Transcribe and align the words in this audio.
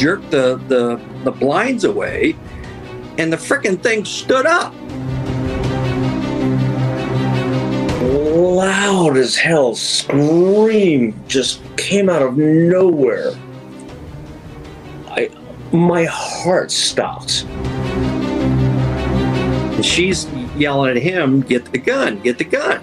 jerked 0.00 0.30
the 0.30 0.56
the, 0.68 0.98
the 1.24 1.30
blinds 1.30 1.84
away, 1.84 2.34
and 3.18 3.30
the 3.30 3.36
frickin' 3.36 3.82
thing 3.82 4.06
stood 4.06 4.46
up. 4.46 4.74
Loud 8.02 9.18
as 9.18 9.36
hell 9.36 9.74
scream 9.74 11.14
just 11.28 11.60
came 11.76 12.08
out 12.08 12.22
of 12.22 12.38
nowhere. 12.38 13.32
I 15.08 15.28
my 15.70 16.04
heart 16.04 16.70
stopped. 16.70 17.44
And 19.74 19.84
she's 19.84 20.26
yelling 20.56 20.96
at 20.96 21.02
him, 21.02 21.42
"Get 21.42 21.70
the 21.72 21.78
gun! 21.78 22.20
Get 22.20 22.38
the 22.38 22.44
gun!" 22.44 22.82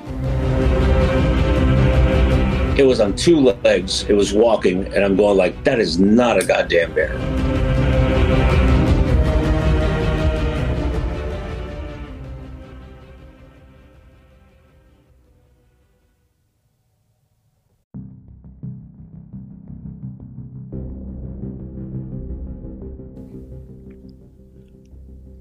It 2.78 2.86
was 2.86 3.00
on 3.00 3.16
two 3.16 3.40
legs. 3.40 4.04
It 4.04 4.14
was 4.14 4.34
walking, 4.34 4.86
and 4.94 5.04
I'm 5.04 5.16
going 5.16 5.36
like, 5.36 5.64
that 5.64 5.80
is 5.80 5.98
not 5.98 6.38
a 6.38 6.46
goddamn 6.46 6.94
bear. 6.94 7.18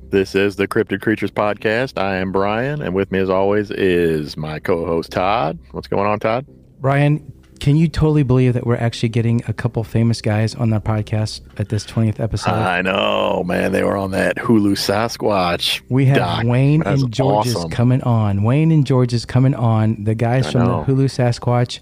This 0.09 0.35
is 0.35 0.57
the 0.57 0.67
Cryptid 0.67 1.03
Creatures 1.03 1.31
Podcast. 1.31 2.01
I 2.01 2.17
am 2.17 2.33
Brian, 2.33 2.81
and 2.81 2.95
with 2.95 3.13
me, 3.13 3.19
as 3.19 3.29
always, 3.29 3.71
is 3.71 4.39
my 4.39 4.59
co 4.59 4.87
host, 4.87 5.11
Todd. 5.11 5.59
What's 5.73 5.87
going 5.87 6.07
on, 6.07 6.19
Todd? 6.19 6.47
Brian, 6.87 7.33
can 7.59 7.75
you 7.75 7.89
totally 7.89 8.23
believe 8.23 8.55
that 8.55 8.65
we're 8.65 8.77
actually 8.77 9.09
getting 9.09 9.43
a 9.49 9.53
couple 9.53 9.83
famous 9.83 10.23
guys 10.23 10.55
on 10.55 10.73
our 10.73 10.79
podcast 10.79 11.41
at 11.59 11.69
this 11.69 11.85
20th 11.85 12.21
episode? 12.21 12.53
I 12.53 12.81
know, 12.81 13.43
man. 13.45 13.73
They 13.73 13.83
were 13.83 13.97
on 13.97 14.13
that 14.13 14.37
Hulu 14.37 14.75
Sasquatch. 14.77 15.83
we 15.89 16.05
have 16.05 16.19
doc. 16.19 16.45
Wayne 16.45 16.83
That's 16.85 17.03
and 17.03 17.13
George 17.13 17.49
awesome. 17.49 17.71
coming 17.71 18.05
on. 18.05 18.45
Wayne 18.45 18.71
and 18.71 18.87
George 18.87 19.13
is 19.13 19.25
coming 19.25 19.53
on. 19.57 20.05
The 20.05 20.15
guys 20.15 20.47
I 20.47 20.53
from 20.53 20.63
know. 20.63 20.85
the 20.85 20.93
Hulu 20.93 21.07
Sasquatch 21.07 21.81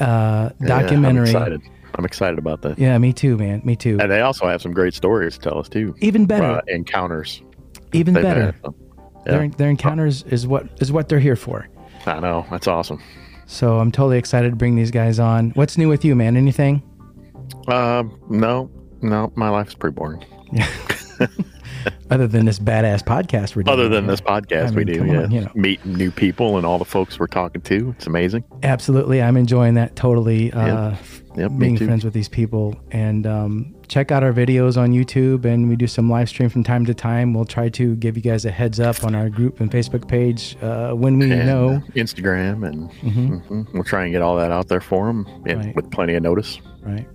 uh, 0.00 0.48
Yeah, 0.58 0.66
documentary. 0.68 1.28
I'm 1.28 1.36
excited. 1.36 1.60
I'm 1.96 2.04
excited 2.06 2.38
about 2.38 2.62
that. 2.62 2.78
Yeah, 2.78 2.96
me 2.96 3.12
too, 3.12 3.36
man. 3.36 3.60
Me 3.62 3.76
too. 3.76 3.98
And 4.00 4.10
they 4.10 4.22
also 4.22 4.46
have 4.48 4.62
some 4.62 4.72
great 4.72 4.94
stories 4.94 5.34
to 5.34 5.50
tell 5.50 5.58
us, 5.58 5.68
too. 5.68 5.94
Even 6.00 6.24
better. 6.24 6.44
Uh, 6.46 6.60
encounters. 6.68 7.42
even 7.92 8.14
better. 8.14 8.54
So, 8.64 8.74
Their, 9.26 9.48
their 9.50 9.68
encounters 9.68 10.22
is 10.22 10.46
what 10.46 10.66
is 10.80 10.90
what 10.90 11.10
they're 11.10 11.20
here 11.20 11.36
for. 11.36 11.68
I 12.06 12.20
know. 12.20 12.46
That's 12.50 12.66
awesome. 12.68 13.02
So 13.46 13.78
I'm 13.78 13.92
totally 13.92 14.18
excited 14.18 14.50
to 14.50 14.56
bring 14.56 14.76
these 14.76 14.90
guys 14.90 15.18
on. 15.18 15.50
What's 15.50 15.76
new 15.78 15.88
with 15.88 16.04
you, 16.04 16.14
man? 16.14 16.36
Anything? 16.36 16.82
Um, 17.68 18.18
no, 18.28 18.70
no, 19.02 19.32
my 19.36 19.48
life's 19.48 19.74
pretty 19.74 19.94
boring. 19.94 20.24
Other 22.10 22.26
than 22.26 22.44
this 22.44 22.58
badass 22.58 23.02
podcast 23.02 23.56
we're 23.56 23.62
doing. 23.62 23.78
Other 23.78 23.88
than 23.88 24.06
this 24.06 24.20
podcast, 24.20 24.72
I 24.72 24.74
we 24.74 24.84
do, 24.84 25.04
yeah. 25.04 25.22
on, 25.22 25.30
you 25.30 25.40
know. 25.42 25.50
Meeting 25.54 25.94
new 25.94 26.10
people 26.10 26.56
and 26.56 26.66
all 26.66 26.78
the 26.78 26.84
folks 26.84 27.18
we're 27.18 27.26
talking 27.26 27.60
to. 27.62 27.94
It's 27.96 28.06
amazing. 28.06 28.44
Absolutely. 28.62 29.22
I'm 29.22 29.36
enjoying 29.36 29.74
that 29.74 29.96
totally. 29.96 30.52
Uh, 30.52 30.94
Yep, 31.36 31.50
me 31.50 31.58
being 31.58 31.76
friends 31.76 32.04
with 32.04 32.14
these 32.14 32.28
people 32.28 32.76
and 32.92 33.26
um, 33.26 33.74
check 33.88 34.12
out 34.12 34.22
our 34.22 34.32
videos 34.32 34.76
on 34.80 34.92
youtube 34.92 35.44
and 35.44 35.68
we 35.68 35.74
do 35.74 35.88
some 35.88 36.08
live 36.08 36.28
stream 36.28 36.48
from 36.48 36.62
time 36.62 36.86
to 36.86 36.94
time 36.94 37.34
we'll 37.34 37.44
try 37.44 37.68
to 37.70 37.96
give 37.96 38.16
you 38.16 38.22
guys 38.22 38.44
a 38.44 38.52
heads 38.52 38.78
up 38.78 39.02
on 39.02 39.16
our 39.16 39.28
group 39.28 39.58
and 39.58 39.68
facebook 39.72 40.06
page 40.06 40.56
uh, 40.62 40.92
when 40.92 41.18
we 41.18 41.32
and 41.32 41.44
know 41.44 41.82
Instagram, 41.96 42.64
and 42.68 42.88
Mhm. 43.02 43.44
mhm, 43.48 43.74
we'll 43.74 43.82
try 43.82 44.04
and 44.04 44.12
get 44.12 44.22
all 44.22 44.36
that 44.36 44.52
out 44.52 44.68
there 44.68 44.80
for 44.80 45.06
them 45.08 45.26
Right. 45.44 45.74
with 45.74 45.90
plenty 45.90 46.14
of 46.14 46.22
notice. 46.22 46.60
right 46.82 47.08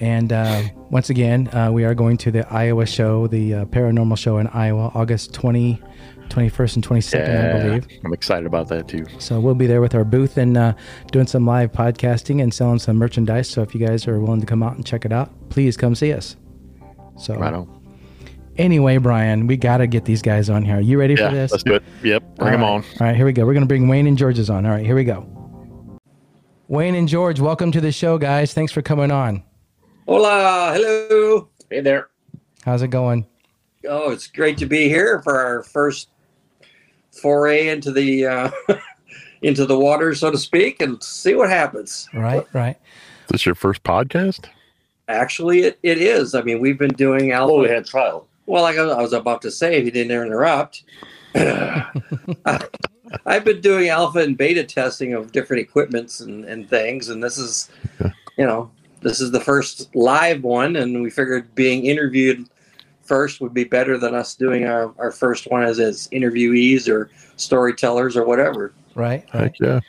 and 0.00 0.32
uh, 0.32 0.62
once 0.90 1.10
again 1.10 1.48
uh, 1.54 1.70
we 1.72 1.84
are 1.84 1.94
going 1.94 2.16
to 2.16 2.30
the 2.30 2.46
iowa 2.52 2.84
show 2.86 3.26
the 3.26 3.54
uh, 3.54 3.64
paranormal 3.66 4.16
show 4.18 4.38
in 4.38 4.46
iowa 4.48 4.90
august 4.94 5.32
20 5.34 5.80
21st 6.28 6.74
and 6.76 6.86
22nd 6.86 7.54
i 7.54 7.62
believe 7.62 7.86
I'm 8.04 8.12
excited 8.12 8.46
about 8.46 8.68
that 8.68 8.88
too. 8.88 9.06
so 9.18 9.38
we'll 9.40 9.54
be 9.54 9.66
there 9.66 9.80
with 9.80 9.94
our 9.94 10.04
booth 10.04 10.36
and 10.36 10.56
uh, 10.56 10.74
doing 11.12 11.26
some 11.26 11.46
live 11.46 11.72
podcasting 11.72 12.42
and 12.42 12.52
selling 12.52 12.78
some 12.78 12.96
merchandise 12.96 13.48
so 13.48 13.62
if 13.62 13.74
you 13.74 13.86
guys 13.86 14.06
are 14.08 14.18
willing 14.20 14.40
to 14.40 14.46
come 14.46 14.62
out 14.62 14.74
and 14.76 14.84
check 14.84 15.04
it 15.04 15.12
out 15.12 15.30
please 15.50 15.76
come 15.76 15.94
see 15.94 16.12
us 16.12 16.36
so 17.18 17.34
Right 17.36 17.54
on. 17.54 17.72
Anyway, 18.58 18.96
Brian, 18.96 19.46
we 19.46 19.58
got 19.58 19.78
to 19.78 19.86
get 19.86 20.06
these 20.06 20.22
guys 20.22 20.48
on 20.48 20.64
here. 20.64 20.76
Are 20.78 20.80
You 20.80 20.98
ready 20.98 21.12
Yeah, 21.12 21.28
for 21.28 21.34
this? 21.34 21.50
let's 21.52 21.62
do 21.62 21.74
it. 21.74 21.82
Yep, 22.02 22.36
bring 22.36 22.46
All 22.46 22.52
them 22.52 22.60
right. 22.62 22.68
on. 22.68 22.82
All 23.00 23.06
right, 23.06 23.14
here 23.14 23.26
we 23.26 23.32
go. 23.34 23.44
We're 23.44 23.52
going 23.52 23.64
to 23.64 23.68
bring 23.68 23.86
Wayne 23.86 24.06
and 24.06 24.16
George's 24.16 24.48
on. 24.48 24.64
All 24.64 24.72
right, 24.72 24.84
here 24.84 24.94
we 24.94 25.04
go. 25.04 25.26
Wayne 26.68 26.94
and 26.94 27.06
George, 27.06 27.38
welcome 27.38 27.70
to 27.72 27.82
the 27.82 27.92
show, 27.92 28.16
guys. 28.16 28.54
Thanks 28.54 28.72
for 28.72 28.80
coming 28.80 29.10
on. 29.10 29.42
Hola, 30.08 30.72
hello. 30.72 31.48
Hey 31.68 31.80
there. 31.80 32.10
How's 32.64 32.82
it 32.82 32.90
going? 32.90 33.26
Oh, 33.88 34.12
it's 34.12 34.28
great 34.28 34.56
to 34.58 34.66
be 34.66 34.88
here 34.88 35.20
for 35.22 35.36
our 35.36 35.64
first 35.64 36.10
foray 37.10 37.70
into 37.70 37.90
the 37.90 38.24
uh, 38.24 38.50
into 39.42 39.66
the 39.66 39.76
water, 39.76 40.14
so 40.14 40.30
to 40.30 40.38
speak, 40.38 40.80
and 40.80 41.02
see 41.02 41.34
what 41.34 41.50
happens. 41.50 42.08
Right, 42.14 42.46
right. 42.52 42.76
Is 43.24 43.30
this 43.30 43.46
your 43.46 43.56
first 43.56 43.82
podcast? 43.82 44.44
Actually, 45.08 45.62
it, 45.62 45.80
it 45.82 45.98
is. 45.98 46.36
I 46.36 46.42
mean, 46.42 46.60
we've 46.60 46.78
been 46.78 46.94
doing 46.94 47.32
alpha. 47.32 47.52
Oh, 47.52 47.62
we 47.62 47.68
had 47.68 47.84
trial. 47.84 48.28
Well, 48.46 48.62
like 48.62 48.78
I 48.78 48.82
I 48.82 49.02
was 49.02 49.12
about 49.12 49.42
to 49.42 49.50
say, 49.50 49.74
if 49.74 49.86
you 49.86 49.90
didn't 49.90 50.12
interrupt, 50.12 50.84
I've 51.34 53.44
been 53.44 53.60
doing 53.60 53.88
alpha 53.88 54.20
and 54.20 54.38
beta 54.38 54.62
testing 54.62 55.14
of 55.14 55.32
different 55.32 55.62
equipments 55.62 56.20
and, 56.20 56.44
and 56.44 56.70
things, 56.70 57.08
and 57.08 57.24
this 57.24 57.38
is, 57.38 57.70
you 58.38 58.46
know, 58.46 58.70
this 59.02 59.20
is 59.20 59.30
the 59.30 59.40
first 59.40 59.94
live 59.94 60.42
one, 60.42 60.76
and 60.76 61.02
we 61.02 61.10
figured 61.10 61.54
being 61.54 61.86
interviewed 61.86 62.48
first 63.02 63.40
would 63.40 63.54
be 63.54 63.64
better 63.64 63.98
than 63.98 64.14
us 64.14 64.34
doing 64.34 64.64
our, 64.64 64.92
our 64.98 65.12
first 65.12 65.50
one 65.50 65.62
as 65.62 65.78
as 65.78 66.08
interviewees 66.08 66.88
or 66.88 67.10
storytellers 67.36 68.16
or 68.16 68.24
whatever. 68.24 68.72
Right, 68.94 69.24
right. 69.32 69.42
Heck 69.42 69.60
yeah. 69.60 69.80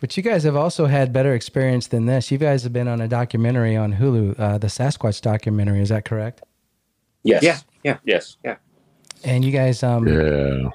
But 0.00 0.16
you 0.16 0.22
guys 0.22 0.42
have 0.42 0.56
also 0.56 0.86
had 0.86 1.12
better 1.12 1.34
experience 1.34 1.86
than 1.86 2.06
this. 2.06 2.30
You 2.30 2.38
guys 2.38 2.62
have 2.64 2.72
been 2.72 2.88
on 2.88 3.00
a 3.00 3.08
documentary 3.08 3.76
on 3.76 3.94
Hulu, 3.94 4.38
uh, 4.38 4.58
the 4.58 4.66
Sasquatch 4.66 5.20
documentary. 5.20 5.80
Is 5.80 5.88
that 5.88 6.04
correct? 6.04 6.42
Yes. 7.22 7.42
Yeah, 7.42 7.58
yeah. 7.84 7.98
Yes. 8.04 8.36
Yeah. 8.44 8.56
And 9.24 9.44
you 9.44 9.50
guys, 9.50 9.82
um, 9.82 10.06
Yeah. 10.06 10.68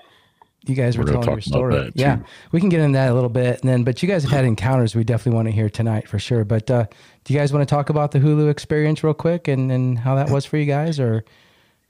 You 0.69 0.75
guys 0.75 0.97
were 0.97 1.03
We're 1.03 1.11
telling 1.13 1.29
your 1.31 1.41
story. 1.41 1.73
that, 1.75 1.95
too. 1.95 2.01
yeah, 2.01 2.19
we 2.51 2.59
can 2.59 2.69
get 2.69 2.79
into 2.79 2.97
that 2.97 3.11
a 3.11 3.13
little 3.13 3.29
bit, 3.29 3.59
and 3.61 3.69
then. 3.69 3.83
But 3.83 4.01
you 4.03 4.07
guys 4.07 4.23
have 4.23 4.31
had 4.31 4.45
encounters 4.53 4.95
we 4.95 5.03
definitely 5.03 5.35
want 5.35 5.47
to 5.47 5.51
hear 5.51 5.69
tonight 5.69 6.07
for 6.07 6.19
sure. 6.19 6.45
But 6.45 6.69
uh, 6.71 6.85
do 7.23 7.33
you 7.33 7.39
guys 7.39 7.51
want 7.51 7.67
to 7.67 7.73
talk 7.75 7.89
about 7.89 8.11
the 8.11 8.19
Hulu 8.19 8.49
experience 8.49 9.03
real 9.03 9.13
quick 9.13 9.47
and 9.47 9.71
and 9.71 9.97
how 9.99 10.15
that 10.15 10.29
was 10.29 10.45
for 10.45 10.57
you 10.57 10.65
guys, 10.65 10.99
or 10.99 11.25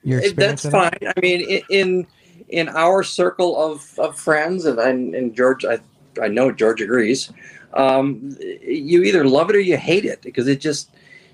your 0.04 0.20
experience? 0.20 0.64
That's 0.64 0.74
with 0.76 0.94
it? 0.94 1.02
fine. 1.04 1.14
I 1.16 1.20
mean, 1.20 1.62
in 1.70 2.08
in 2.50 2.70
our 2.70 3.04
circle 3.04 3.62
of, 3.62 4.00
of 4.00 4.18
friends, 4.20 4.66
and 4.66 4.80
I, 4.80 4.90
and 4.90 5.36
George, 5.36 5.66
I 5.66 5.80
I 6.22 6.28
know 6.30 6.52
George 6.52 6.82
agrees. 6.82 7.32
Um, 7.76 8.36
you 8.40 9.04
either 9.04 9.26
love 9.26 9.50
it 9.52 9.56
or 9.56 9.60
you 9.60 9.78
hate 9.78 10.04
it 10.06 10.22
because 10.24 10.48
it 10.48 10.60
just 10.60 10.90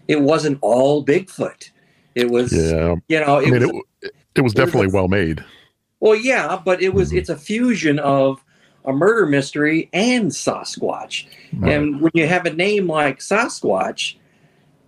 it 0.07 0.19
wasn't 0.21 0.57
all 0.61 1.03
Bigfoot. 1.05 1.69
It 2.13 2.29
was, 2.29 2.51
Yeah. 2.53 2.95
you 3.07 3.19
know, 3.21 3.37
it 3.39 3.47
I 3.47 3.51
mean, 3.51 3.53
was, 3.53 3.63
it, 3.63 3.65
w- 3.67 3.83
it 4.35 4.41
was 4.41 4.53
definitely 4.53 4.87
well 4.87 5.07
made. 5.07 5.43
Well, 5.99 6.15
yeah, 6.15 6.59
but 6.63 6.81
it 6.81 6.93
was 6.93 7.11
Mhm. 7.11 7.17
it's 7.17 7.29
a 7.29 7.37
fusion 7.37 7.99
of 7.99 8.43
a 8.85 8.93
murder 8.93 9.25
mystery 9.25 9.89
and 9.93 10.29
Sasquatch. 10.31 11.25
And 11.63 12.01
when 12.01 12.11
you 12.13 12.27
have 12.27 12.45
a 12.45 12.53
name 12.53 12.87
like 12.87 13.19
Sasquatch, 13.19 14.15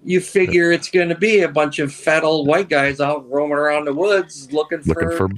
you 0.06 0.22
figure 0.22 0.72
it's 0.72 0.90
going 0.92 1.10
to 1.10 1.16
be 1.18 1.40
a 1.42 1.48
bunch 1.50 1.80
of 1.80 1.92
fat 1.94 2.24
old 2.24 2.48
white 2.48 2.70
guys 2.70 3.00
out 3.02 3.28
roaming 3.30 3.58
around 3.58 3.86
the 3.86 3.94
woods 3.94 4.52
looking 4.54 4.82
for 4.82 4.94
Looking 4.94 5.18
for 5.18 5.30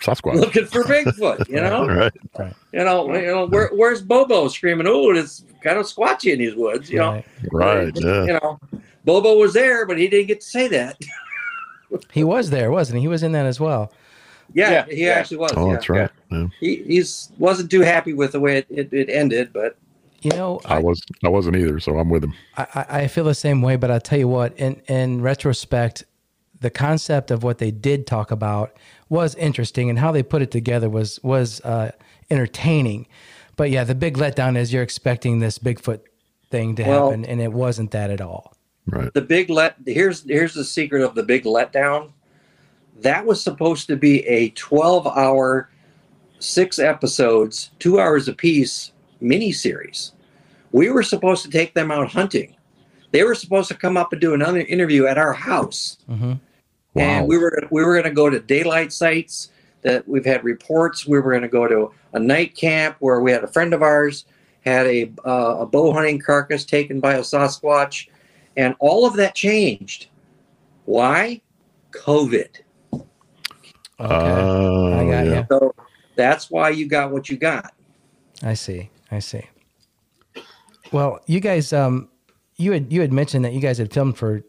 Sasquatch. 0.00 0.34
looking 0.40 0.66
for 0.66 0.82
Bigfoot. 0.82 1.48
You 1.48 1.60
know, 1.60 1.86
right. 2.38 2.52
you 2.72 2.84
know, 2.84 3.14
you 3.14 3.26
know. 3.26 3.46
Where, 3.46 3.68
where's 3.74 4.02
Bobo 4.02 4.48
screaming? 4.48 4.86
Oh, 4.88 5.10
it's 5.14 5.44
kind 5.62 5.78
of 5.78 5.86
squatchy 5.86 6.32
in 6.32 6.40
these 6.40 6.54
woods. 6.56 6.90
You 6.90 6.98
know, 6.98 7.22
Right. 7.52 7.84
Right. 7.86 7.92
Yeah. 8.00 8.24
You 8.24 8.32
know, 8.34 8.58
Bobo 9.04 9.36
was 9.38 9.54
there, 9.54 9.86
but 9.86 9.96
he 9.98 10.08
didn't 10.08 10.26
get 10.26 10.40
to 10.40 10.46
say 10.46 10.66
that. 10.68 11.00
He 12.12 12.22
was 12.24 12.50
there, 12.50 12.70
wasn't 12.70 12.96
he? 12.96 13.02
He 13.02 13.08
was 13.08 13.22
in 13.22 13.32
that 13.32 13.46
as 13.46 13.58
well. 13.60 13.92
Yeah, 14.58 14.70
Yeah, 14.70 14.84
he 14.86 15.04
yeah. 15.06 15.12
actually 15.12 15.36
was. 15.38 15.52
Oh, 15.56 15.66
yeah. 15.66 15.72
that's 15.74 15.88
right. 15.88 16.10
Yeah. 16.30 16.46
He 16.60 16.76
he's 16.84 17.30
wasn't 17.38 17.70
too 17.70 17.80
happy 17.80 18.12
with 18.12 18.32
the 18.32 18.40
way 18.40 18.58
it, 18.58 18.66
it, 18.70 18.92
it 18.92 19.08
ended, 19.08 19.52
but 19.52 19.76
You 20.22 20.30
know, 20.32 20.60
I 20.64 20.78
was. 20.78 21.00
I 21.24 21.28
wasn't 21.28 21.56
either. 21.56 21.78
So 21.80 21.98
I'm 21.98 22.10
with 22.10 22.24
him. 22.24 22.34
I, 22.56 22.66
I 22.74 23.00
I 23.02 23.08
feel 23.08 23.24
the 23.24 23.34
same 23.34 23.62
way, 23.62 23.76
but 23.76 23.90
I'll 23.90 24.00
tell 24.00 24.18
you 24.18 24.28
what, 24.28 24.56
in, 24.58 24.82
in 24.88 25.22
retrospect, 25.22 26.04
the 26.60 26.70
concept 26.70 27.30
of 27.30 27.42
what 27.44 27.58
they 27.58 27.70
did 27.70 28.06
talk 28.06 28.30
about 28.32 28.76
was 29.08 29.34
interesting 29.36 29.88
and 29.90 29.98
how 29.98 30.10
they 30.12 30.22
put 30.24 30.42
it 30.42 30.50
together 30.50 30.88
was, 30.90 31.18
was 31.22 31.60
uh, 31.62 31.92
entertaining. 32.30 33.06
But 33.56 33.70
yeah, 33.70 33.84
the 33.84 33.94
big 33.94 34.16
letdown 34.16 34.56
is 34.56 34.72
you're 34.72 34.82
expecting 34.82 35.38
this 35.38 35.58
Bigfoot 35.58 36.00
thing 36.50 36.74
to 36.76 36.82
Well- 36.82 37.10
happen, 37.10 37.24
and 37.24 37.40
it 37.40 37.52
wasn't 37.52 37.90
that 37.92 38.10
at 38.10 38.20
all. 38.20 38.54
Right. 38.90 39.12
the 39.12 39.20
big 39.20 39.50
let 39.50 39.74
here's 39.86 40.22
here's 40.24 40.54
the 40.54 40.64
secret 40.64 41.02
of 41.02 41.14
the 41.14 41.22
big 41.22 41.44
letdown. 41.44 42.10
That 42.98 43.24
was 43.24 43.42
supposed 43.42 43.86
to 43.88 43.96
be 43.96 44.26
a 44.26 44.50
12 44.50 45.06
hour, 45.06 45.68
six 46.40 46.78
episodes, 46.78 47.70
two 47.78 48.00
hours 48.00 48.28
apiece 48.28 48.92
mini 49.20 49.52
series. 49.52 50.12
We 50.72 50.90
were 50.90 51.02
supposed 51.02 51.44
to 51.44 51.50
take 51.50 51.74
them 51.74 51.90
out 51.90 52.10
hunting. 52.10 52.54
They 53.10 53.22
were 53.24 53.34
supposed 53.34 53.68
to 53.68 53.74
come 53.74 53.96
up 53.96 54.12
and 54.12 54.20
do 54.20 54.34
another 54.34 54.60
interview 54.60 55.06
at 55.06 55.18
our 55.18 55.32
house, 55.32 55.98
hmm 56.06 56.34
Wow. 56.94 57.04
and 57.04 57.28
we 57.28 57.38
were 57.38 57.52
we 57.70 57.84
were 57.84 57.92
going 57.92 58.04
to 58.04 58.10
go 58.10 58.28
to 58.30 58.40
daylight 58.40 58.92
sites 58.92 59.50
that 59.82 60.06
we've 60.08 60.24
had 60.24 60.42
reports. 60.42 61.06
We 61.06 61.20
were 61.20 61.30
going 61.30 61.42
to 61.42 61.48
go 61.48 61.68
to 61.68 61.92
a 62.14 62.18
night 62.18 62.56
camp 62.56 62.96
where 62.98 63.20
we 63.20 63.30
had 63.30 63.44
a 63.44 63.46
friend 63.46 63.72
of 63.72 63.82
ours 63.82 64.24
had 64.64 64.86
a 64.86 65.10
uh, 65.24 65.58
a 65.60 65.66
bow 65.66 65.92
hunting 65.92 66.18
carcass 66.18 66.64
taken 66.64 66.98
by 66.98 67.14
a 67.14 67.20
Sasquatch, 67.20 68.08
and 68.56 68.74
all 68.80 69.06
of 69.06 69.14
that 69.14 69.34
changed. 69.34 70.08
Why? 70.86 71.40
COVID. 71.92 72.48
Okay. 74.00 74.14
Oh, 74.14 74.92
I 74.92 75.04
got 75.04 75.26
yeah. 75.26 75.38
you. 75.40 75.46
So 75.50 75.74
that's 76.14 76.50
why 76.50 76.70
you 76.70 76.86
got 76.88 77.10
what 77.10 77.28
you 77.28 77.36
got. 77.36 77.72
I 78.42 78.54
see. 78.54 78.90
I 79.10 79.18
see. 79.18 79.42
Well, 80.92 81.20
you 81.26 81.40
guys, 81.40 81.72
um, 81.72 82.08
you 82.56 82.72
had 82.72 82.92
you 82.92 83.00
had 83.00 83.12
mentioned 83.12 83.44
that 83.44 83.52
you 83.52 83.60
guys 83.60 83.78
had 83.78 83.92
filmed 83.92 84.16
for 84.16 84.42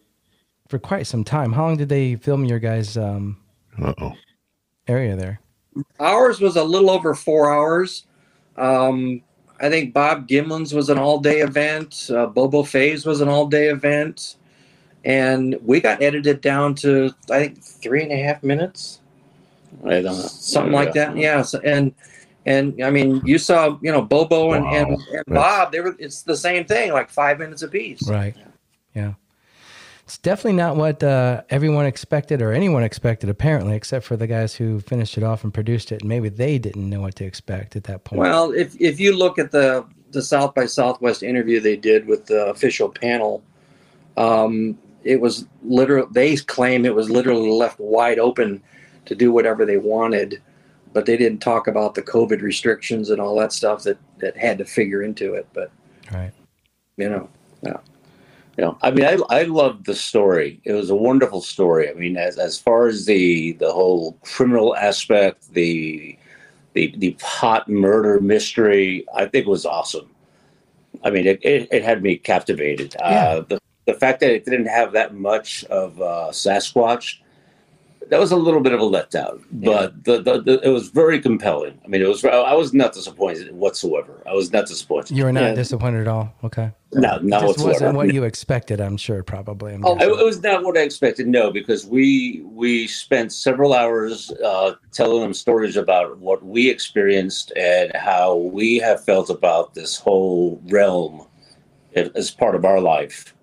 for 0.67 0.79
quite 0.79 1.07
some 1.07 1.23
time. 1.23 1.51
How 1.51 1.65
long 1.65 1.77
did 1.77 1.89
they 1.89 2.15
film 2.15 2.45
your 2.45 2.59
guys' 2.59 2.95
um, 2.95 3.37
Uh-oh. 3.81 4.13
area 4.87 5.15
there? 5.15 5.39
Ours 5.99 6.39
was 6.39 6.55
a 6.55 6.63
little 6.63 6.89
over 6.89 7.13
four 7.15 7.51
hours. 7.51 8.05
Um, 8.55 9.21
I 9.61 9.69
think 9.69 9.93
Bob 9.93 10.27
Gimlin's 10.27 10.73
was 10.73 10.89
an 10.89 10.97
all 10.97 11.19
day 11.19 11.39
event. 11.39 12.09
Uh, 12.13 12.27
Bobo 12.27 12.63
Fay's 12.63 13.05
was 13.05 13.21
an 13.21 13.27
all 13.27 13.47
day 13.47 13.67
event. 13.69 14.35
And 15.05 15.57
we 15.63 15.79
got 15.79 16.01
edited 16.01 16.41
down 16.41 16.75
to, 16.75 17.13
I 17.31 17.39
think, 17.39 17.63
three 17.63 18.03
and 18.03 18.11
a 18.11 18.17
half 18.17 18.43
minutes, 18.43 18.98
I 19.85 20.01
don't 20.01 20.03
know. 20.03 20.11
something 20.13 20.73
like 20.73 20.93
that. 20.93 21.15
Yeah. 21.15 21.41
So, 21.41 21.59
and, 21.59 21.93
and 22.45 22.83
I 22.83 22.89
mean, 22.89 23.21
you 23.25 23.37
saw, 23.37 23.77
you 23.81 23.91
know, 23.91 24.01
Bobo 24.01 24.53
and, 24.53 24.65
and, 24.65 25.01
and 25.11 25.23
Bob, 25.27 25.71
they 25.71 25.81
were, 25.81 25.95
it's 25.99 26.23
the 26.23 26.37
same 26.37 26.65
thing, 26.65 26.91
like 26.91 27.09
five 27.09 27.39
minutes 27.39 27.61
apiece. 27.61 28.07
Right. 28.07 28.35
Yeah. 28.95 29.13
It's 30.09 30.17
definitely 30.17 30.53
not 30.53 30.75
what 30.75 31.03
uh, 31.03 31.43
everyone 31.51 31.85
expected 31.85 32.41
or 32.41 32.51
anyone 32.51 32.81
expected, 32.81 33.29
apparently, 33.29 33.75
except 33.75 34.03
for 34.03 34.17
the 34.17 34.25
guys 34.25 34.55
who 34.55 34.79
finished 34.79 35.19
it 35.19 35.23
off 35.23 35.43
and 35.43 35.53
produced 35.53 35.91
it. 35.91 36.01
And 36.01 36.09
maybe 36.09 36.29
they 36.29 36.57
didn't 36.57 36.89
know 36.89 37.01
what 37.01 37.15
to 37.17 37.25
expect 37.25 37.75
at 37.75 37.83
that 37.83 38.05
point. 38.05 38.19
Well, 38.19 38.51
if 38.51 38.75
if 38.81 38.99
you 38.99 39.15
look 39.15 39.37
at 39.37 39.51
the 39.51 39.85
the 40.09 40.23
South 40.23 40.55
by 40.55 40.65
Southwest 40.65 41.21
interview 41.21 41.59
they 41.59 41.75
did 41.75 42.07
with 42.07 42.25
the 42.25 42.47
official 42.47 42.89
panel, 42.89 43.43
um, 44.17 44.79
it 45.03 45.21
was 45.21 45.45
literal. 45.61 46.07
They 46.07 46.35
claim 46.37 46.85
it 46.85 46.95
was 46.95 47.11
literally 47.11 47.51
left 47.51 47.79
wide 47.79 48.17
open 48.17 48.63
to 49.09 49.15
do 49.15 49.31
whatever 49.31 49.65
they 49.65 49.77
wanted, 49.77 50.41
but 50.93 51.05
they 51.05 51.17
didn't 51.17 51.39
talk 51.39 51.67
about 51.67 51.95
the 51.95 52.01
COVID 52.01 52.41
restrictions 52.41 53.09
and 53.09 53.19
all 53.19 53.37
that 53.39 53.51
stuff 53.51 53.83
that 53.83 53.97
that 54.19 54.37
had 54.37 54.59
to 54.59 54.65
figure 54.65 55.01
into 55.01 55.33
it. 55.33 55.47
But 55.51 55.71
right. 56.11 56.31
you 56.95 57.09
know, 57.09 57.29
You 58.59 58.65
know, 58.65 58.77
I 58.81 58.91
mean, 58.91 59.05
I 59.05 59.17
I 59.29 59.43
loved 59.43 59.85
the 59.85 59.95
story. 59.95 60.59
It 60.65 60.73
was 60.73 60.89
a 60.89 60.95
wonderful 60.95 61.39
story. 61.39 61.89
I 61.89 61.93
mean, 61.93 62.17
as 62.17 62.37
as 62.37 62.59
far 62.59 62.87
as 62.87 63.05
the 63.05 63.53
the 63.53 63.71
whole 63.71 64.17
criminal 64.21 64.75
aspect, 64.75 65.53
the 65.53 66.17
the 66.73 66.93
the 66.97 67.15
pot 67.21 67.69
murder 67.69 68.19
mystery, 68.19 69.05
I 69.15 69.27
think 69.27 69.47
was 69.47 69.65
awesome. 69.65 70.09
I 71.05 71.09
mean, 71.09 71.25
it 71.25 71.39
it, 71.41 71.69
it 71.71 71.83
had 71.83 72.03
me 72.03 72.17
captivated. 72.17 72.95
Yeah. 72.99 73.05
Uh, 73.05 73.41
the 73.47 73.59
the 73.85 73.93
fact 73.93 74.19
that 74.19 74.31
it 74.31 74.43
didn't 74.43 74.67
have 74.67 74.91
that 74.91 75.15
much 75.15 75.63
of 75.65 76.01
uh, 76.01 76.27
Sasquatch, 76.31 77.19
that 78.09 78.19
was 78.19 78.31
a 78.31 78.35
little 78.35 78.59
bit 78.61 78.73
of 78.73 78.79
a 78.79 78.83
letdown. 78.83 79.43
But 79.51 80.03
the, 80.03 80.21
the, 80.21 80.41
the 80.41 80.59
it 80.67 80.69
was 80.69 80.89
very 80.89 81.19
compelling. 81.21 81.79
I 81.83 81.87
mean, 81.87 82.01
it 82.01 82.07
was. 82.07 82.23
I 82.25 82.53
was 82.53 82.73
not 82.73 82.93
disappointed 82.93 83.51
whatsoever. 83.53 84.23
I 84.27 84.33
was 84.33 84.51
not 84.51 84.65
disappointed. 84.67 85.15
You 85.15 85.25
were 85.25 85.31
not 85.31 85.43
Yeah. 85.43 85.53
disappointed 85.53 86.01
at 86.01 86.07
all. 86.07 86.33
Okay. 86.43 86.71
no, 86.93 87.17
not 87.19 87.41
Just 87.41 87.43
whatsoever. 87.59 87.69
wasn't 87.71 87.95
what 87.97 88.13
you 88.13 88.23
expected, 88.23 88.81
I'm 88.81 88.97
sure, 88.97 89.21
probably. 89.21 89.73
I'm 89.75 89.85
Oh, 89.85 89.93
I, 89.95 89.99
guessing. 89.99 90.19
it 90.19 90.25
was 90.25 90.41
not 90.41 90.63
what 90.63 90.75
I 90.77 90.81
expected. 90.81 91.27
No, 91.27 91.51
because 91.51 91.85
we 91.85 92.41
we 92.45 92.87
spent 92.87 93.31
several 93.31 93.73
hours 93.73 94.31
uh, 94.43 94.73
telling 94.91 95.21
them 95.21 95.33
stories 95.33 95.77
about 95.77 96.17
what 96.17 96.43
we 96.43 96.67
experienced 96.69 97.51
and 97.55 97.91
how 97.95 98.35
we 98.35 98.77
have 98.77 99.03
felt 99.03 99.29
about 99.29 99.75
this 99.75 99.97
whole 99.97 100.59
realm 100.69 101.27
as 101.95 102.09
as 102.15 102.31
part 102.31 102.55
of 102.55 102.65
our 102.65 102.81
life. 102.81 103.35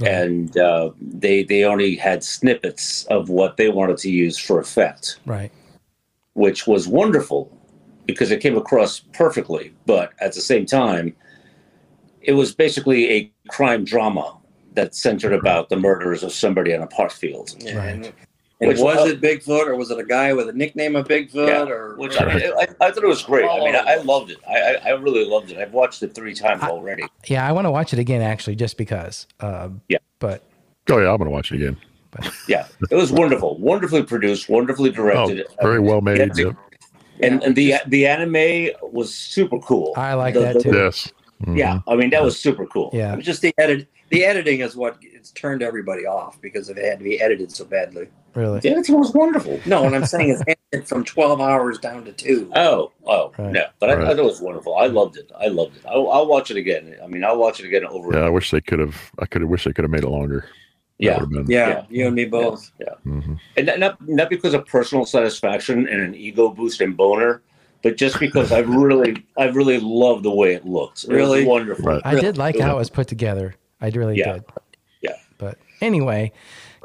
Right. 0.00 0.10
And 0.10 0.56
uh, 0.56 0.90
they 1.00 1.44
they 1.44 1.64
only 1.64 1.96
had 1.96 2.24
snippets 2.24 3.04
of 3.06 3.28
what 3.28 3.56
they 3.56 3.68
wanted 3.68 3.98
to 3.98 4.10
use 4.10 4.38
for 4.38 4.58
effect, 4.58 5.20
right. 5.26 5.52
which 6.32 6.66
was 6.66 6.88
wonderful 6.88 7.56
because 8.06 8.30
it 8.30 8.40
came 8.40 8.56
across 8.56 9.00
perfectly. 9.12 9.72
But 9.86 10.12
at 10.20 10.34
the 10.34 10.40
same 10.40 10.66
time, 10.66 11.14
it 12.20 12.32
was 12.32 12.54
basically 12.54 13.10
a 13.10 13.32
crime 13.48 13.84
drama 13.84 14.36
that 14.72 14.94
centered 14.94 15.32
about 15.32 15.68
the 15.68 15.76
murders 15.76 16.22
of 16.22 16.32
somebody 16.32 16.74
on 16.74 16.82
a 16.82 16.86
park 16.88 17.12
field. 17.12 17.54
Yeah, 17.60 17.76
Right. 17.76 17.94
And, 17.94 18.12
and 18.64 18.72
Which- 18.72 18.80
was 18.80 19.10
it 19.10 19.20
Bigfoot 19.20 19.66
or 19.66 19.76
was 19.76 19.90
it 19.90 19.98
a 19.98 20.04
guy 20.04 20.32
with 20.32 20.48
a 20.48 20.52
nickname 20.52 20.96
of 20.96 21.06
Bigfoot 21.06 21.48
Yeah, 21.48 21.64
or 21.64 21.96
Which 21.96 22.20
I, 22.20 22.24
mean, 22.34 22.42
I, 22.58 22.66
I 22.80 22.90
thought 22.90 23.04
it 23.04 23.06
was 23.06 23.22
great. 23.22 23.44
I 23.44 23.58
mean. 23.60 23.74
I, 23.76 23.78
I 23.80 23.96
loved 23.96 24.30
it. 24.30 24.38
I, 24.48 24.54
I, 24.58 24.80
I 24.86 24.90
really 24.92 25.24
loved 25.24 25.50
it. 25.50 25.58
I've 25.58 25.72
watched 25.72 26.02
it 26.02 26.14
three 26.14 26.34
times 26.34 26.62
I- 26.62 26.68
already. 26.68 27.04
Yeah, 27.26 27.46
I 27.46 27.52
want 27.52 27.66
to 27.66 27.70
watch 27.70 27.92
it 27.92 27.98
again, 27.98 28.22
actually, 28.22 28.56
just 28.56 28.76
because. 28.78 29.26
Um, 29.40 29.80
Yeah. 29.88 29.98
But 30.18 30.42
Oh 30.90 30.98
yeah, 30.98 31.10
I'm 31.10 31.18
gonna 31.18 31.30
watch 31.30 31.52
it 31.52 31.56
again. 31.56 31.76
Yeah, 32.48 32.66
it 32.90 32.94
was 32.94 33.10
wonderful, 33.10 33.58
wonderfully 33.58 34.02
produced, 34.04 34.48
wonderfully 34.48 34.90
directed, 34.90 35.20
Oh, 35.22 35.26
directed. 35.34 35.56
very 35.62 35.80
well 35.80 36.00
made. 36.00 36.18
Yeah, 36.18 36.28
Yep. 36.46 36.56
and, 37.20 37.42
and 37.42 37.56
the 37.56 37.74
the 37.88 38.06
anime 38.06 38.68
was 38.82 39.12
super 39.14 39.58
cool. 39.60 39.92
I 39.96 40.14
like 40.14 40.34
The- 40.34 40.40
that 40.40 40.54
the- 40.54 40.62
too. 40.62 40.76
Yes. 40.76 41.12
Mhm. 41.44 41.58
Yeah, 41.58 41.80
I 41.88 41.96
mean 41.96 42.10
that 42.10 42.22
was 42.22 42.38
super 42.38 42.66
cool. 42.66 42.90
Yeah. 42.92 43.12
It 43.12 43.16
was 43.16 43.24
just 43.26 43.42
the 43.42 43.52
edit. 43.58 43.88
The 44.14 44.24
editing 44.24 44.60
is 44.60 44.76
what 44.76 44.96
it's 45.02 45.30
turned 45.32 45.62
everybody 45.62 46.06
off 46.06 46.40
because 46.40 46.68
it 46.70 46.76
had 46.78 46.98
to 46.98 47.04
be 47.04 47.20
edited 47.20 47.50
so 47.52 47.64
badly. 47.64 48.08
Really. 48.34 48.60
Yeah, 48.64 48.78
it 48.78 48.88
was 48.90 49.12
wonderful. 49.12 49.60
No, 49.64 49.82
what 49.82 49.94
I'm 49.94 50.06
saying 50.06 50.30
is 50.30 50.42
edited 50.46 50.88
from 50.88 51.04
12 51.04 51.40
hours 51.40 51.78
down 51.78 52.04
to 52.04 52.12
two. 52.12 52.50
Oh, 52.56 52.90
oh, 53.06 53.32
Right. 53.38 53.52
no, 53.52 53.64
but 53.78 53.90
I, 53.90 53.94
Right. 53.94 54.04
I 54.04 54.08
thought 54.08 54.18
it 54.18 54.24
was 54.24 54.40
wonderful. 54.40 54.74
I 54.76 54.86
loved 54.86 55.16
it. 55.16 55.30
I 55.38 55.46
loved 55.48 55.76
it. 55.76 55.82
I'll, 55.86 56.10
I'll 56.10 56.26
watch 56.26 56.50
it 56.50 56.56
again. 56.56 56.96
I 57.02 57.06
mean, 57.06 57.22
I'll 57.24 57.38
watch 57.38 57.60
it 57.60 57.66
again 57.66 57.84
over. 57.86 58.16
Yeah, 58.16 58.24
I 58.24 58.30
wish 58.30 58.50
they 58.50 58.60
could 58.60 58.80
have. 58.80 58.96
I 59.20 59.26
could 59.26 59.42
have 59.42 59.50
wished 59.50 59.66
they 59.66 59.72
could 59.72 59.84
have 59.84 59.90
made 59.92 60.02
it 60.04 60.08
longer. 60.10 60.46
Yeah. 60.98 61.18
been. 61.20 61.46
yeah, 61.48 61.68
Yeah. 61.68 61.84
you 61.90 62.06
and 62.06 62.14
me 62.16 62.24
both. 62.24 62.70
mhm. 63.06 63.38
and 63.56 63.66
not- 63.66 63.78
not 63.78 64.08
not 64.08 64.30
because 64.30 64.54
of 64.54 64.64
personal 64.66 65.04
satisfaction 65.06 65.88
and 65.88 66.00
an 66.00 66.14
ego 66.14 66.48
boost 66.48 66.80
and 66.80 66.96
boner, 66.96 67.42
but 67.82 67.96
just 67.96 68.18
because 68.20 68.50
I 68.52 68.60
really 68.60 69.24
I 69.36 69.46
really 69.48 69.78
love 69.80 70.22
the 70.22 70.30
way 70.30 70.54
it 70.54 70.64
looks. 70.66 71.04
It 71.04 71.12
Really? 71.12 71.44
wonderful. 71.44 71.84
Right. 71.84 72.02
I 72.04 72.14
did 72.20 72.36
like 72.38 72.58
how 72.58 72.76
it 72.76 72.78
was 72.78 72.90
put 72.90 73.06
together. 73.08 73.54
I 73.80 73.88
really 73.90 74.18
Yeah. 74.18 74.34
did. 74.34 74.44
Yeah. 75.02 75.10
But 75.38 75.58
anyway, 75.80 76.32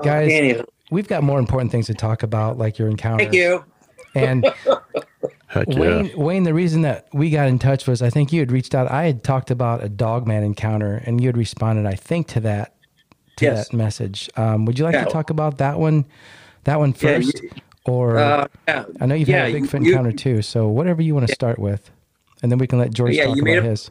guys, 0.04 0.32
Anywho, 0.32 0.66
we've 0.92 1.08
got 1.08 1.24
more 1.24 1.40
important 1.40 1.72
things 1.72 1.88
to 1.88 1.94
talk 1.94 2.24
about, 2.24 2.58
like 2.58 2.78
your 2.80 2.88
encounter. 2.90 3.24
thank 3.26 3.36
you. 3.36 3.64
And 4.16 4.46
Heck 5.48 5.68
yeah. 5.70 5.80
Wayne, 5.80 6.12
Wayne, 6.16 6.44
the 6.44 6.54
reason 6.54 6.84
that 6.84 7.08
we 7.14 7.30
got 7.32 7.48
in 7.48 7.58
touch 7.60 7.88
was 7.88 8.02
I 8.02 8.10
think 8.12 8.32
you 8.32 8.40
had 8.40 8.52
reached 8.52 8.76
out. 8.76 8.90
I 8.92 9.06
had 9.06 9.24
talked 9.24 9.50
about 9.50 9.84
a 9.84 9.90
dogman 9.90 10.44
encounter, 10.44 11.02
and 11.06 11.20
you 11.22 11.28
had 11.28 11.38
responded, 11.38 11.86
I 11.88 11.96
think, 11.96 12.28
to 12.30 12.40
that 12.42 12.76
to 13.38 13.46
Yes. 13.46 13.70
that 13.70 13.76
message. 13.76 14.30
Um, 14.36 14.66
would 14.66 14.78
you 14.78 14.86
like 14.86 14.94
Yeah. 14.94 15.06
to 15.06 15.10
talk 15.10 15.30
about 15.30 15.58
that 15.60 15.80
one, 15.80 16.06
that 16.66 16.78
one 16.78 16.94
first, 16.94 17.42
Yeah, 17.42 17.50
first, 17.52 17.62
or 17.86 18.18
Uh, 18.20 18.48
yeah, 18.68 18.84
I 19.00 19.06
know 19.06 19.16
you've 19.16 19.30
yeah, 19.30 19.46
had 19.46 19.56
a 19.56 19.60
Bigfoot 19.60 19.86
you- 19.86 19.92
encounter 19.92 20.12
too. 20.12 20.42
So 20.42 20.68
whatever 20.68 21.02
you 21.02 21.16
want 21.16 21.26
to 21.28 21.34
start 21.34 21.58
with, 21.58 21.90
and 22.44 22.52
then 22.52 22.60
we 22.60 22.68
can 22.68 22.78
let 22.80 22.94
George 22.94 23.16
Yeah, 23.16 23.26
talk 23.26 23.36
you 23.38 23.42
about 23.42 23.50
made 23.52 23.58
a- 23.60 23.70
his. 23.70 23.90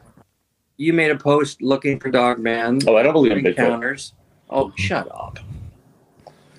You 0.79 0.93
made 0.93 1.11
a 1.11 1.15
post 1.17 1.61
looking 1.61 1.99
for 1.99 2.09
Dogman 2.09 2.79
Oh, 2.87 2.95
I 2.95 3.03
don't 3.03 3.13
believe 3.13 3.33
in 3.33 3.39
Bigfoot. 3.43 3.47
encounters. 3.49 4.13
Oh, 4.49 4.71
shut 4.77 5.07
up. 5.13 5.37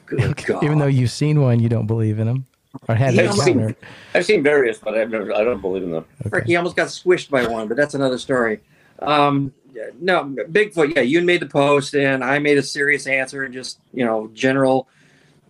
Good 0.06 0.36
God. 0.44 0.62
Even 0.62 0.78
though 0.78 0.86
you've 0.86 1.10
seen 1.10 1.40
one, 1.40 1.58
you 1.58 1.68
don't 1.68 1.86
believe 1.86 2.18
in 2.18 2.28
him 2.28 2.46
or 2.88 2.94
had 2.94 3.18
I've 3.18 3.34
seen- 3.34 3.74
I've 4.14 4.24
seen 4.26 4.42
various, 4.42 4.78
but 4.78 4.94
I've 4.94 5.10
never. 5.10 5.32
I 5.34 5.42
don't 5.42 5.60
believe 5.60 5.82
in 5.82 5.90
them. 5.92 6.04
Frick, 6.28 6.44
he 6.46 6.54
almost 6.56 6.76
got 6.76 6.88
squished 6.88 7.30
by 7.30 7.46
one, 7.46 7.66
but 7.66 7.76
that's 7.76 7.94
another 7.94 8.18
story. 8.18 8.60
Um, 9.00 9.52
no, 10.00 10.24
Bigfoot. 10.24 10.94
Yeah, 10.94 11.02
you 11.02 11.22
made 11.22 11.40
the 11.40 11.46
post, 11.46 11.94
and 11.94 12.22
I 12.22 12.38
made 12.38 12.58
a 12.58 12.62
serious 12.62 13.06
answer, 13.06 13.44
and 13.44 13.54
just 13.54 13.78
you 13.94 14.04
know, 14.04 14.30
general 14.34 14.88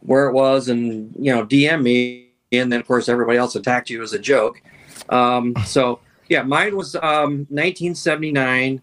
where 0.01 0.29
it 0.29 0.33
was, 0.33 0.69
and 0.69 1.13
you 1.19 1.35
know, 1.35 1.45
DM 1.45 1.83
me, 1.83 2.29
and 2.53 2.73
then 2.73 2.81
of 2.81 2.87
course 2.87 3.09
everybody 3.09 3.39
else 3.39 3.55
attacked 3.57 3.91
you 3.91 4.03
as 4.03 4.13
a 4.13 4.19
joke. 4.19 4.63
Um, 5.09 5.55
so 5.67 6.01
yeah, 6.31 6.43
mine 6.43 6.75
was 6.77 6.95
um, 6.97 7.47
1979. 7.51 8.81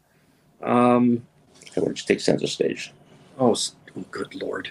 Um, 0.62 1.26
I 1.76 1.80
would 1.80 1.96
just 1.96 2.08
take 2.08 2.20
center 2.20 2.46
stage. 2.48 2.92
oh, 3.40 3.56
oh, 3.56 4.06
good 4.12 4.36
lord, 4.36 4.70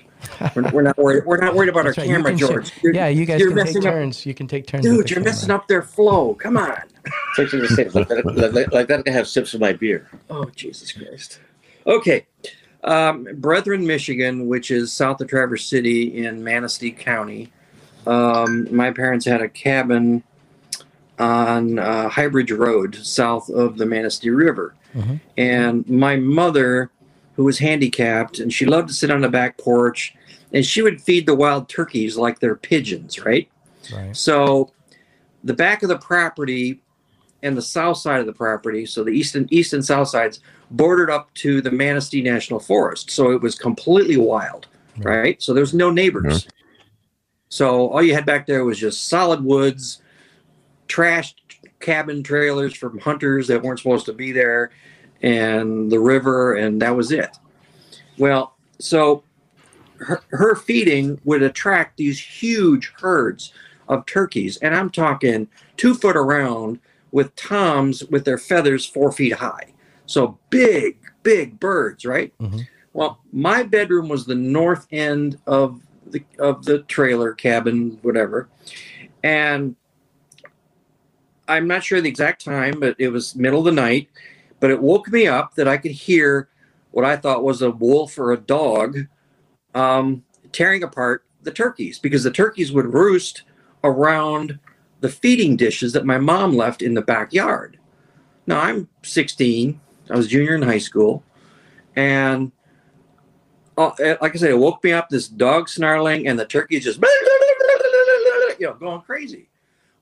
we're, 0.55 0.71
we're 0.71 0.83
not 0.83 0.97
worried. 0.99 1.25
We're 1.25 1.37
not 1.39 1.55
worried 1.55 1.69
about 1.69 1.85
That's 1.85 1.99
our 1.99 2.05
right, 2.05 2.11
camera, 2.11 2.31
can 2.33 2.39
share- 2.39 2.49
George. 2.49 2.73
You're- 2.83 2.97
Yeah, 2.97 3.09
you 3.09 3.25
guys 3.25 3.41
you're 3.41 3.49
can 3.51 3.59
take 3.59 3.67
messing 3.67 3.87
up- 3.87 3.93
turns. 3.95 4.27
You 4.27 4.35
can 4.35 4.47
take 4.49 4.67
turns. 4.67 4.85
Dude, 4.85 5.11
you're 5.11 5.23
messing 5.23 5.51
up 5.51 5.69
their 5.69 5.83
flow. 5.83 6.35
Come 6.35 6.57
on. 6.57 6.83
Take 7.37 7.49
center 7.51 7.67
stage. 7.69 7.95
Like 7.95 8.09
that, 8.09 8.25
like, 8.27 8.53
like, 8.53 8.73
like 8.73 8.89
that, 8.89 8.99
I 9.01 9.03
can 9.03 9.13
have 9.13 9.29
sips 9.29 9.55
of 9.55 9.61
my 9.61 9.73
beer. 9.73 10.09
Oh, 10.31 10.47
Jesus 10.57 10.93
Christ. 10.93 11.41
Okay. 11.87 12.27
Um, 12.83 13.27
Brethren, 13.35 13.87
Michigan, 13.87 14.47
which 14.49 14.71
is 14.71 14.93
south 14.93 15.21
of 15.21 15.29
Traverse 15.29 15.65
City 15.67 16.25
in 16.25 16.43
Manistee 16.45 16.91
County. 16.93 17.53
Um, 18.07 18.69
my 18.75 18.91
parents 18.93 19.25
had 19.27 19.41
a 19.43 19.49
cabin 19.49 20.23
on 21.19 21.79
uh, 21.79 22.09
Highbridge 22.11 22.57
Road, 22.57 22.95
south 22.97 23.49
of 23.51 23.79
the 23.79 23.87
Manistee 23.87 24.31
River. 24.31 24.75
Mhm. 24.95 25.21
And 25.37 25.89
my 25.89 26.17
mother 26.17 26.91
who 27.35 27.45
was 27.45 27.59
handicapped, 27.59 28.39
and 28.39 28.53
she 28.53 28.65
loved 28.65 28.89
to 28.89 28.95
sit 28.95 29.11
on 29.11 29.21
the 29.21 29.29
back 29.29 29.59
porch, 29.59 30.15
and 30.53 30.65
she 30.65 30.81
would 30.83 31.01
feed 31.03 31.27
the 31.27 31.35
wild 31.35 31.69
turkeys 31.69 32.17
like 32.17 32.41
they're 32.41 32.55
pigeons, 32.57 33.25
right? 33.25 33.49
Right. 33.95 34.17
So 34.17 34.73
the 35.45 35.53
back 35.55 35.83
of 35.83 35.89
the 35.91 35.99
property 35.99 36.81
and 37.43 37.57
the 37.57 37.63
south 37.63 37.99
side 37.99 38.21
of 38.21 38.27
the 38.27 38.33
property, 38.33 38.87
so 38.87 39.05
the 39.05 39.11
east 39.11 39.35
and 39.37 39.53
east 39.53 39.73
and 39.75 39.85
south 39.85 40.09
sides, 40.09 40.41
bordered 40.71 41.11
up 41.11 41.33
to 41.35 41.61
the 41.61 41.71
Manistee 41.71 42.23
National 42.23 42.59
Forest. 42.59 43.11
So 43.11 43.31
it 43.33 43.41
was 43.43 43.55
completely 43.55 44.17
wild, 44.17 44.67
Right. 44.99 45.17
right? 45.19 45.43
So 45.43 45.53
there's 45.53 45.75
no 45.75 45.91
neighbors. 45.91 46.49
So 47.49 47.89
all 47.89 48.03
you 48.03 48.15
had 48.15 48.25
back 48.27 48.47
there 48.47 48.65
was 48.65 48.79
just 48.79 49.09
solid 49.09 49.45
woods, 49.45 50.01
trashed 50.89 51.35
cabin 51.81 52.23
trailers 52.23 52.75
from 52.75 52.99
hunters 52.99 53.49
that 53.49 53.63
weren't 53.63 53.79
supposed 53.79 54.07
to 54.07 54.13
be 54.13 54.33
there, 54.33 54.71
and 55.23 55.91
the 55.91 56.01
river, 56.01 56.55
and 56.55 56.81
that 56.83 56.97
was 56.97 57.13
it. 57.13 57.37
Well, 58.19 58.57
so 58.79 59.23
her, 59.99 60.23
her 60.31 60.55
feeding 60.55 61.21
would 61.25 61.43
attract 61.43 61.97
these 61.97 62.21
huge 62.21 62.93
herds 63.01 63.53
of 63.89 64.07
turkeys, 64.07 64.57
and 64.59 64.75
I'm 64.75 64.91
talking 64.91 65.49
two 65.77 65.95
foot 65.95 66.17
around 66.17 66.81
with 67.13 67.35
toms 67.37 68.05
with 68.05 68.25
their 68.25 68.39
feathers 68.39 68.85
four 68.85 69.13
feet 69.13 69.35
high. 69.35 69.73
So 70.07 70.39
big, 70.51 70.99
big 71.23 71.59
birds, 71.59 72.05
right? 72.05 72.33
Mhm. 72.41 72.67
Well, 72.93 73.21
my 73.33 73.63
bedroom 73.63 74.09
was 74.09 74.27
the 74.27 74.35
north 74.35 74.87
end 74.91 75.39
of 75.47 75.81
the 76.07 76.23
of 76.39 76.65
the 76.65 76.81
trailer 76.81 77.33
cabin, 77.33 77.99
whatever, 78.03 78.49
and 79.23 79.77
I'm 81.49 81.67
not 81.67 81.85
sure 81.85 82.01
the 82.01 82.09
exact 82.09 82.45
time, 82.45 82.81
but 82.81 82.97
it 82.99 83.09
was 83.09 83.37
middle 83.37 83.61
of 83.61 83.65
the 83.67 83.73
night. 83.73 84.09
But 84.61 84.71
it 84.71 84.81
woke 84.81 85.09
me 85.09 85.27
up 85.27 85.55
that 85.55 85.69
I 85.69 85.77
could 85.77 85.93
hear 85.93 86.49
what 86.91 87.05
I 87.05 87.17
thought 87.17 87.45
was 87.45 87.63
a 87.63 87.71
wolf 87.71 88.19
or 88.19 88.33
a 88.33 88.39
dog 88.39 89.07
um, 89.75 90.25
tearing 90.53 90.83
apart 90.83 91.25
the 91.43 91.51
turkeys 91.51 91.99
because 91.99 92.25
the 92.25 92.31
turkeys 92.31 92.73
would 92.73 92.87
roost 92.87 93.43
around 93.85 94.59
the 95.01 95.09
feeding 95.09 95.57
dishes 95.57 95.93
that 95.93 96.07
my 96.07 96.19
mom 96.19 96.57
left 96.57 96.83
in 96.83 96.95
the 96.95 97.03
backyard. 97.03 97.79
Now 98.47 98.61
I'm 98.61 98.89
16. 99.03 99.81
I 100.09 100.17
was 100.17 100.29
junior 100.29 100.55
in 100.55 100.63
high 100.63 100.79
school, 100.79 101.25
and 101.97 102.53
uh, 103.77 103.91
like 104.23 104.35
I 104.35 104.39
said, 104.39 104.51
it 104.51 104.59
woke 104.59 104.83
me 104.85 104.93
up. 104.93 105.09
This 105.09 105.29
dog 105.29 105.69
snarling, 105.69 106.29
and 106.29 106.39
the 106.39 106.47
turkeys 106.47 106.85
just 106.85 107.01
you 108.59 108.67
know 108.67 108.75
going 108.75 109.01
crazy. 109.03 109.49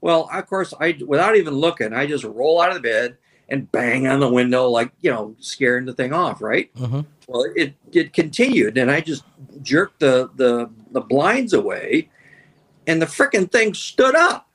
Well, 0.04 0.28
of 0.30 0.46
course, 0.46 0.74
I 0.78 0.98
without 1.06 1.34
even 1.34 1.54
looking, 1.54 1.94
I 1.94 2.04
just 2.04 2.24
roll 2.24 2.60
out 2.60 2.68
of 2.68 2.74
the 2.74 2.82
bed 2.82 3.16
and 3.48 3.72
bang 3.72 4.06
on 4.06 4.20
the 4.20 4.28
window, 4.28 4.68
like 4.68 4.92
you 5.00 5.10
know, 5.10 5.34
scaring 5.38 5.86
the 5.86 5.94
thing 5.94 6.12
off, 6.12 6.42
right? 6.42 6.70
hmm 6.76 7.00
Well, 7.26 7.46
it 7.56 7.72
it 7.90 8.12
continued, 8.12 8.76
and 8.76 8.90
I 8.90 9.00
just 9.00 9.24
jerked 9.62 10.00
the 10.00 10.28
the 10.36 10.68
the 10.92 11.00
blinds 11.00 11.54
away, 11.54 12.10
and 12.86 13.00
the 13.00 13.06
frickin' 13.06 13.50
thing 13.50 13.72
stood 13.72 14.14
up. 14.14 14.46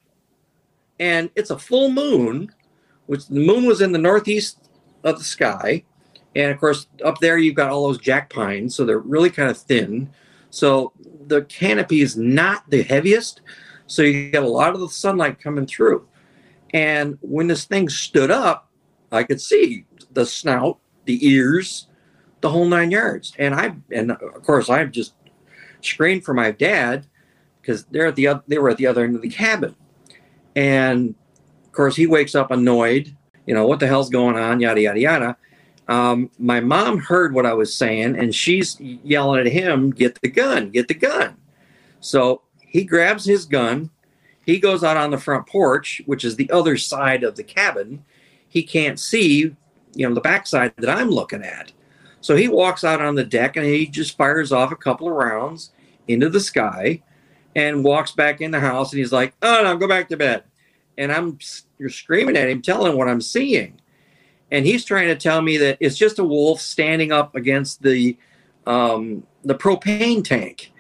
And 1.00 1.32
it's 1.36 1.50
a 1.50 1.58
full 1.58 1.90
moon, 1.90 2.52
which 3.08 3.26
the 3.26 3.40
moon 3.40 3.66
was 3.66 3.82
in 3.82 3.92
the 3.92 3.98
northeast 3.98 4.70
of 5.04 5.18
the 5.18 5.24
sky, 5.24 5.84
and 6.36 6.52
of 6.52 6.60
course 6.60 6.86
up 7.04 7.18
there 7.22 7.40
you've 7.40 7.56
got 7.56 7.72
all 7.72 7.88
those 7.88 7.98
jack 7.98 8.32
pines, 8.32 8.76
so 8.76 8.86
they're 8.86 9.00
really 9.00 9.32
kind 9.32 9.50
of 9.50 9.58
thin. 9.58 10.12
So 10.52 10.94
the 11.26 11.42
canopy 11.46 12.02
is 12.02 12.16
not 12.16 12.70
the 12.70 12.84
heaviest, 12.84 13.42
so 13.90 14.04
you 14.04 14.30
get 14.30 14.44
a 14.44 14.48
lot 14.48 14.76
of 14.76 14.80
the 14.80 14.88
sunlight 14.88 15.42
coming 15.42 15.66
through. 15.66 16.08
And 16.76 17.18
when 17.22 17.48
this 17.48 17.66
thing 17.66 17.90
stood 17.90 18.30
up, 18.30 18.70
I 19.12 19.24
could 19.24 19.42
see 19.42 19.86
the 20.12 20.28
snout, 20.28 20.78
the 21.06 21.28
ears, 21.28 21.88
the 22.42 22.52
whole 22.52 22.66
nine 22.66 22.92
yards. 22.92 23.34
And 23.40 23.56
I 23.56 23.76
and 23.92 24.12
of 24.12 24.44
course 24.44 24.70
I 24.70 24.86
just 24.86 25.16
screamed 25.82 26.24
for 26.24 26.36
my 26.36 26.52
dad 26.52 27.08
because 27.62 27.86
they're 27.86 28.06
at 28.06 28.16
the 28.16 28.42
they 28.48 28.60
were 28.60 28.70
at 28.70 28.78
the 28.78 28.86
other 28.86 29.04
end 29.04 29.16
of 29.16 29.24
the 29.24 29.30
cabin. 29.30 29.76
And 30.56 31.16
of 31.66 31.72
course 31.72 31.96
he 31.96 32.06
wakes 32.06 32.36
up 32.36 32.52
annoyed, 32.52 33.18
you 33.48 33.56
know, 33.56 33.66
what 33.66 33.80
the 33.80 33.88
hell's 33.88 34.12
going 34.12 34.38
on, 34.38 34.60
yada 34.60 34.82
yada 34.82 35.00
yada. 35.00 35.38
Um, 35.88 36.30
my 36.38 36.60
mom 36.60 37.00
heard 37.00 37.34
what 37.34 37.48
I 37.48 37.54
was 37.54 37.74
saying 37.74 38.16
and 38.16 38.36
she's 38.36 38.80
yelling 38.80 39.40
at 39.40 39.52
him, 39.52 39.90
get 39.90 40.22
the 40.22 40.30
gun, 40.30 40.70
get 40.70 40.88
the 40.88 40.94
gun. 40.94 41.38
So 42.02 42.44
he 42.70 42.84
grabs 42.84 43.26
his 43.26 43.46
gun, 43.46 43.90
he 44.46 44.60
goes 44.60 44.84
out 44.84 44.98
on 44.98 45.12
the 45.12 45.18
front 45.18 45.48
porch, 45.48 46.02
which 46.06 46.24
is 46.24 46.36
the 46.36 46.50
other 46.52 46.78
side 46.78 47.24
of 47.24 47.36
the 47.36 47.44
cabin. 47.44 48.04
He 48.48 48.64
can't 48.64 49.00
see, 49.00 49.56
you 49.94 50.08
know, 50.08 50.14
the 50.14 50.22
backside 50.22 50.74
that 50.78 50.90
I'm 50.90 51.10
looking 51.10 51.44
at. 51.44 51.72
So 52.22 52.36
he 52.36 52.48
walks 52.48 52.84
out 52.84 53.02
on 53.02 53.16
the 53.16 53.24
deck 53.24 53.56
and 53.56 53.66
he 53.66 53.86
just 53.86 54.18
fires 54.18 54.52
off 54.52 54.72
a 54.72 54.76
couple 54.76 55.08
of 55.08 55.16
rounds 55.16 55.72
into 56.08 56.30
the 56.30 56.40
sky 56.40 57.02
and 57.56 57.84
walks 57.84 58.12
back 58.12 58.42
in 58.42 58.52
the 58.52 58.60
house 58.60 58.92
and 58.92 59.00
he's 59.00 59.12
like, 59.12 59.34
"Oh 59.42 59.62
no, 59.64 59.78
go 59.78 59.88
back 59.88 60.10
to 60.10 60.18
bed." 60.18 60.44
And 60.98 61.12
I'm 61.12 61.40
you're 61.78 61.90
screaming 61.90 62.36
at 62.36 62.50
him, 62.50 62.62
telling 62.62 62.92
him 62.92 62.98
what 62.98 63.08
I'm 63.08 63.22
seeing, 63.22 63.80
and 64.52 64.66
he's 64.66 64.84
trying 64.84 65.08
to 65.08 65.16
tell 65.16 65.42
me 65.42 65.58
that 65.58 65.78
it's 65.80 65.98
just 65.98 66.20
a 66.20 66.24
wolf 66.24 66.60
standing 66.60 67.12
up 67.12 67.36
against 67.36 67.82
the 67.82 68.18
um, 68.66 69.24
the 69.44 69.56
propane 69.56 70.24
tank, 70.24 70.72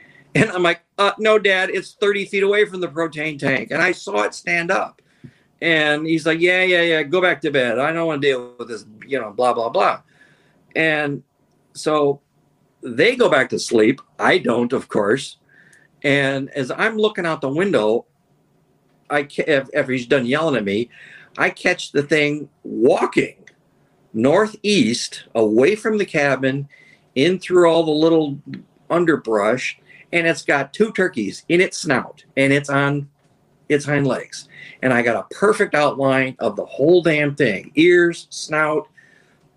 and 0.42 0.52
I'm 0.52 0.64
like, 0.64 0.82
uh, 0.98 1.12
"No, 1.18 1.40
Dad, 1.40 1.70
it's 1.70 1.94
30 1.94 2.26
feet 2.26 2.44
away 2.44 2.66
from 2.66 2.80
the 2.82 2.88
protein 2.88 3.38
tank, 3.38 3.72
and 3.72 3.82
I 3.82 3.92
saw 3.92 4.24
it 4.24 4.34
stand 4.34 4.72
up." 4.72 5.02
And 5.62 6.08
he's 6.08 6.26
like, 6.26 6.40
"Yeah, 6.40 6.64
yeah, 6.64 6.82
yeah, 6.82 7.04
go 7.04 7.22
back 7.22 7.42
to 7.42 7.52
bed. 7.52 7.80
I 7.80 7.92
don't 7.92 8.08
want 8.08 8.22
to 8.22 8.28
deal 8.28 8.56
with 8.58 8.68
this, 8.68 8.86
you 9.06 9.20
know, 9.20 9.32
blah 9.32 9.54
blah 9.54 9.70
blah." 9.70 10.02
And 10.76 11.24
so 11.74 12.22
they 12.82 13.16
go 13.16 13.30
back 13.30 13.50
to 13.50 13.60
sleep. 13.60 14.02
I 14.18 14.38
don't, 14.38 14.72
of 14.74 14.88
course. 14.88 15.38
And 16.02 16.50
as 16.52 16.72
I'm 16.72 16.98
looking 16.98 17.26
out 17.26 17.42
the 17.42 17.50
window, 17.50 18.06
I 19.10 19.24
ca- 19.24 19.44
if- 19.48 19.70
after 19.76 19.92
he's 19.92 20.08
done 20.08 20.26
yelling 20.26 20.56
at 20.56 20.64
me, 20.64 20.90
I 21.38 21.50
catch 21.50 21.92
the 21.92 22.04
thing 22.04 22.50
walking 22.64 23.36
northeast 24.14 25.24
away 25.36 25.76
from 25.76 25.98
the 25.98 26.06
cabin, 26.06 26.68
in 27.16 27.40
through 27.40 27.70
all 27.70 27.84
the 27.84 27.92
little 27.92 28.40
underbrush, 28.90 29.78
and 30.12 30.28
it's 30.28 30.44
got 30.44 30.74
two 30.74 30.92
turkeys 30.92 31.44
in 31.50 31.62
its 31.62 31.78
snout, 31.78 32.24
and 32.38 32.52
it's 32.52 32.70
on 32.70 33.10
its 33.68 33.86
hind 33.86 34.08
legs. 34.08 34.48
And 34.82 34.94
I 34.94 35.02
got 35.02 35.16
a 35.16 35.36
perfect 35.36 35.76
outline 35.76 36.36
of 36.40 36.56
the 36.56 36.66
whole 36.66 37.02
damn 37.02 37.36
thing: 37.36 37.72
ears, 37.76 38.28
snout, 38.30 38.88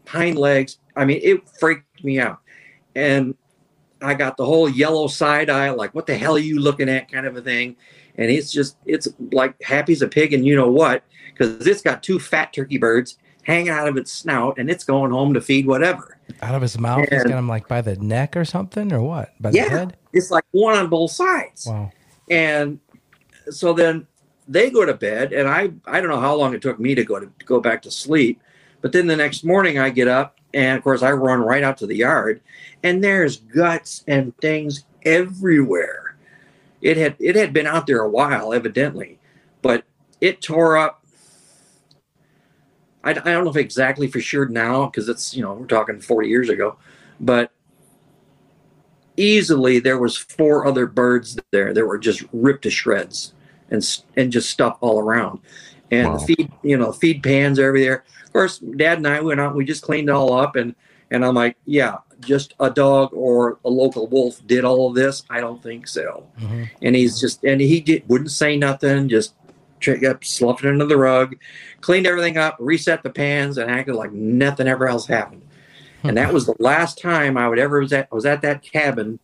hind 0.07 0.39
legs. 0.39 0.79
I 0.97 1.05
mean, 1.05 1.21
it 1.23 1.49
freaked 1.49 2.05
me 2.05 2.21
out. 2.21 2.41
And 2.95 3.35
I 4.03 4.15
got 4.15 4.37
the 4.37 4.45
whole 4.45 4.69
yellow 4.69 5.07
side 5.07 5.49
eye, 5.49 5.71
like, 5.71 5.95
what 5.95 6.07
the 6.07 6.17
hell 6.17 6.37
are 6.37 6.41
you 6.41 6.61
looking 6.61 6.89
at, 6.89 7.11
kind 7.11 7.27
of 7.27 7.37
a 7.37 7.41
thing. 7.41 7.77
And 8.17 8.31
it's 8.31 8.53
just, 8.53 8.77
it's 8.85 9.09
like 9.31 9.61
happy 9.63 9.95
as 9.95 10.03
a 10.03 10.09
pig, 10.09 10.35
and 10.35 10.45
you 10.45 10.55
know 10.55 10.71
what? 10.71 11.05
Because 11.33 11.67
it's 11.67 11.81
got 11.81 12.03
two 12.03 12.19
fat 12.19 12.53
turkey 12.53 12.77
birds 12.77 13.17
hanging 13.43 13.69
out 13.71 13.89
of 13.89 13.97
its 13.97 14.11
snout, 14.13 14.59
and 14.59 14.71
it's 14.71 14.85
going 14.85 15.11
home 15.11 15.35
to 15.35 15.41
feed 15.41 15.67
whatever. 15.67 16.17
Out 16.41 16.55
of 16.55 16.63
his 16.63 16.79
mouth, 16.79 17.09
he's 17.11 17.21
And- 17.23 17.31
got 17.31 17.39
him 17.39 17.49
like 17.49 17.69
by 17.69 17.81
the 17.81 17.97
neck 17.97 18.37
or 18.37 18.45
something, 18.45 18.93
or 18.93 19.01
what? 19.03 19.31
By 19.41 19.51
the 19.51 19.57
Yeah. 19.59 19.69
head? 19.69 19.97
It's 20.13 20.31
like 20.31 20.45
one 20.53 20.77
on 20.77 20.89
both 20.89 21.11
sides. 21.11 21.67
Wow. 21.67 21.91
And 22.31 22.79
so 23.51 23.73
then 23.73 24.07
they 24.49 24.71
go 24.71 24.85
to 24.85 24.95
bed, 24.95 25.33
and 25.33 25.49
I 25.49 25.71
I 25.87 26.01
don't 26.01 26.11
know 26.11 26.21
how 26.21 26.35
long 26.35 26.55
it 26.55 26.63
took 26.63 26.79
me 26.79 26.95
to 26.95 27.05
go 27.05 27.19
to, 27.19 27.27
to 27.27 27.45
go 27.47 27.61
back 27.61 27.83
to 27.83 27.91
sleep, 27.91 28.41
but 28.81 28.93
then 28.93 29.07
the 29.07 29.17
next 29.17 29.45
morning 29.45 29.79
I 29.79 29.91
get 29.91 30.09
up, 30.09 30.39
and 30.55 30.77
of 30.79 30.85
course 30.85 31.03
I 31.03 31.13
run 31.13 31.41
right 31.41 31.63
out 31.63 31.77
to 31.79 31.87
the 31.87 31.97
yard, 31.97 32.41
and 32.83 33.03
there's 33.03 33.39
guts 33.39 34.05
and 34.07 34.37
things 34.39 34.85
everywhere. 35.05 36.17
It 36.81 36.97
had 36.97 37.17
it 37.19 37.37
had 37.37 37.53
been 37.53 37.67
out 37.67 37.87
there 37.87 38.01
a 38.01 38.09
while, 38.09 38.53
evidently, 38.53 39.19
but 39.63 39.85
it 40.21 40.41
tore 40.41 40.77
up. 40.77 41.02
I, 43.05 43.11
I 43.11 43.15
don't 43.15 43.45
know 43.45 43.51
if 43.51 43.57
exactly 43.57 44.07
for 44.09 44.21
sure 44.21 44.47
now 44.47 44.87
because 44.87 45.09
it's 45.09 45.35
you 45.35 45.43
know 45.43 45.55
we're 45.55 45.67
talking 45.67 46.01
40 46.01 46.29
years 46.29 46.49
ago, 46.49 46.77
but 47.21 47.51
easily 49.17 49.79
there 49.79 49.99
was 49.99 50.17
four 50.17 50.67
other 50.67 50.87
birds 50.87 51.39
there 51.51 51.75
that 51.75 51.85
were 51.87 51.99
just 51.99 52.25
ripped 52.33 52.63
to 52.63 52.71
shreds 52.71 53.35
and 53.71 53.85
and 54.17 54.33
just 54.33 54.49
stuff 54.51 54.79
all 54.81 54.99
around 54.99 55.39
and 55.91 56.13
Wow. 56.13 56.19
feed 56.19 56.51
you 56.63 56.79
know 56.79 56.93
feed 56.93 57.23
pans 57.23 57.59
are 57.59 57.67
everywhere 57.69 58.05
of 58.25 58.33
course 58.33 58.59
dad 58.59 58.99
and 58.99 59.07
i 59.07 59.21
went 59.21 59.39
out 59.41 59.55
we 59.55 59.67
just 59.67 59.83
cleaned 59.83 60.09
it 60.09 60.13
all 60.13 60.33
up 60.33 60.57
and 60.57 60.75
and 61.11 61.25
i'm 61.27 61.35
like 61.35 61.57
yeah 61.67 61.97
just 62.21 62.55
a 62.61 62.71
dog 62.71 63.11
or 63.13 63.59
a 63.67 63.69
local 63.69 64.07
wolf 64.07 64.41
did 64.47 64.65
all 64.65 64.89
of 64.89 64.95
this 64.95 65.25
i 65.29 65.41
don't 65.41 65.63
think 65.63 65.87
so 65.87 66.27
Mhm. 66.41 66.71
and 66.81 66.97
he's 66.97 67.21
just 67.21 67.45
and 67.45 67.61
he 67.61 67.81
did, 67.81 68.09
wouldn't 68.09 68.31
say 68.31 68.57
nothing 68.57 69.09
just 69.11 69.35
trick 69.83 70.05
up 70.05 70.25
sloughed 70.25 70.65
it 70.65 70.69
under 70.69 70.87
the 70.87 70.97
rug 70.97 71.37
cleaned 71.81 72.07
everything 72.07 72.37
up 72.37 72.57
reset 72.59 73.03
the 73.03 73.11
pans 73.11 73.59
and 73.59 73.71
acted 73.71 73.95
like 73.95 74.13
nothing 74.13 74.69
ever 74.69 74.89
else 74.89 75.07
happened 75.07 75.43
and 76.05 76.17
that 76.17 76.33
was 76.33 76.47
the 76.47 76.55
last 76.59 76.99
time 76.99 77.37
I 77.37 77.49
would 77.49 77.59
ever 77.59 77.81
was 77.81 77.93
at 77.93 78.11
was 78.13 78.27
at 78.27 78.43
that 78.43 78.63
cabin 78.63 79.19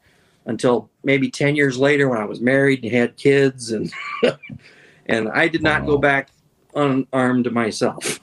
until 0.47 0.91
maybe 1.05 1.31
ten 1.31 1.57
years 1.57 1.79
later 1.79 2.09
when 2.09 2.19
I 2.19 2.25
was 2.25 2.41
married 2.41 2.83
and 2.83 2.93
had 2.93 3.17
kids 3.17 3.73
and 3.73 3.93
and 5.07 5.29
I 5.29 5.49
did 5.49 5.63
not 5.63 5.87
go 5.87 5.99
back 5.99 6.31
unarmed 6.75 7.51
myself. 7.53 8.21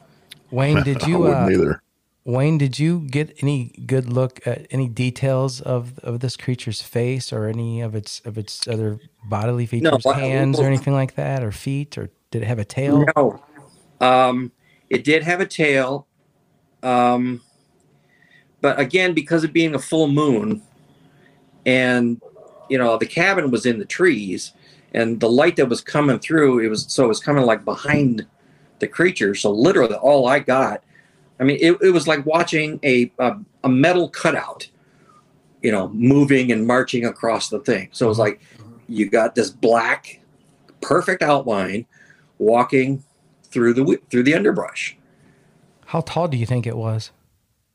Wayne, 0.52 0.84
did 0.84 1.04
you 1.04 1.20
wouldn't 1.20 1.50
uh, 1.50 1.54
either. 1.54 1.82
Wayne, 2.24 2.58
did 2.58 2.80
you 2.80 3.02
get 3.02 3.36
any 3.44 3.72
good 3.86 4.12
look 4.12 4.46
at 4.48 4.66
any 4.72 4.88
details 4.88 5.62
of 5.62 6.00
of 6.00 6.22
this 6.22 6.36
creature's 6.36 6.82
face 6.82 7.32
or 7.32 7.48
any 7.48 7.82
of 7.82 7.94
its 7.94 8.22
of 8.22 8.38
its 8.38 8.68
other 8.68 9.00
bodily 9.26 9.66
features, 9.66 10.06
No, 10.06 10.14
hands 10.14 10.60
or 10.60 10.66
anything 10.66 10.94
like 10.94 11.16
that, 11.16 11.44
or 11.44 11.52
feet, 11.52 11.98
or 11.98 12.10
did 12.36 12.44
it 12.44 12.48
have 12.48 12.60
a 12.60 12.66
tail? 12.66 13.06
No. 13.16 13.42
Um, 14.02 14.52
it 14.90 15.06
did 15.06 15.24
have 15.24 15.40
a 15.40 15.46
tail. 15.46 16.06
Um, 16.84 17.42
but 18.60 18.78
again, 18.78 19.14
because 19.14 19.46
of 19.46 19.54
being 19.54 19.74
a 19.74 19.80
full 19.80 20.10
moon 20.10 20.62
and, 21.66 22.22
you 22.70 22.78
know, 22.78 22.98
the 22.98 23.06
cabin 23.06 23.52
was 23.52 23.66
in 23.66 23.80
the 23.80 23.86
trees 23.86 24.52
and 24.94 25.18
the 25.22 25.30
light 25.30 25.56
that 25.56 25.70
was 25.70 25.80
coming 25.80 26.20
through, 26.20 26.60
it 26.60 26.68
was 26.68 26.86
so 26.90 27.06
it 27.06 27.08
was 27.08 27.22
coming 27.22 27.46
like 27.46 27.64
behind 27.64 28.26
the 28.80 28.88
creature. 28.88 29.34
So 29.34 29.50
literally 29.50 29.96
all 29.96 30.28
I 30.28 30.40
got, 30.40 30.84
I 31.40 31.46
mean, 31.46 31.58
it, 31.62 31.78
it 31.82 31.92
was 31.92 32.06
like 32.06 32.26
watching 32.26 32.82
a, 32.84 33.10
a, 33.18 33.38
a 33.64 33.70
metal 33.70 34.10
cutout, 34.10 34.68
you 35.64 35.72
know, 35.72 35.88
moving 35.88 36.52
and 36.52 36.68
marching 36.68 37.06
across 37.06 37.48
the 37.48 37.60
thing. 37.60 37.88
So 37.94 38.06
it 38.06 38.10
was 38.10 38.20
like 38.20 38.42
you 38.90 39.10
got 39.10 39.36
this 39.36 39.50
black, 39.50 40.20
perfect 40.82 41.24
outline 41.24 41.86
walking 42.38 43.04
through 43.44 43.74
the 43.74 44.00
through 44.10 44.24
the 44.24 44.34
underbrush 44.34 44.96
How 45.88 46.02
tall 46.02 46.28
do 46.28 46.38
you 46.38 46.46
think 46.46 46.66
it 46.68 46.76
was? 46.78 47.12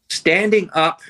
standing 0.09 0.69
up 0.75 1.01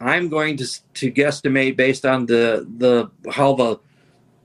i'm 0.00 0.28
going 0.28 0.56
to 0.58 0.66
to 0.94 1.10
guesstimate 1.10 1.76
based 1.76 2.04
on 2.04 2.26
the 2.26 2.66
the 2.76 3.10
how 3.32 3.54
the 3.54 3.78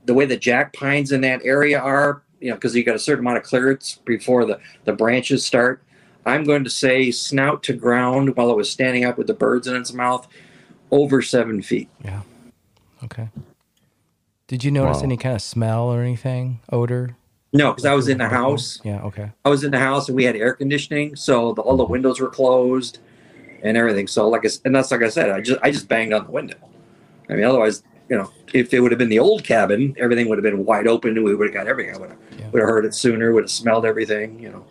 the 0.06 0.14
way 0.14 0.24
the 0.24 0.36
jack 0.36 0.72
pines 0.72 1.12
in 1.12 1.20
that 1.20 1.40
area 1.44 1.78
are 1.78 2.22
you 2.40 2.48
know 2.48 2.54
because 2.54 2.74
you 2.74 2.82
got 2.82 2.94
a 2.96 2.98
certain 2.98 3.22
amount 3.24 3.36
of 3.36 3.42
clearance 3.42 4.00
before 4.06 4.46
the 4.46 4.58
the 4.84 4.92
branches 4.94 5.44
start 5.44 5.82
i'm 6.24 6.42
going 6.44 6.64
to 6.64 6.70
say 6.70 7.10
snout 7.10 7.62
to 7.62 7.74
ground 7.74 8.34
while 8.34 8.50
it 8.50 8.56
was 8.56 8.70
standing 8.70 9.04
up 9.04 9.18
with 9.18 9.26
the 9.26 9.34
birds 9.34 9.66
in 9.66 9.76
its 9.76 9.92
mouth 9.92 10.26
over 10.90 11.20
seven 11.22 11.60
feet 11.62 11.88
Yeah. 12.02 12.22
Okay. 13.04 13.28
Did 14.46 14.64
you 14.64 14.70
notice 14.70 14.98
Wow. 14.98 15.02
any 15.04 15.16
kind 15.16 15.34
of 15.34 15.42
smell 15.42 15.84
or 15.92 16.02
anything, 16.02 16.60
odor? 16.70 17.16
No 17.52 17.70
because 17.70 17.84
i 17.84 17.94
was 17.94 18.08
in 18.08 18.18
the 18.18 18.28
house 18.28 18.80
Yeah. 18.84 19.02
Okay. 19.02 19.30
I 19.44 19.48
was 19.48 19.64
in 19.64 19.70
the 19.70 19.78
house 19.78 20.08
and 20.08 20.16
we 20.16 20.24
had 20.24 20.36
air 20.36 20.54
conditioning, 20.54 21.16
so 21.16 21.52
the, 21.54 21.62
all 21.62 21.76
the 21.76 21.84
windows 21.84 22.20
were 22.20 22.28
closed 22.30 22.98
and 23.62 23.76
everything. 23.76 24.06
So 24.08 24.28
like, 24.28 24.44
I, 24.44 24.48
s- 24.48 24.60
and 24.64 24.74
that's 24.74 24.90
like 24.90 25.02
I 25.02 25.08
said, 25.08 25.30
I 25.30 25.40
just 25.40 25.60
I 25.62 25.70
just 25.70 25.88
banged 25.88 26.12
on 26.12 26.24
the 26.24 26.30
window. 26.32 26.56
I 27.30 27.34
mean, 27.34 27.44
otherwise, 27.44 27.82
you 28.08 28.16
know, 28.16 28.30
if 28.52 28.74
it 28.74 28.80
would 28.80 28.90
have 28.92 28.98
been 28.98 29.08
the 29.08 29.18
old 29.20 29.44
cabin, 29.44 29.94
everything 29.98 30.28
would 30.28 30.38
have 30.38 30.42
been 30.42 30.64
wide 30.64 30.86
open 30.88 31.16
and 31.16 31.24
we 31.24 31.34
would 31.34 31.46
have 31.48 31.54
got 31.54 31.66
everything. 31.68 31.94
I 31.94 31.98
would 31.98 32.10
have 32.10 32.18
Yeah. 32.38 32.48
would 32.50 32.60
have 32.60 32.68
heard 32.68 32.84
it 32.84 32.94
sooner. 32.94 33.32
Would 33.32 33.44
have 33.44 33.50
smelled 33.50 33.86
everything. 33.86 34.38
You 34.40 34.50
know, 34.50 34.64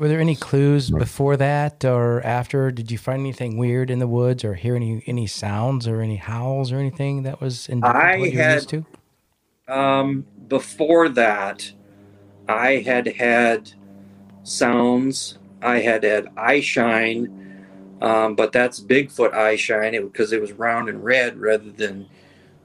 Were 0.00 0.08
there 0.08 0.18
any 0.20 0.34
clues 0.34 0.90
before 0.90 1.36
that 1.36 1.84
or 1.84 2.20
after? 2.22 2.70
Did 2.72 2.90
you 2.90 2.98
find 2.98 3.20
anything 3.20 3.56
weird 3.56 3.88
in 3.90 3.98
the 4.00 4.08
woods 4.08 4.44
or 4.44 4.54
hear 4.54 4.74
any 4.76 5.02
any 5.06 5.26
sounds 5.28 5.86
or 5.86 6.00
any 6.00 6.16
howls 6.16 6.72
or 6.72 6.78
anything 6.78 7.22
that 7.22 7.40
was 7.40 7.68
in 7.68 7.84
I 7.84 8.18
what 8.18 8.32
you're 8.32 8.42
had- 8.42 8.54
used 8.54 8.68
to? 8.70 8.84
um, 9.68 10.26
before 10.48 11.08
that, 11.10 11.72
I 12.48 12.82
had 12.84 13.06
had 13.06 13.72
sounds. 14.42 15.38
I 15.62 15.78
had 15.78 16.04
had 16.04 16.28
eye 16.36 16.60
shine, 16.60 17.64
um, 18.02 18.34
but 18.34 18.52
that's 18.52 18.80
Bigfoot 18.80 19.32
eye 19.32 19.56
shine 19.56 19.94
it, 19.94 20.02
because 20.02 20.32
it 20.32 20.40
was 20.40 20.52
round 20.52 20.88
and 20.88 21.02
red 21.02 21.38
rather 21.38 21.70
than 21.70 22.06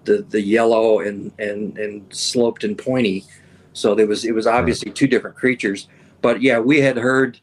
the 0.03 0.25
the 0.29 0.41
yellow 0.41 0.99
and 0.99 1.31
and 1.39 1.77
and 1.77 2.13
sloped 2.13 2.63
and 2.63 2.77
pointy. 2.77 3.25
So 3.73 3.95
there 3.95 4.07
was 4.07 4.25
it 4.25 4.33
was 4.33 4.47
obviously 4.47 4.91
two 4.91 5.07
different 5.07 5.37
creatures. 5.37 5.87
But 6.21 6.41
yeah, 6.41 6.59
we 6.59 6.81
had 6.81 6.97
heard, 6.97 7.39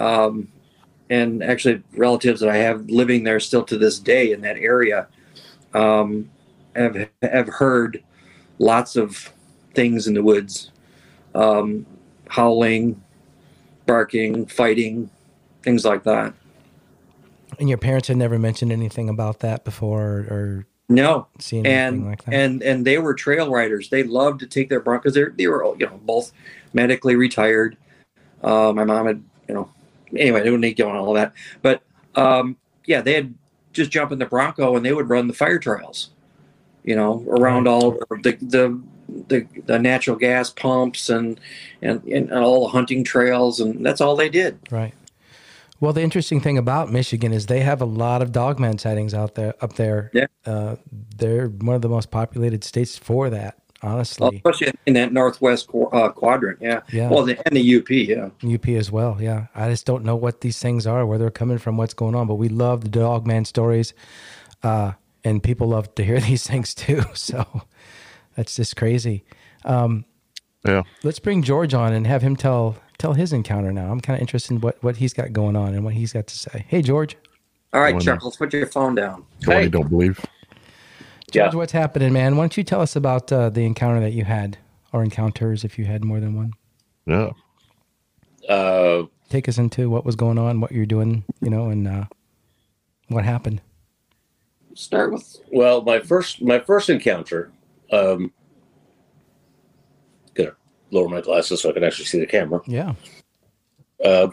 um, 0.00 0.48
and 1.08 1.42
actually 1.44 1.84
relatives 1.96 2.40
that 2.40 2.48
I 2.48 2.56
have 2.56 2.90
living 2.90 3.22
there 3.22 3.38
still 3.38 3.62
to 3.64 3.78
this 3.78 4.00
day 4.00 4.32
in 4.32 4.40
that 4.40 4.56
area, 4.56 5.06
um, 5.72 6.28
have 6.74 7.08
have 7.22 7.46
heard 7.46 8.02
lots 8.58 8.96
of 8.96 9.32
things 9.74 10.08
in 10.08 10.14
the 10.14 10.22
woods 10.22 10.72
um, 11.36 11.86
howling 12.28 13.00
barking 13.86 14.46
fighting 14.46 15.10
things 15.62 15.84
like 15.84 16.02
that. 16.04 16.34
And 17.60 17.68
your 17.68 17.78
parents 17.78 18.08
had 18.08 18.16
never 18.16 18.38
mentioned 18.38 18.72
anything 18.72 19.08
about 19.08 19.40
that 19.40 19.64
before 19.64 20.26
or, 20.28 20.66
no. 20.88 21.26
seen 21.38 21.66
anything 21.66 22.00
and 22.00 22.06
like 22.06 22.24
that? 22.24 22.34
and 22.34 22.62
and 22.62 22.84
they 22.84 22.98
were 22.98 23.14
trail 23.14 23.50
riders. 23.50 23.88
They 23.88 24.02
loved 24.02 24.40
to 24.40 24.46
take 24.46 24.68
their 24.68 24.80
broncos 24.80 25.14
they 25.14 25.24
they 25.36 25.46
were 25.46 25.74
you 25.78 25.86
know 25.86 26.00
both 26.04 26.32
medically 26.72 27.16
retired. 27.16 27.76
Uh, 28.42 28.72
my 28.72 28.84
mom 28.84 29.06
had 29.06 29.22
you 29.48 29.54
know 29.54 29.70
anyway 30.16 30.42
they 30.42 30.50
don't 30.50 30.60
need 30.60 30.76
to 30.76 30.82
go 30.82 30.88
on 30.90 30.96
all 30.96 31.12
that. 31.14 31.32
But 31.62 31.82
um, 32.14 32.56
yeah 32.84 33.00
they 33.00 33.14
had 33.14 33.34
just 33.72 33.90
jump 33.90 34.12
in 34.12 34.18
the 34.18 34.26
bronco 34.26 34.76
and 34.76 34.86
they 34.86 34.92
would 34.92 35.08
run 35.08 35.26
the 35.26 35.34
fire 35.34 35.58
trails 35.58 36.10
you 36.82 36.96
know 36.96 37.22
around 37.28 37.68
all 37.68 37.90
the 38.22 38.38
the 38.40 38.80
the, 39.28 39.46
the 39.66 39.78
natural 39.78 40.16
gas 40.16 40.50
pumps 40.50 41.08
and, 41.08 41.40
and 41.82 42.02
and 42.04 42.32
all 42.32 42.62
the 42.64 42.68
hunting 42.72 43.04
trails 43.04 43.60
and 43.60 43.84
that's 43.84 44.00
all 44.00 44.16
they 44.16 44.28
did 44.28 44.58
Right. 44.70 44.94
Well, 45.78 45.92
the 45.92 46.00
interesting 46.02 46.40
thing 46.40 46.56
about 46.56 46.90
Michigan 46.90 47.34
is 47.34 47.46
they 47.46 47.60
have 47.60 47.82
a 47.82 47.84
lot 47.84 48.22
of 48.22 48.32
dogman 48.32 48.78
sightings 48.78 49.12
out 49.12 49.34
there. 49.34 49.52
Up 49.60 49.74
there, 49.74 50.10
Yeah. 50.14 50.24
uh, 50.46 50.76
they're 51.18 51.48
one 51.48 51.76
of 51.76 51.82
the 51.82 51.88
most 51.90 52.10
populated 52.10 52.64
states 52.64 52.96
for 52.96 53.28
that. 53.28 53.58
Well, 53.82 53.92
Honestly, 53.92 54.36
especially 54.42 54.72
in 54.86 54.94
that 54.94 55.12
northwest 55.12 55.68
qu- 55.68 55.84
uh, 55.88 56.08
quadrant 56.08 56.60
yeah 56.62 56.80
Yeah. 56.90 57.10
well 57.10 57.24
the, 57.24 57.36
and 57.46 57.54
the 57.54 57.76
up 57.76 57.90
yeah 57.90 58.54
UP 58.54 58.66
as 58.70 58.90
well. 58.90 59.18
Yeah, 59.20 59.48
I 59.54 59.68
just 59.68 59.84
don't 59.84 60.02
know 60.02 60.16
what 60.16 60.40
these 60.40 60.58
things 60.58 60.86
are, 60.86 61.04
where 61.04 61.18
they're 61.18 61.30
coming 61.30 61.58
from, 61.58 61.76
what's 61.76 61.92
going 61.94 62.14
on. 62.14 62.26
But 62.26 62.36
we 62.36 62.48
love 62.48 62.80
the 62.80 62.88
dogman 62.88 63.44
stories, 63.44 63.92
uh, 64.62 64.92
and 65.24 65.42
people 65.42 65.68
love 65.68 65.94
to 65.96 66.02
hear 66.04 66.20
these 66.30 66.46
things 66.46 66.72
too. 66.74 67.02
So 67.14 67.44
that's 68.36 68.54
just 68.56 68.76
crazy. 68.76 69.24
Um, 69.64 70.04
Yeah. 70.64 70.82
Let's 71.02 71.18
bring 71.18 71.42
George 71.42 71.74
on 71.74 71.92
and 71.92 72.06
have 72.06 72.22
him 72.22 72.36
tell 72.36 72.76
tell 72.98 73.12
his 73.14 73.32
encounter 73.32 73.72
now. 73.72 73.90
I'm 73.90 74.00
kind 74.00 74.16
of 74.16 74.20
interested 74.20 74.52
in 74.54 74.60
what 74.60 74.82
what 74.82 74.96
he's 74.96 75.12
got 75.12 75.32
going 75.32 75.56
on 75.56 75.74
and 75.74 75.84
what 75.84 75.94
he's 75.94 76.12
got 76.12 76.26
to 76.28 76.36
say. 76.36 76.64
Hey, 76.68 76.82
George. 76.82 77.16
all 77.72 77.80
right 77.80 77.94
Well, 77.94 78.00
chuckles 78.02 78.36
put 78.36 78.52
your 78.52 78.66
phone 78.66 78.94
down 78.94 79.24
The 79.40 79.50
one 79.50 79.56
Hey. 79.58 79.62
you 79.64 79.70
don't 79.70 79.88
believe. 79.90 80.16
George, 81.30 81.52
Yeah. 81.52 81.58
what's 81.58 81.72
happening, 81.72 82.12
man? 82.12 82.36
Why 82.36 82.42
don't 82.44 82.56
you 82.56 82.62
tell 82.64 82.80
us 82.80 82.94
about 82.96 83.30
uh, 83.32 83.50
the 83.50 83.64
encounter 83.64 84.00
that 84.00 84.12
you 84.12 84.24
had, 84.24 84.58
or 84.92 85.02
encounters 85.02 85.64
if 85.64 85.78
you 85.78 85.84
had 85.84 86.04
more 86.04 86.20
than 86.20 86.34
one? 86.36 86.52
Yeah. 87.06 87.30
Uh, 88.48 89.04
Take 89.28 89.48
us 89.48 89.58
into 89.58 89.90
what 89.90 90.04
was 90.04 90.14
going 90.14 90.38
on, 90.38 90.60
what 90.60 90.70
you're 90.70 90.86
doing, 90.86 91.24
you 91.40 91.50
know, 91.50 91.68
and 91.68 91.88
uh, 91.88 92.04
what 93.08 93.24
happened. 93.24 93.60
start 94.74 95.12
with 95.12 95.36
well, 95.52 95.82
my 95.82 95.98
first 96.00 96.40
my 96.42 96.60
first 96.60 96.88
encounter. 96.88 97.50
Um, 97.92 98.32
gonna 100.34 100.52
lower 100.90 101.08
my 101.08 101.20
glasses 101.20 101.62
so 101.62 101.70
I 101.70 101.72
can 101.72 101.84
actually 101.84 102.06
see 102.06 102.18
the 102.18 102.26
camera. 102.26 102.60
Yeah. 102.66 102.94
Uh, 104.04 104.28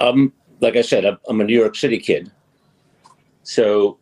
I'm 0.00 0.32
like 0.60 0.76
I 0.76 0.82
said, 0.82 1.04
I'm, 1.04 1.18
I'm 1.28 1.40
a 1.40 1.44
New 1.44 1.58
York 1.58 1.76
City 1.76 1.98
kid, 1.98 2.30
so 3.42 3.98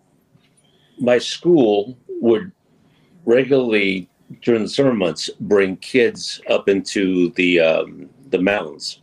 my 0.98 1.18
school 1.18 1.96
would 2.20 2.52
regularly 3.24 4.08
during 4.42 4.62
the 4.62 4.68
summer 4.68 4.94
months 4.94 5.30
bring 5.40 5.76
kids 5.76 6.40
up 6.48 6.68
into 6.68 7.30
the 7.32 7.60
um, 7.60 8.08
the 8.30 8.40
mountains. 8.40 9.02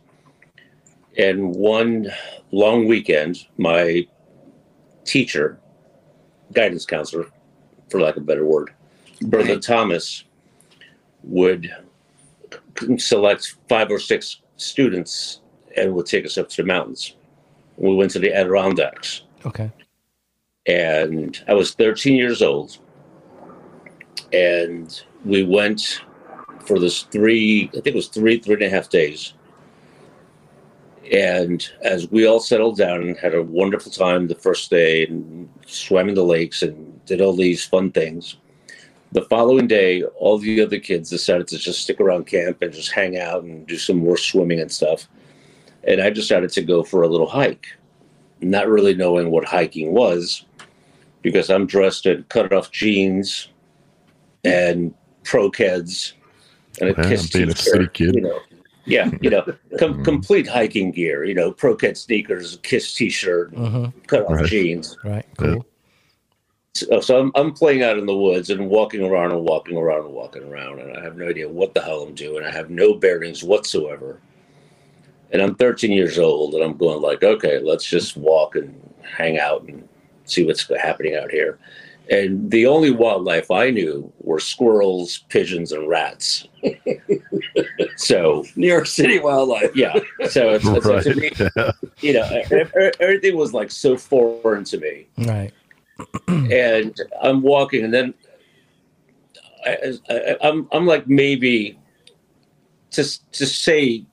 And 1.16 1.54
one 1.54 2.08
long 2.50 2.88
weekend, 2.88 3.46
my 3.56 4.06
teacher, 5.04 5.60
guidance 6.52 6.84
counselor, 6.84 7.26
for 7.88 8.00
lack 8.00 8.16
of 8.16 8.24
a 8.24 8.26
better 8.26 8.44
word, 8.44 8.74
Bertha 9.24 9.54
Right. 9.54 9.62
Thomas, 9.62 10.24
would 11.22 11.74
select 12.98 13.56
five 13.68 13.90
or 13.90 13.98
six 13.98 14.40
students 14.56 15.40
and 15.76 15.94
would 15.94 16.06
take 16.06 16.24
us 16.26 16.36
up 16.38 16.48
to 16.50 16.62
the 16.62 16.66
mountains. 16.66 17.16
We 17.76 17.94
went 17.94 18.10
to 18.12 18.18
the 18.18 18.32
Adirondacks, 18.32 19.22
Okay. 19.44 19.70
and 20.66 21.42
I 21.48 21.54
was 21.54 21.74
13 21.74 22.14
years 22.14 22.42
old. 22.42 22.78
And 24.32 25.02
we 25.24 25.44
went 25.44 26.02
for 26.60 26.78
this 26.78 27.02
three, 27.02 27.68
I 27.68 27.80
think 27.80 27.86
it 27.88 27.94
was 27.94 28.08
three, 28.08 28.38
three 28.38 28.54
and 28.54 28.62
a 28.64 28.70
half 28.70 28.90
days. 28.90 29.34
And 31.12 31.66
as 31.82 32.10
we 32.10 32.26
all 32.26 32.40
settled 32.40 32.76
down 32.78 33.02
and 33.02 33.16
had 33.16 33.34
a 33.34 33.42
wonderful 33.42 33.92
time 33.92 34.26
the 34.26 34.34
first 34.34 34.70
day 34.70 35.06
and 35.06 35.48
swam 35.66 36.08
in 36.08 36.14
the 36.14 36.24
lakes 36.24 36.62
and 36.62 37.04
did 37.04 37.20
all 37.20 37.34
these 37.34 37.64
fun 37.64 37.90
things, 37.92 38.36
the 39.14 39.22
following 39.22 39.68
day, 39.68 40.02
all 40.02 40.38
the 40.38 40.60
other 40.60 40.78
kids 40.80 41.08
decided 41.08 41.46
to 41.48 41.56
just 41.56 41.82
stick 41.82 42.00
around 42.00 42.26
camp 42.26 42.60
and 42.62 42.72
just 42.72 42.90
hang 42.90 43.16
out 43.16 43.44
and 43.44 43.64
do 43.66 43.78
some 43.78 43.96
more 43.96 44.16
swimming 44.16 44.58
and 44.60 44.70
stuff. 44.70 45.08
And 45.84 46.00
I 46.02 46.10
decided 46.10 46.50
to 46.50 46.62
go 46.62 46.82
for 46.82 47.02
a 47.04 47.08
little 47.08 47.28
hike, 47.28 47.68
not 48.40 48.68
really 48.68 48.92
knowing 48.94 49.30
what 49.30 49.44
hiking 49.44 49.92
was 49.92 50.44
because 51.22 51.48
I'm 51.48 51.64
dressed 51.66 52.06
in 52.06 52.24
cut 52.24 52.52
off 52.52 52.72
jeans 52.72 53.50
and 54.42 54.92
Pro-Keds 55.22 56.14
and 56.80 56.90
a 56.90 56.94
Yeah, 57.00 57.08
kiss 57.08 57.30
being 57.30 57.50
a 57.50 57.54
t-shirt, 57.54 57.64
city 57.72 57.88
kid. 57.92 58.14
You 58.16 58.20
know, 58.22 58.40
Yeah, 58.84 59.10
you 59.20 59.30
know, 59.30 59.44
com- 59.78 60.02
complete 60.02 60.48
hiking 60.48 60.90
gear. 60.90 61.24
You 61.24 61.34
know, 61.34 61.52
Pro-Keds 61.52 61.98
sneakers, 61.98 62.58
Kiss 62.64 62.92
T-shirt, 62.94 63.54
hmm 63.54 63.86
cut 64.08 64.24
off 64.24 64.32
Right. 64.32 64.46
jeans. 64.46 64.98
Right. 65.04 65.24
Cool. 65.38 65.64
So, 66.74 67.00
so 67.00 67.20
I'm, 67.20 67.30
I'm 67.36 67.52
playing 67.52 67.84
out 67.84 67.98
in 67.98 68.06
the 68.06 68.16
woods 68.16 68.50
and 68.50 68.68
walking 68.68 69.04
around 69.04 69.30
and 69.30 69.42
walking 69.42 69.76
around 69.76 70.06
and 70.06 70.12
walking 70.12 70.42
around, 70.42 70.80
and 70.80 70.96
I 70.96 71.02
have 71.02 71.16
no 71.16 71.28
idea 71.28 71.48
what 71.48 71.72
the 71.72 71.80
hell 71.80 72.02
I'm 72.02 72.16
doing. 72.16 72.44
I 72.44 72.50
have 72.50 72.68
no 72.68 72.94
bearings 72.94 73.44
whatsoever. 73.44 74.20
And 75.30 75.40
I'm 75.40 75.54
13 75.54 75.92
years 75.92 76.18
old, 76.18 76.54
and 76.54 76.64
I'm 76.64 76.76
going 76.76 77.00
like, 77.00 77.22
okay, 77.22 77.60
let's 77.60 77.84
just 77.84 78.16
walk 78.16 78.56
and 78.56 78.74
hang 79.02 79.38
out 79.38 79.62
and 79.62 79.88
see 80.24 80.44
what's 80.44 80.68
happening 80.80 81.14
out 81.14 81.30
here. 81.30 81.60
And 82.10 82.50
the 82.50 82.66
only 82.66 82.90
wildlife 82.90 83.52
I 83.52 83.70
knew 83.70 84.12
were 84.20 84.40
squirrels, 84.40 85.18
pigeons, 85.28 85.70
and 85.70 85.88
rats. 85.88 86.48
so 87.96 88.44
New 88.56 88.66
York 88.66 88.86
City 88.86 89.20
wildlife. 89.20 89.74
yeah, 89.76 89.94
so 90.28 90.50
it's, 90.50 90.66
it's, 90.66 90.86
right. 90.86 91.02
to 91.04 91.14
me, 91.14 91.30
you 92.00 92.14
know, 92.14 92.90
everything 92.98 93.36
was 93.36 93.54
like 93.54 93.70
so 93.70 93.96
foreign 93.96 94.64
to 94.64 94.78
me 94.78 95.06
Right. 95.16 95.52
And 96.28 97.00
I'm 97.22 97.42
walking, 97.42 97.84
and 97.84 97.94
then 97.94 98.14
I, 99.66 99.94
I, 100.08 100.36
I'm 100.42 100.68
I'm 100.72 100.86
like 100.86 101.06
maybe 101.06 101.78
just 102.90 103.30
to 103.32 103.46
say 103.46 104.04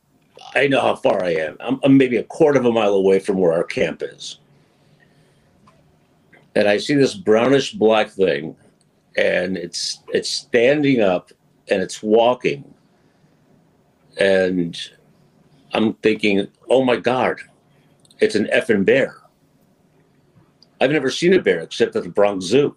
I 0.55 0.67
know 0.67 0.81
how 0.81 0.95
far 0.95 1.23
I 1.23 1.31
am. 1.31 1.57
I'm, 1.59 1.79
I'm 1.83 1.97
maybe 1.97 2.17
a 2.17 2.23
quarter 2.23 2.59
of 2.59 2.65
a 2.65 2.71
mile 2.71 2.93
away 2.93 3.19
from 3.19 3.37
where 3.37 3.53
our 3.53 3.63
camp 3.63 4.03
is, 4.03 4.39
and 6.55 6.67
I 6.67 6.77
see 6.77 6.95
this 6.95 7.15
brownish 7.15 7.73
black 7.73 8.09
thing, 8.09 8.55
and 9.17 9.57
it's 9.57 10.01
it's 10.09 10.29
standing 10.29 11.01
up 11.01 11.31
and 11.69 11.81
it's 11.81 12.03
walking, 12.03 12.73
and 14.19 14.77
I'm 15.73 15.93
thinking, 15.95 16.47
oh 16.69 16.83
my 16.83 16.97
god, 16.97 17.39
it's 18.19 18.35
an 18.35 18.45
effing 18.53 18.85
bear. 18.85 19.20
I've 20.81 20.91
never 20.91 21.09
seen 21.11 21.33
a 21.33 21.41
bear 21.41 21.59
except 21.61 21.95
at 21.95 22.03
the 22.03 22.09
Bronx 22.09 22.43
Zoo, 22.45 22.75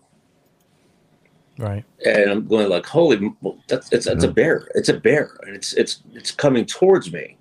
Right. 1.58 1.84
and 2.04 2.30
I'm 2.30 2.46
going 2.46 2.68
like, 2.68 2.84
"Holy, 2.86 3.16
m- 3.16 3.36
well, 3.40 3.58
that's 3.66 3.90
it's, 3.92 4.06
it's 4.06 4.24
a 4.24 4.28
bear! 4.30 4.68
It's 4.74 4.90
a 4.90 4.94
bear, 5.00 5.36
and 5.46 5.56
it's 5.56 5.72
it's 5.72 6.02
it's 6.12 6.30
coming 6.30 6.66
towards 6.66 7.10
me, 7.12 7.36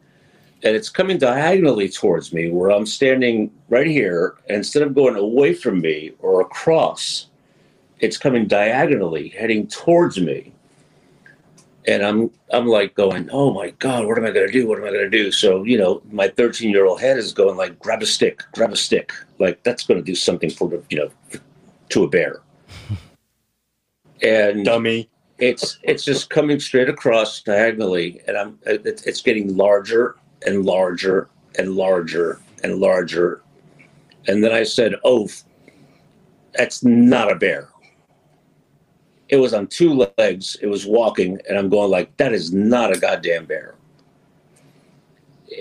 and 0.64 0.74
it's 0.76 0.90
coming 0.90 1.18
diagonally 1.18 1.90
towards 1.90 2.32
me, 2.32 2.50
where 2.50 2.72
I'm 2.72 2.86
standing 2.86 3.52
right 3.70 3.88
here. 3.88 4.36
And 4.48 4.58
instead 4.58 4.84
of 4.84 4.96
going 4.96 5.18
away 5.18 5.54
from 5.54 5.82
me 5.82 6.14
or 6.20 6.42
across, 6.42 7.28
it's 8.00 8.18
coming 8.18 8.48
diagonally, 8.48 9.30
heading 9.30 9.68
towards 9.68 10.20
me, 10.22 10.54
and 11.88 12.04
I'm 12.04 12.32
I'm 12.52 12.68
like 12.68 12.96
going, 12.96 13.30
"Oh 13.32 13.54
my 13.54 13.72
God, 13.72 14.06
what 14.06 14.18
am 14.18 14.26
I 14.26 14.32
going 14.32 14.48
to 14.48 14.54
do? 14.54 14.68
What 14.68 14.78
am 14.80 14.86
I 14.86 14.92
going 14.92 15.10
to 15.10 15.10
do?" 15.10 15.32
So 15.32 15.64
you 15.64 15.78
know, 15.78 16.02
my 16.12 16.28
13 16.28 16.70
year 16.70 16.86
old 16.86 17.02
head 17.02 17.18
is 17.18 17.34
going 17.34 17.58
like, 17.58 17.80
"Grab 17.80 18.02
a 18.02 18.06
stick, 18.06 18.44
grab 18.54 18.72
a 18.72 18.76
stick!" 18.76 19.12
Like 19.40 19.62
that's 19.64 19.84
going 19.84 20.00
to 20.00 20.04
do 20.04 20.16
something 20.16 20.50
for 20.50 20.70
the 20.70 20.84
you 20.90 20.98
know 20.98 21.40
to 21.90 22.04
a 22.04 22.10
bear. 22.10 22.42
And 24.22 24.64
Dummy. 24.64 25.10
it's 25.38 25.80
it's 25.84 26.06
just 26.06 26.30
coming 26.30 26.58
straight 26.58 26.88
across 26.88 27.42
diagonally, 27.42 28.22
and 28.26 28.38
I'm 28.38 28.58
it's, 28.66 29.04
it's 29.04 29.22
getting 29.22 29.58
larger 29.58 30.16
and 30.46 30.66
larger 30.66 31.28
and 31.60 31.76
larger 31.76 32.40
and 32.64 32.80
larger, 32.80 33.42
and 34.26 34.42
then 34.42 34.54
I 34.54 34.64
said, 34.64 34.96
"Oh, 35.04 35.28
that's 36.54 36.86
not 36.86 37.30
a 37.30 37.36
bear." 37.36 37.68
It 39.34 39.38
was 39.38 39.52
on 39.56 39.66
two 39.66 40.08
legs. 40.20 40.58
It 40.62 40.68
was 40.68 40.86
walking, 40.86 41.40
and 41.50 41.58
I'm 41.58 41.68
going 41.68 41.90
like, 41.90 42.16
"That 42.18 42.34
is 42.34 42.54
not 42.54 42.96
a 42.96 43.00
goddamn 43.00 43.46
bear." 43.46 43.74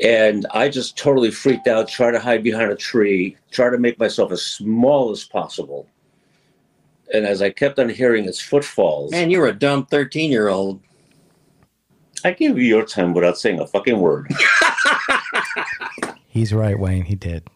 And 0.02 0.44
I 0.50 0.68
just 0.68 0.98
totally 0.98 1.30
freaked 1.30 1.66
out, 1.68 1.88
try 1.88 2.10
to 2.10 2.20
hide 2.20 2.42
behind 2.42 2.70
a 2.70 2.76
tree, 2.76 3.34
try 3.50 3.70
to 3.70 3.78
make 3.78 3.98
myself 3.98 4.30
as 4.30 4.42
small 4.42 5.10
as 5.10 5.24
possible. 5.24 5.88
And 7.14 7.24
as 7.24 7.40
I 7.40 7.48
kept 7.48 7.78
on 7.78 7.88
hearing 7.88 8.26
its 8.26 8.42
footfalls, 8.42 9.10
Man, 9.10 9.30
you're 9.30 9.46
a 9.46 9.54
dumb 9.54 9.86
13 9.86 10.30
year 10.30 10.48
old. 10.48 10.78
I 12.26 12.32
gave 12.32 12.58
you 12.58 12.64
your 12.64 12.84
time 12.84 13.14
without 13.14 13.38
saying 13.38 13.58
a 13.58 13.66
fucking 13.66 13.98
word. 13.98 14.30
He's 16.28 16.52
right, 16.52 16.78
Wayne. 16.78 17.06
He 17.06 17.14
did. 17.14 17.48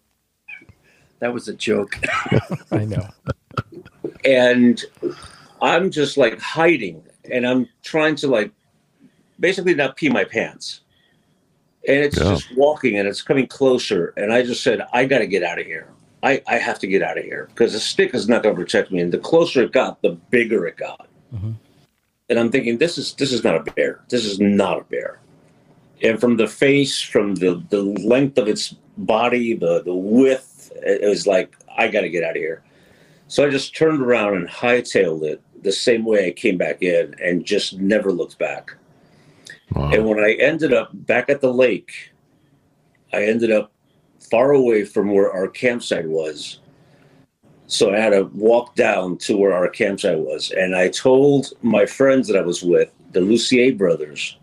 That 1.18 1.34
was 1.34 1.46
a 1.48 1.52
joke. 1.52 1.98
I 2.70 2.86
know. 2.86 3.06
and 4.24 4.82
I'm 5.62 5.90
just 5.90 6.16
like 6.16 6.38
hiding 6.40 7.02
and 7.30 7.46
I'm 7.46 7.68
trying 7.82 8.14
to 8.16 8.28
like 8.28 8.50
basically 9.40 9.74
not 9.74 9.96
pee 9.96 10.08
my 10.08 10.24
pants. 10.24 10.80
And 11.88 11.98
it's 11.98 12.16
Yeah. 12.18 12.30
just 12.34 12.54
walking 12.56 12.98
and 12.98 13.08
it's 13.08 13.22
coming 13.22 13.46
closer. 13.46 14.12
And 14.16 14.32
I 14.32 14.42
just 14.42 14.62
said, 14.62 14.86
I 14.92 15.04
got 15.04 15.18
to 15.18 15.26
get 15.26 15.42
out 15.42 15.58
of 15.60 15.66
here. 15.66 15.88
I, 16.22 16.42
I 16.48 16.56
have 16.56 16.78
to 16.80 16.86
get 16.86 17.02
out 17.02 17.16
of 17.18 17.24
here 17.24 17.46
because 17.50 17.72
the 17.72 17.78
stick 17.80 18.14
is 18.14 18.28
not 18.28 18.42
going 18.42 18.54
to 18.56 18.60
protect 18.60 18.90
me. 18.90 19.00
And 19.00 19.12
the 19.12 19.18
closer 19.18 19.62
it 19.62 19.72
got, 19.72 20.02
the 20.02 20.10
bigger 20.30 20.66
it 20.66 20.76
got. 20.76 21.08
Mhm. 21.34 21.54
And 22.28 22.38
I'm 22.40 22.50
thinking, 22.50 22.78
this 22.78 22.98
is 22.98 23.14
this 23.14 23.32
is 23.32 23.44
not 23.44 23.54
a 23.54 23.72
bear. 23.72 24.00
This 24.08 24.24
is 24.24 24.40
not 24.40 24.80
a 24.80 24.84
bear. 24.84 25.20
And 26.02 26.20
from 26.20 26.36
the 26.36 26.48
face, 26.48 27.00
from 27.00 27.36
the, 27.36 27.62
the 27.70 27.82
length 27.82 28.36
of 28.36 28.48
its 28.48 28.74
body, 28.98 29.54
the, 29.54 29.82
the 29.82 29.94
width, 29.94 30.72
it 30.74 31.02
it 31.02 31.08
was 31.08 31.26
like, 31.26 31.56
I 31.78 31.86
got 31.88 32.00
to 32.00 32.08
get 32.08 32.24
out 32.24 32.30
of 32.30 32.36
here. 32.36 32.62
So 33.28 33.46
I 33.46 33.50
just 33.50 33.76
turned 33.76 34.02
around 34.02 34.34
and 34.36 34.48
hightailed 34.48 35.22
it 35.22 35.40
the 35.66 35.72
same 35.72 36.04
way 36.04 36.28
I 36.28 36.30
came 36.30 36.56
back 36.56 36.80
in 36.82 37.14
and 37.22 37.44
just 37.44 37.78
never 37.78 38.12
looked 38.12 38.38
back. 38.38 38.74
Wow. 39.72 39.90
And 39.90 40.06
when 40.06 40.20
I 40.20 40.34
ended 40.34 40.72
up 40.72 40.90
back 41.06 41.28
at 41.28 41.40
the 41.40 41.52
lake, 41.52 42.12
I 43.12 43.24
ended 43.24 43.50
up 43.50 43.72
far 44.30 44.52
away 44.52 44.84
from 44.84 45.12
where 45.12 45.30
our 45.30 45.48
campsite 45.48 46.08
was. 46.08 46.60
So 47.66 47.92
I 47.92 47.98
had 47.98 48.10
to 48.10 48.30
walk 48.32 48.76
down 48.76 49.18
to 49.18 49.36
where 49.36 49.52
our 49.52 49.68
campsite 49.68 50.20
was. 50.20 50.52
And 50.52 50.76
I 50.76 50.88
told 50.88 51.52
my 51.62 51.84
friends 51.84 52.28
that 52.28 52.38
I 52.38 52.42
was 52.42 52.62
with, 52.62 52.92
the 53.10 53.20
Lucier 53.20 53.74
brothers, 53.74 54.36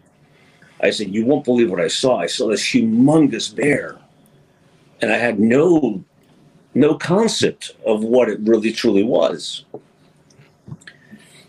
I 0.81 0.89
said, 0.89 1.15
You 1.15 1.25
won't 1.25 1.45
believe 1.45 1.71
what 1.71 1.79
I 1.79 1.87
saw. 1.87 2.17
I 2.17 2.27
saw 2.27 2.49
this 2.49 2.63
humongous 2.63 3.55
bear. 3.55 3.97
And 5.01 5.11
I 5.11 5.17
had 5.17 5.39
no 5.39 6.03
no 6.75 6.95
concept 6.95 7.71
of 7.85 8.03
what 8.03 8.29
it 8.29 8.39
really 8.41 8.71
truly 8.71 9.03
was. 9.03 9.65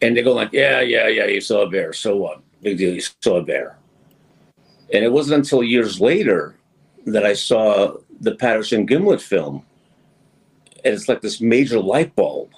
And 0.05 0.15
they 0.15 0.23
go 0.23 0.35
like, 0.35 0.53
Yeah, 0.53 0.83
yeah, 0.83 1.09
yeah, 1.09 1.25
you 1.25 1.41
saw 1.41 1.63
a 1.63 1.71
bear. 1.71 1.95
So 1.95 2.15
what? 2.17 2.43
Big 2.61 2.77
deal, 2.77 2.93
you 2.93 3.01
saw 3.23 3.37
a 3.37 3.43
bear. 3.43 3.79
And 4.93 5.03
it 5.03 5.11
wasn't 5.11 5.39
until 5.39 5.63
years 5.63 5.99
later 5.99 6.57
that 7.07 7.25
I 7.25 7.33
saw 7.33 7.97
the 8.21 8.35
Patterson 8.35 8.87
Gimlin 8.87 9.21
film. 9.21 9.65
And 10.85 10.93
it's 10.93 11.09
like 11.09 11.23
this 11.23 11.41
major 11.41 11.81
light 11.81 12.15
bulb. 12.15 12.51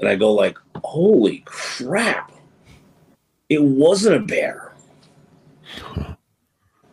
And 0.00 0.08
I 0.08 0.16
go 0.16 0.32
like, 0.32 0.58
holy 0.82 1.44
crap. 1.46 2.32
It 3.48 3.62
wasn't 3.62 4.16
a 4.16 4.26
bear. 4.26 4.72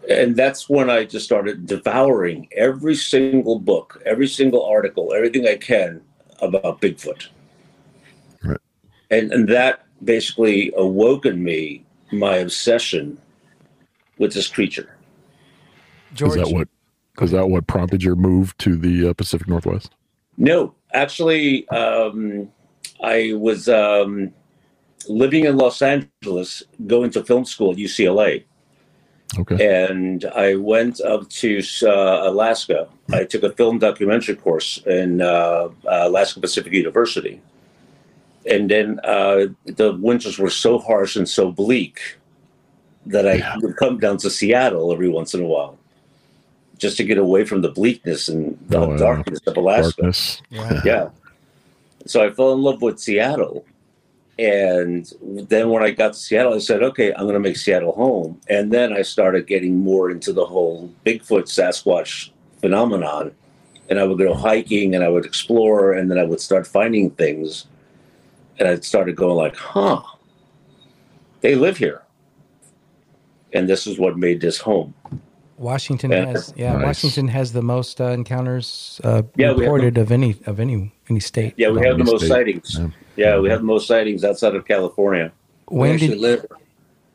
And 0.08 0.36
that's 0.36 0.70
when 0.70 0.92
I 0.92 1.06
just 1.06 1.26
started 1.26 1.66
devouring 1.66 2.48
every 2.56 2.94
single 2.94 3.58
book, 3.58 4.00
every 4.06 4.28
single 4.28 4.64
article, 4.64 5.12
everything 5.16 5.48
I 5.48 5.56
can 5.56 6.02
about 6.40 6.82
Bigfoot. 6.82 7.30
Right. 9.12 9.24
And 9.24 9.32
and 9.32 9.48
that 9.50 9.86
basically 10.04 10.72
awoken 10.76 11.44
me 11.44 11.86
my 12.12 12.38
obsession 12.38 13.20
with 14.18 14.34
this 14.34 14.48
creature. 14.48 14.98
George. 16.14 16.38
Is 16.38 16.44
that 16.50 16.54
what? 16.54 16.68
Is 17.22 17.32
that 17.32 17.50
what 17.50 17.68
prompted 17.68 18.02
your 18.02 18.16
move 18.16 18.58
to 18.60 18.76
the 18.78 19.10
uh, 19.10 19.14
Pacific 19.14 19.48
Northwest? 19.48 19.94
No, 20.38 20.74
actually, 20.94 21.68
um, 21.70 22.50
I 23.04 23.34
was 23.36 23.68
um, 23.68 24.34
living 25.08 25.46
in 25.46 25.58
Los 25.58 25.82
Angeles, 25.82 26.64
going 26.88 27.12
to 27.12 27.24
film 27.24 27.46
school 27.46 27.72
at 27.72 27.78
UCLA, 27.78 28.44
Okay. 29.38 29.86
and 29.86 30.26
I 30.26 30.56
went 30.56 31.02
up 31.02 31.30
to 31.30 31.62
uh, 31.84 32.30
Alaska. 32.30 32.88
I 33.12 33.26
took 33.26 33.44
a 33.44 33.52
film 33.52 33.80
documentary 33.80 34.36
course 34.36 34.82
in 34.86 35.22
uh, 35.22 35.70
Alaska 35.86 36.40
Pacific 36.40 36.74
University, 36.74 37.42
and 38.46 38.70
then 38.70 39.00
uh, 39.04 39.48
the 39.66 39.94
winters 40.00 40.38
were 40.40 40.50
so 40.50 40.80
harsh 40.80 41.16
and 41.16 41.28
so 41.28 41.52
bleak 41.52 42.00
that 43.06 43.28
I 43.28 43.36
Yeah. 43.36 43.56
would 43.62 43.76
come 43.78 43.98
down 44.00 44.18
to 44.18 44.30
Seattle 44.30 44.92
every 44.92 45.10
once 45.10 45.34
in 45.34 45.42
a 45.42 45.46
while. 45.48 45.78
Just 46.78 46.98
to 46.98 47.04
get 47.04 47.18
away 47.18 47.46
from 47.46 47.62
the 47.62 47.70
bleakness 47.70 48.28
and 48.28 48.58
the 48.68 48.80
Oh, 48.80 48.98
darkness 48.98 49.40
of 49.46 49.58
Alaska 49.58 50.02
Darkness. 50.02 50.42
Right. 50.52 50.84
yeah. 50.86 51.10
So 52.08 52.24
I 52.26 52.32
fell 52.32 52.54
in 52.54 52.62
love 52.62 52.82
with 52.82 53.00
Seattle. 53.00 53.64
And 54.40 55.12
then 55.22 55.70
when 55.70 55.84
I 55.84 55.92
got 55.92 56.14
to 56.14 56.20
Seattle, 56.20 56.56
I 56.56 56.58
said, 56.60 56.82
okay, 56.82 57.14
I'm 57.14 57.24
going 57.24 57.34
to 57.36 57.40
make 57.40 57.58
Seattle 57.58 57.92
home. 57.92 58.42
And 58.50 58.72
then 58.72 58.92
I 58.94 59.04
started 59.04 59.46
getting 59.46 59.78
more 59.78 60.10
into 60.10 60.34
the 60.34 60.46
whole 60.46 60.92
Bigfoot 61.06 61.44
Sasquatch 61.46 62.32
phenomenon. 62.60 63.32
And 63.90 64.00
I 64.00 64.04
would 64.04 64.18
go 64.18 64.34
hiking 64.34 64.96
and 64.96 65.04
I 65.04 65.10
would 65.10 65.26
explore 65.26 65.94
and 65.94 66.10
then 66.10 66.18
I 66.18 66.24
would 66.24 66.40
start 66.40 66.66
finding 66.66 67.12
things. 67.12 67.68
And 68.62 68.70
I 68.70 68.76
started 68.82 69.16
going 69.16 69.36
like, 69.36 69.56
huh, 69.56 70.04
they 71.42 71.56
live 71.56 71.78
here. 71.78 72.04
and 73.54 73.68
this 73.68 73.86
is 73.88 73.98
what 74.00 74.18
made 74.18 74.40
this 74.40 74.58
home. 74.60 74.94
Washington 75.58 76.12
Yeah. 76.12 76.26
has 76.28 76.54
yeah 76.56 76.74
Nice. 76.74 76.84
Washington 76.86 77.28
has 77.30 77.52
the 77.54 77.62
most 77.64 78.00
uh, 78.00 78.06
encounters 78.20 79.02
uh, 79.04 79.24
Yeah, 79.36 79.48
we 79.48 79.48
have 79.48 79.58
reported 79.60 79.98
of 79.98 80.12
any 80.12 80.36
of 80.46 80.60
any 80.60 80.94
any 81.10 81.20
state. 81.20 81.54
Yeah, 81.58 81.70
we 81.72 81.82
have 81.88 81.98
the 81.98 82.04
most 82.04 82.20
state. 82.22 82.30
sightings. 82.30 82.78
Yeah. 82.80 82.90
Yeah, 83.24 83.40
we 83.40 83.50
have 83.50 83.60
the 83.62 83.66
most 83.76 83.88
sightings 83.88 84.24
outside 84.24 84.56
of 84.56 84.64
California. 84.66 85.32
We 85.70 85.80
When 85.80 85.92
actually 85.96 86.08
did 86.10 86.20
live. 86.20 86.46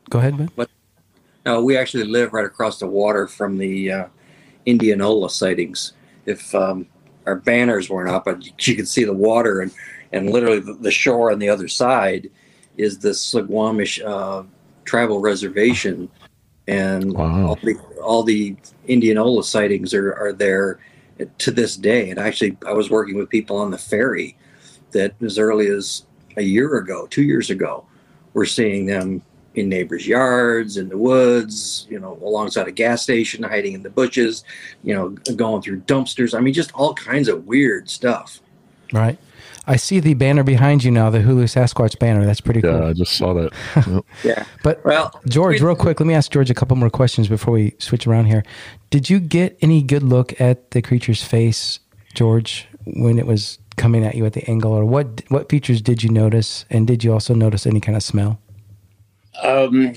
go 0.09 0.19
ahead, 0.19 0.37
Ben? 0.37 0.49
No, 1.45 1.63
we 1.63 1.77
actually 1.77 2.03
live 2.03 2.33
right 2.33 2.45
across 2.45 2.77
the 2.77 2.87
water 2.87 3.25
from 3.25 3.57
the 3.57 3.91
uh, 3.91 4.05
Indianola 4.65 5.29
sightings. 5.29 5.93
If 6.25 6.53
um, 6.53 6.85
our 7.25 7.35
banners 7.37 7.89
weren't 7.89 8.09
up, 8.09 8.27
and 8.27 8.45
you 8.67 8.75
could 8.75 8.87
see 8.87 9.05
the 9.05 9.13
water, 9.29 9.61
and 9.61 9.71
and 10.11 10.29
literally 10.29 10.59
the, 10.59 10.91
shore 10.91 11.31
on 11.31 11.39
the 11.39 11.49
other 11.49 11.67
side 11.67 12.29
is 12.77 12.99
the 12.99 13.13
Squamish 13.13 13.99
uh, 14.01 14.43
tribal 14.85 15.19
reservation, 15.19 16.09
and 16.67 17.13
Wow. 17.13 17.47
all 17.47 17.59
the 17.61 17.75
all 18.03 18.23
the 18.23 18.55
Indianola 18.87 19.43
sightings 19.43 19.93
are 19.93 20.13
are 20.13 20.33
there 20.33 20.79
to 21.39 21.51
this 21.51 21.75
day. 21.75 22.09
And 22.09 22.19
actually, 22.19 22.57
I 22.65 22.73
was 22.73 22.89
working 22.89 23.17
with 23.17 23.29
people 23.29 23.57
on 23.57 23.71
the 23.71 23.77
ferry 23.77 24.37
that 24.91 25.15
as 25.21 25.39
early 25.39 25.67
as 25.67 26.05
a 26.37 26.43
year 26.43 26.77
ago, 26.77 27.07
two 27.07 27.23
years 27.23 27.49
ago, 27.49 27.85
we're 28.33 28.45
seeing 28.45 28.85
them 28.85 29.21
in 29.55 29.69
neighbors' 29.69 30.07
yards, 30.07 30.77
in 30.77 30.87
the 30.87 30.97
woods, 30.97 31.87
you 31.89 31.99
know, 31.99 32.19
alongside 32.21 32.67
a 32.67 32.71
gas 32.71 33.01
station, 33.01 33.43
hiding 33.43 33.73
in 33.73 33.81
the 33.81 33.89
bushes, 33.89 34.43
you 34.83 34.93
know, 34.93 35.09
going 35.35 35.61
through 35.61 35.81
dumpsters. 35.81 36.37
I 36.37 36.41
mean, 36.41 36.53
just 36.53 36.71
all 36.73 36.93
kinds 36.93 37.27
of 37.27 37.47
weird 37.47 37.89
stuff. 37.89 38.39
Right. 38.93 39.17
I 39.69 39.75
see 39.75 39.99
the 39.99 40.13
banner 40.13 40.43
behind 40.43 40.83
you 40.85 40.91
now, 40.91 41.09
the 41.09 41.19
Hulu 41.19 41.43
Sasquatch 41.43 41.99
banner. 41.99 42.25
That's 42.25 42.39
pretty 42.39 42.61
Yeah, 42.61 42.71
cool. 42.79 42.83
I 42.87 42.93
just 42.93 43.13
saw 43.17 43.33
that. 43.33 43.51
Yep. 43.87 44.05
Yeah. 44.23 44.45
But 44.63 44.83
Well, 44.85 45.19
George, 45.27 45.61
real 45.61 45.75
quick, 45.75 45.99
let 45.99 46.07
me 46.07 46.13
ask 46.13 46.31
George 46.31 46.49
a 46.49 46.53
couple 46.53 46.77
more 46.77 46.89
questions 46.89 47.27
before 47.27 47.53
we 47.53 47.73
switch 47.77 48.07
around 48.07 48.25
here. 48.25 48.43
Did 48.89 49.09
you 49.09 49.19
get 49.19 49.57
any 49.61 49.83
good 49.83 50.03
look 50.03 50.39
at 50.39 50.71
the 50.71 50.81
creature's 50.81 51.21
face, 51.23 51.79
George, 52.15 52.65
when 52.85 53.19
it 53.19 53.27
was 53.27 53.59
coming 53.75 54.05
at 54.05 54.15
you 54.15 54.25
at 54.25 54.33
the 54.33 54.49
angle, 54.49 54.71
or 54.71 54.85
what 54.85 55.21
what 55.27 55.49
features 55.49 55.81
did 55.81 56.01
you 56.01 56.09
notice, 56.09 56.65
and 56.69 56.87
did 56.87 57.03
you 57.03 57.11
also 57.13 57.33
notice 57.35 57.67
any 57.67 57.79
kind 57.81 57.95
of 57.95 58.01
smell? 58.01 58.39
Um, 59.43 59.93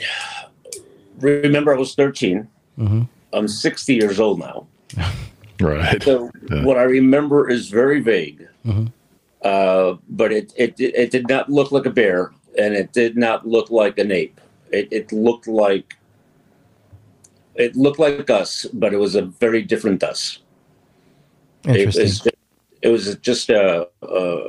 remember, 1.21 1.73
I 1.75 1.79
was 1.79 1.95
13. 1.95 2.47
Mhm. 2.79 3.09
I'm 3.33 3.47
60 3.49 3.95
years 3.95 4.19
old 4.21 4.41
now. 4.41 4.67
right. 5.61 6.03
So 6.03 6.31
Yeah. 6.51 6.65
what 6.65 6.77
I 6.77 6.83
remember 6.83 7.49
is 7.49 7.69
very 7.69 8.01
vague. 8.01 8.47
Mhm. 8.67 8.93
Uh, 9.43 9.97
but 10.09 10.33
it, 10.33 10.53
it 10.57 10.75
it 10.79 11.11
did 11.11 11.29
not 11.29 11.49
look 11.51 11.73
like 11.73 11.87
a 11.87 11.91
bear, 11.91 12.31
and 12.59 12.75
it 12.75 12.93
did 12.93 13.17
not 13.17 13.47
look 13.47 13.71
like 13.71 13.99
an 13.99 14.13
ape. 14.13 14.41
It, 14.71 14.89
it 14.93 15.13
looked 15.13 15.49
like 15.49 15.97
it 17.55 17.75
looked 17.75 17.99
like 17.99 18.29
us, 18.31 18.67
but 18.73 18.93
it 18.93 18.99
was 18.99 19.15
a 19.15 19.23
very 19.23 19.63
different 19.63 20.03
us. 20.03 20.41
It 21.65 21.77
Interesting. 21.77 22.03
was, 22.05 22.29
it 22.83 22.89
was 22.89 23.17
just 23.17 23.51
a. 23.51 23.89
Uh, 24.03 24.41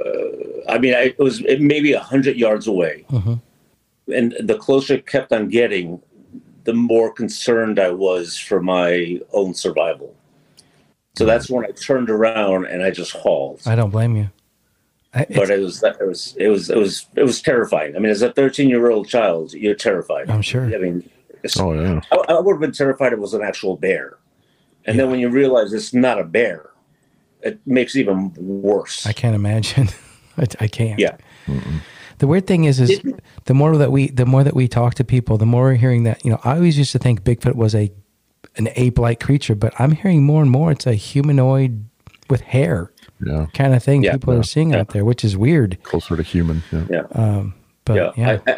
I 0.70 0.78
mean, 0.78 0.94
I, 0.94 1.14
it 1.18 1.20
was 1.20 1.42
it 1.42 1.62
maybe 1.62 1.94
a 1.94 2.00
hundred 2.00 2.36
yards 2.36 2.68
away, 2.68 3.06
Mhm. 3.10 3.42
and 4.14 4.36
the 4.40 4.58
closer 4.58 4.96
it 4.96 5.08
kept 5.08 5.32
on 5.32 5.48
getting, 5.50 6.02
the 6.66 6.74
more 6.74 7.12
concerned 7.14 7.80
I 7.80 7.92
was 7.92 8.38
for 8.38 8.62
my 8.62 9.20
own 9.34 9.54
survival. 9.54 10.16
So 11.18 11.26
that's 11.26 11.50
when 11.50 11.66
I 11.66 11.72
turned 11.72 12.10
around 12.10 12.66
and 12.68 12.82
I 12.84 12.90
just 12.90 13.12
hauled. 13.12 13.62
I 13.66 13.76
don't 13.76 13.90
blame 13.90 14.16
you. 14.16 14.30
I, 15.14 15.26
But 15.30 15.50
it 15.50 15.60
was 15.60 15.84
it 15.84 15.98
was 16.08 16.36
it 16.38 16.48
was 16.48 16.70
it 16.70 16.78
was 16.78 17.06
it 17.16 17.24
was 17.24 17.42
terrifying. 17.42 17.96
I 17.96 18.00
mean, 18.00 18.12
as 18.12 18.22
a 18.22 18.32
13 18.32 18.70
year 18.70 18.90
old 18.90 19.08
child, 19.10 19.54
you're 19.54 19.76
terrified. 19.76 20.30
I'm 20.30 20.42
sure. 20.42 20.66
I 20.74 20.78
mean, 20.78 21.10
it's- 21.44 21.60
Oh 21.60 21.74
yeah. 21.74 22.00
I, 22.12 22.34
I 22.34 22.40
would 22.40 22.54
have 22.54 22.62
been 22.62 22.72
terrified 22.72 23.08
if 23.08 23.18
it 23.18 23.20
was 23.22 23.34
an 23.34 23.42
actual 23.42 23.76
bear. 23.78 24.18
And 24.86 24.98
then 24.98 25.12
when 25.12 25.20
you 25.20 25.30
realize 25.30 25.74
it's 25.74 25.94
not 25.94 26.20
a 26.20 26.24
bear, 26.24 26.70
it 27.42 27.60
makes 27.68 27.96
it 27.96 28.00
even 28.02 28.34
worse. 28.38 29.06
I 29.06 29.12
can't 29.14 29.36
imagine. 29.36 29.90
I, 30.38 30.46
I 30.62 30.68
can't. 30.68 31.00
Yeah. 31.00 31.18
The 32.20 32.28
weird 32.28 32.48
thing 32.48 32.64
is, 32.66 32.80
is 32.80 32.90
Didn't- 32.90 33.20
the 33.46 33.54
more 33.54 33.76
that 33.78 33.92
we, 33.92 34.10
the 34.10 34.26
more 34.26 34.44
that 34.44 34.56
we 34.56 34.68
talk 34.68 34.94
to 34.96 35.04
people, 35.04 35.38
the 35.38 35.46
more 35.46 35.64
we're 35.64 35.76
hearing 35.76 36.04
that. 36.04 36.24
You 36.24 36.32
know, 36.32 36.40
I 36.44 36.56
always 36.56 36.78
used 36.78 36.92
to 36.94 37.00
think 37.00 37.24
Bigfoot 37.24 37.56
was 37.56 37.76
a 37.76 37.92
an 38.58 38.68
ape-like 38.76 39.20
creature, 39.20 39.56
but 39.56 39.74
I'm 39.80 39.92
hearing 39.92 40.24
more 40.24 40.42
and 40.42 40.52
more 40.52 40.72
it's 40.72 40.86
a 40.88 40.94
humanoid 40.94 41.86
with 42.30 42.42
hair 42.42 42.91
Yeah. 43.26 43.48
kind 43.54 43.74
of 43.76 43.84
thing 43.84 44.04
Yeah. 44.04 44.14
people 44.14 44.34
are 44.34 44.44
seeing 44.44 44.74
out 44.76 44.90
there, 44.90 45.06
which 45.06 45.24
is 45.24 45.38
weird. 45.38 45.82
Closer 45.84 46.18
to 46.18 46.24
human. 46.24 46.64
Yeah. 46.72 46.86
yeah. 46.90 47.04
Um, 47.14 47.54
but 47.86 47.96
yeah, 47.96 48.12
yeah, 48.16 48.40
I, 48.48 48.52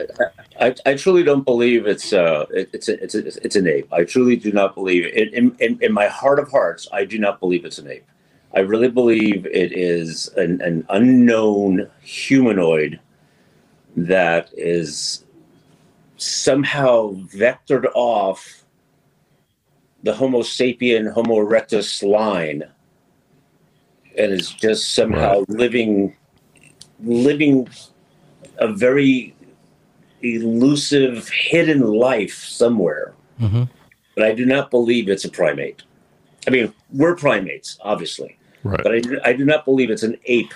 I, 0.60 0.68
I, 0.68 0.76
I 0.86 0.94
truly 0.96 1.24
don't 1.24 1.46
believe 1.46 1.88
it's 1.88 2.12
uh 2.12 2.46
it, 2.52 2.70
it's 2.74 2.90
a, 2.90 3.02
it's 3.02 3.16
a, 3.16 3.26
it's 3.46 3.56
an 3.56 3.68
ape. 3.68 3.92
I 3.94 4.04
truly 4.04 4.36
do 4.36 4.52
not 4.52 4.76
believe 4.76 5.06
it. 5.06 5.34
In, 5.34 5.56
in 5.60 5.78
in 5.82 5.94
my 5.94 6.08
heart 6.08 6.40
of 6.40 6.52
hearts, 6.52 6.88
I 6.92 7.06
do 7.06 7.18
not 7.18 7.40
believe 7.40 7.64
it's 7.64 7.78
an 7.78 7.90
ape. 7.90 8.06
I 8.54 8.60
really 8.60 8.90
believe 8.90 9.46
it 9.46 9.72
is 9.72 10.28
an, 10.36 10.62
an 10.62 10.86
unknown 10.90 11.90
humanoid 12.02 13.00
that 13.96 14.50
is 14.54 15.24
somehow 16.18 17.14
vectored 17.34 17.86
off 17.96 18.64
the 20.04 20.14
Homo 20.14 20.42
sapien 20.42 21.12
Homo 21.14 21.36
erectus 21.38 22.04
line 22.04 22.64
and 24.18 24.32
is 24.32 24.52
just 24.52 24.94
somehow 24.96 25.44
living 25.48 26.16
living 27.02 27.68
a 28.60 28.68
very 28.72 29.36
elusive 30.22 31.28
hidden 31.30 31.82
life 31.82 32.34
somewhere 32.46 33.14
Mhm. 33.42 33.70
but 34.16 34.24
i 34.26 34.34
do 34.34 34.46
not 34.46 34.72
believe 34.72 35.10
it's 35.10 35.26
a 35.26 35.30
primate 35.30 35.84
i 36.48 36.50
mean 36.50 36.74
we're 36.92 37.16
primates 37.16 37.78
obviously 37.82 38.38
Right. 38.64 38.80
but 38.84 38.94
i, 38.94 39.00
do- 39.00 39.20
I 39.26 39.34
do 39.34 39.44
not 39.46 39.66
believe 39.66 39.90
it's 39.90 40.04
an 40.04 40.18
ape 40.26 40.54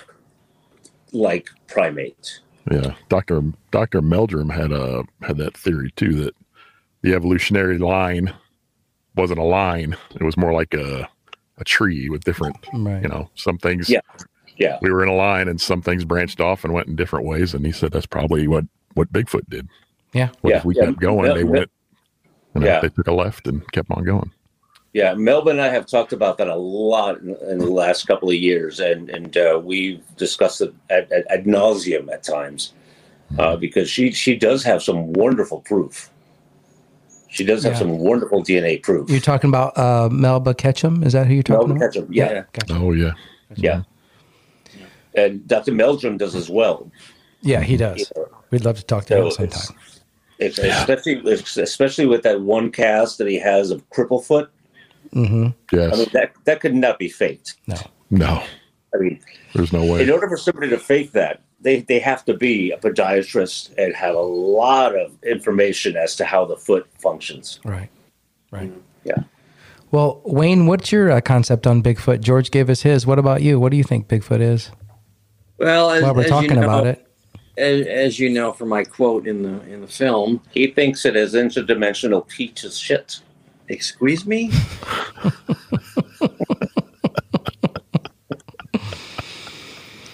like 1.12 1.48
primate 1.66 2.40
Yeah. 2.70 2.94
Doctor 3.08 3.42
Doctor 3.70 4.02
Meldrum 4.02 4.50
had 4.50 4.72
uh 4.72 5.02
had 5.22 5.38
that 5.38 5.56
theory 5.56 5.90
too 5.96 6.12
that 6.24 6.34
the 7.02 7.14
evolutionary 7.14 7.78
line 7.78 8.34
wasn't 9.16 9.38
a 9.40 9.44
line. 9.44 9.96
It 10.14 10.22
was 10.22 10.36
more 10.36 10.52
like 10.52 10.74
a 10.74 11.08
a 11.60 11.64
tree 11.64 12.08
with 12.08 12.24
different 12.24 12.56
right. 12.74 13.02
you 13.02 13.08
know, 13.08 13.28
some 13.34 13.58
things 13.58 13.88
Yeah. 13.90 14.00
yeah 14.56 14.78
we 14.82 14.90
were 14.90 15.02
in 15.02 15.08
a 15.08 15.14
line 15.14 15.48
and 15.48 15.60
some 15.60 15.82
things 15.82 16.04
branched 16.04 16.40
off 16.40 16.64
and 16.64 16.72
went 16.72 16.88
in 16.88 16.96
different 16.96 17.26
ways 17.26 17.54
and 17.54 17.64
he 17.66 17.72
said 17.72 17.92
that's 17.92 18.06
probably 18.06 18.46
what 18.48 18.64
what 18.94 19.12
Bigfoot 19.12 19.48
did. 19.48 19.68
Yeah. 20.12 20.28
What 20.40 20.50
Yeah, 20.50 20.56
if 20.58 20.64
we 20.64 20.74
yeah. 20.76 20.86
kept 20.86 21.00
going, 21.00 21.26
Mel- 21.26 21.34
they 21.34 21.44
went 21.44 21.70
you 22.54 22.60
know, 22.62 22.66
Yeah. 22.66 22.80
they 22.80 22.88
took 22.88 23.06
a 23.06 23.12
left 23.12 23.46
and 23.46 23.70
kept 23.72 23.90
on 23.90 24.04
going. 24.04 24.30
Yeah, 24.94 25.12
Melba 25.14 25.50
and 25.50 25.60
I 25.60 25.68
have 25.68 25.86
talked 25.86 26.14
about 26.14 26.38
that 26.38 26.48
a 26.48 26.56
lot 26.56 27.20
in, 27.20 27.36
in 27.50 27.58
the 27.58 27.66
last 27.70 28.06
couple 28.06 28.30
of 28.30 28.34
years, 28.34 28.80
and 28.80 29.10
and 29.10 29.36
uh, 29.36 29.60
we've 29.62 30.02
discussed 30.16 30.62
it 30.62 30.74
ad, 30.88 31.12
ad, 31.12 31.24
ad 31.28 31.44
nauseum 31.44 32.10
at 32.10 32.22
times 32.24 32.72
uh, 33.38 33.54
because 33.56 33.90
she 33.90 34.10
she 34.12 34.34
does 34.34 34.64
have 34.64 34.82
some 34.82 35.12
wonderful 35.12 35.60
proof. 35.60 36.10
She 37.30 37.44
does 37.44 37.62
have 37.64 37.74
Yeah. 37.74 37.78
some 37.78 37.98
wonderful 37.98 38.42
DNA 38.42 38.82
proof. 38.82 39.10
You're 39.10 39.20
talking 39.20 39.48
about 39.50 39.76
uh, 39.76 40.08
Melba 40.10 40.54
Ketchum? 40.54 41.02
Is 41.02 41.12
that 41.12 41.26
who 41.26 41.34
you're 41.34 41.42
talking 41.42 41.68
Melba 41.68 41.84
about? 41.84 41.92
Ketchum, 41.94 42.08
yeah, 42.12 42.44
Gotcha. 42.52 42.74
Oh 42.74 42.92
yeah. 42.92 43.12
yeah, 43.56 43.82
and 45.14 45.46
Dr. 45.46 45.72
Meldrum 45.72 46.16
does 46.16 46.34
as 46.34 46.48
well. 46.48 46.90
Yeah, 47.42 47.60
he 47.62 47.76
does. 47.76 48.10
We'd 48.50 48.64
love 48.64 48.76
to 48.76 48.84
talk 48.84 49.04
to 49.06 49.14
So 49.14 49.20
him 49.20 49.26
it's- 49.46 49.64
sometime. 49.66 49.82
It's, 50.40 50.56
especially 50.58 51.20
especially 51.62 52.06
with 52.06 52.22
that 52.22 52.40
one 52.42 52.70
cast 52.70 53.18
that 53.18 53.26
he 53.26 53.40
has 53.40 53.72
of 53.72 53.88
Cripplefoot. 53.90 54.46
hmm 55.12 55.48
Yes. 55.72 55.92
I 55.94 55.96
mean 55.98 56.08
that 56.12 56.32
that 56.44 56.60
could 56.60 56.76
not 56.76 56.98
be 57.00 57.08
faked. 57.08 57.56
No. 57.66 57.76
no. 58.10 58.42
I 58.94 58.98
mean, 58.98 59.20
There's 59.52 59.72
no 59.72 59.84
way. 59.84 60.02
in 60.04 60.10
order 60.10 60.28
for 60.28 60.36
somebody 60.36 60.68
to 60.70 60.78
fake 60.78 61.10
that, 61.12 61.42
they, 61.60 61.80
they 61.80 61.98
have 61.98 62.24
to 62.26 62.34
be 62.34 62.70
a 62.70 62.78
podiatrist 62.78 63.76
and 63.76 63.94
have 63.94 64.14
a 64.14 64.20
lot 64.20 64.96
of 64.96 65.12
information 65.24 65.96
as 65.96 66.14
to 66.16 66.24
how 66.24 66.44
the 66.44 66.56
foot 66.56 66.86
functions. 66.98 67.60
Right. 67.64 67.90
Right. 68.50 68.72
Yeah. 69.04 69.24
Well, 69.90 70.20
Wayne, 70.24 70.66
what's 70.66 70.92
your 70.92 71.10
uh, 71.10 71.20
concept 71.20 71.66
on 71.66 71.82
Bigfoot? 71.82 72.20
George 72.20 72.50
gave 72.50 72.68
us 72.70 72.82
his. 72.82 73.06
What 73.06 73.18
about 73.18 73.42
you? 73.42 73.58
What 73.58 73.70
do 73.70 73.76
you 73.76 73.84
think 73.84 74.06
Bigfoot 74.08 74.40
is? 74.40 74.70
Well, 75.58 75.90
as, 75.90 76.02
While 76.02 76.14
we're 76.14 76.22
as 76.24 76.30
talking 76.30 76.50
you 76.50 76.56
know, 76.56 76.62
about 76.64 76.86
it. 76.86 77.06
as, 77.56 77.86
as 77.86 78.18
you 78.18 78.28
know 78.30 78.52
from 78.52 78.68
my 78.68 78.84
quote 78.84 79.26
in 79.26 79.42
the 79.42 79.60
in 79.62 79.80
the 79.80 79.88
film, 79.88 80.42
He 80.52 80.68
thinks 80.68 81.04
it 81.04 81.16
is 81.16 81.34
interdimensional 81.34 82.26
piece 82.28 82.64
of 82.64 82.72
shit. 82.72 83.20
excuse 83.68 84.24
me. 84.26 84.50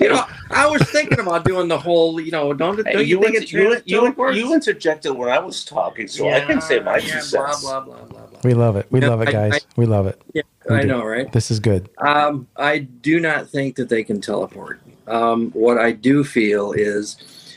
you 0.00 0.08
know, 0.08 0.24
I 0.50 0.66
was 0.66 0.82
thinking 0.90 1.18
about 1.20 1.44
doing 1.44 1.68
the 1.68 1.78
whole. 1.78 2.20
You 2.20 2.30
know, 2.30 2.52
don't, 2.52 2.76
don't 2.76 2.86
Hey, 2.86 3.02
you, 3.02 3.18
you, 3.18 3.22
think 3.22 3.34
inter- 3.36 3.72
it's 3.72 3.86
you, 3.86 4.04
you, 4.06 4.30
you 4.32 4.54
interjected 4.54 5.12
when 5.12 5.28
I 5.30 5.38
was 5.38 5.64
talking, 5.64 6.06
so 6.08 6.28
I 6.30 6.40
can 6.40 6.60
say 6.60 6.80
my 6.80 6.98
two 7.00 7.06
yeah, 7.08 7.14
blah 7.14 7.20
cents. 7.50 7.62
blah 7.62 7.80
blah 7.80 8.04
blah 8.04 8.26
blah. 8.26 8.38
We 8.44 8.54
love 8.54 8.76
it. 8.76 8.86
We 8.90 9.00
Yeah, 9.00 9.08
love 9.08 9.22
it, 9.22 9.28
I- 9.28 9.32
guys. 9.32 9.54
I- 9.54 9.60
we 9.76 9.86
love 9.86 10.06
it. 10.06 10.20
Yeah, 10.34 10.42
We 10.68 10.76
I 10.76 10.80
do. 10.82 10.88
know, 10.88 11.04
right? 11.04 11.30
This 11.32 11.50
is 11.50 11.60
good. 11.60 11.88
Um, 11.98 12.46
I 12.56 12.78
do 12.78 13.20
not 13.20 13.48
think 13.48 13.76
that 13.76 13.88
they 13.88 14.04
can 14.04 14.20
teleport. 14.20 14.80
Um, 15.06 15.50
what 15.52 15.78
I 15.78 15.92
do 15.92 16.24
feel 16.24 16.72
is, 16.72 17.16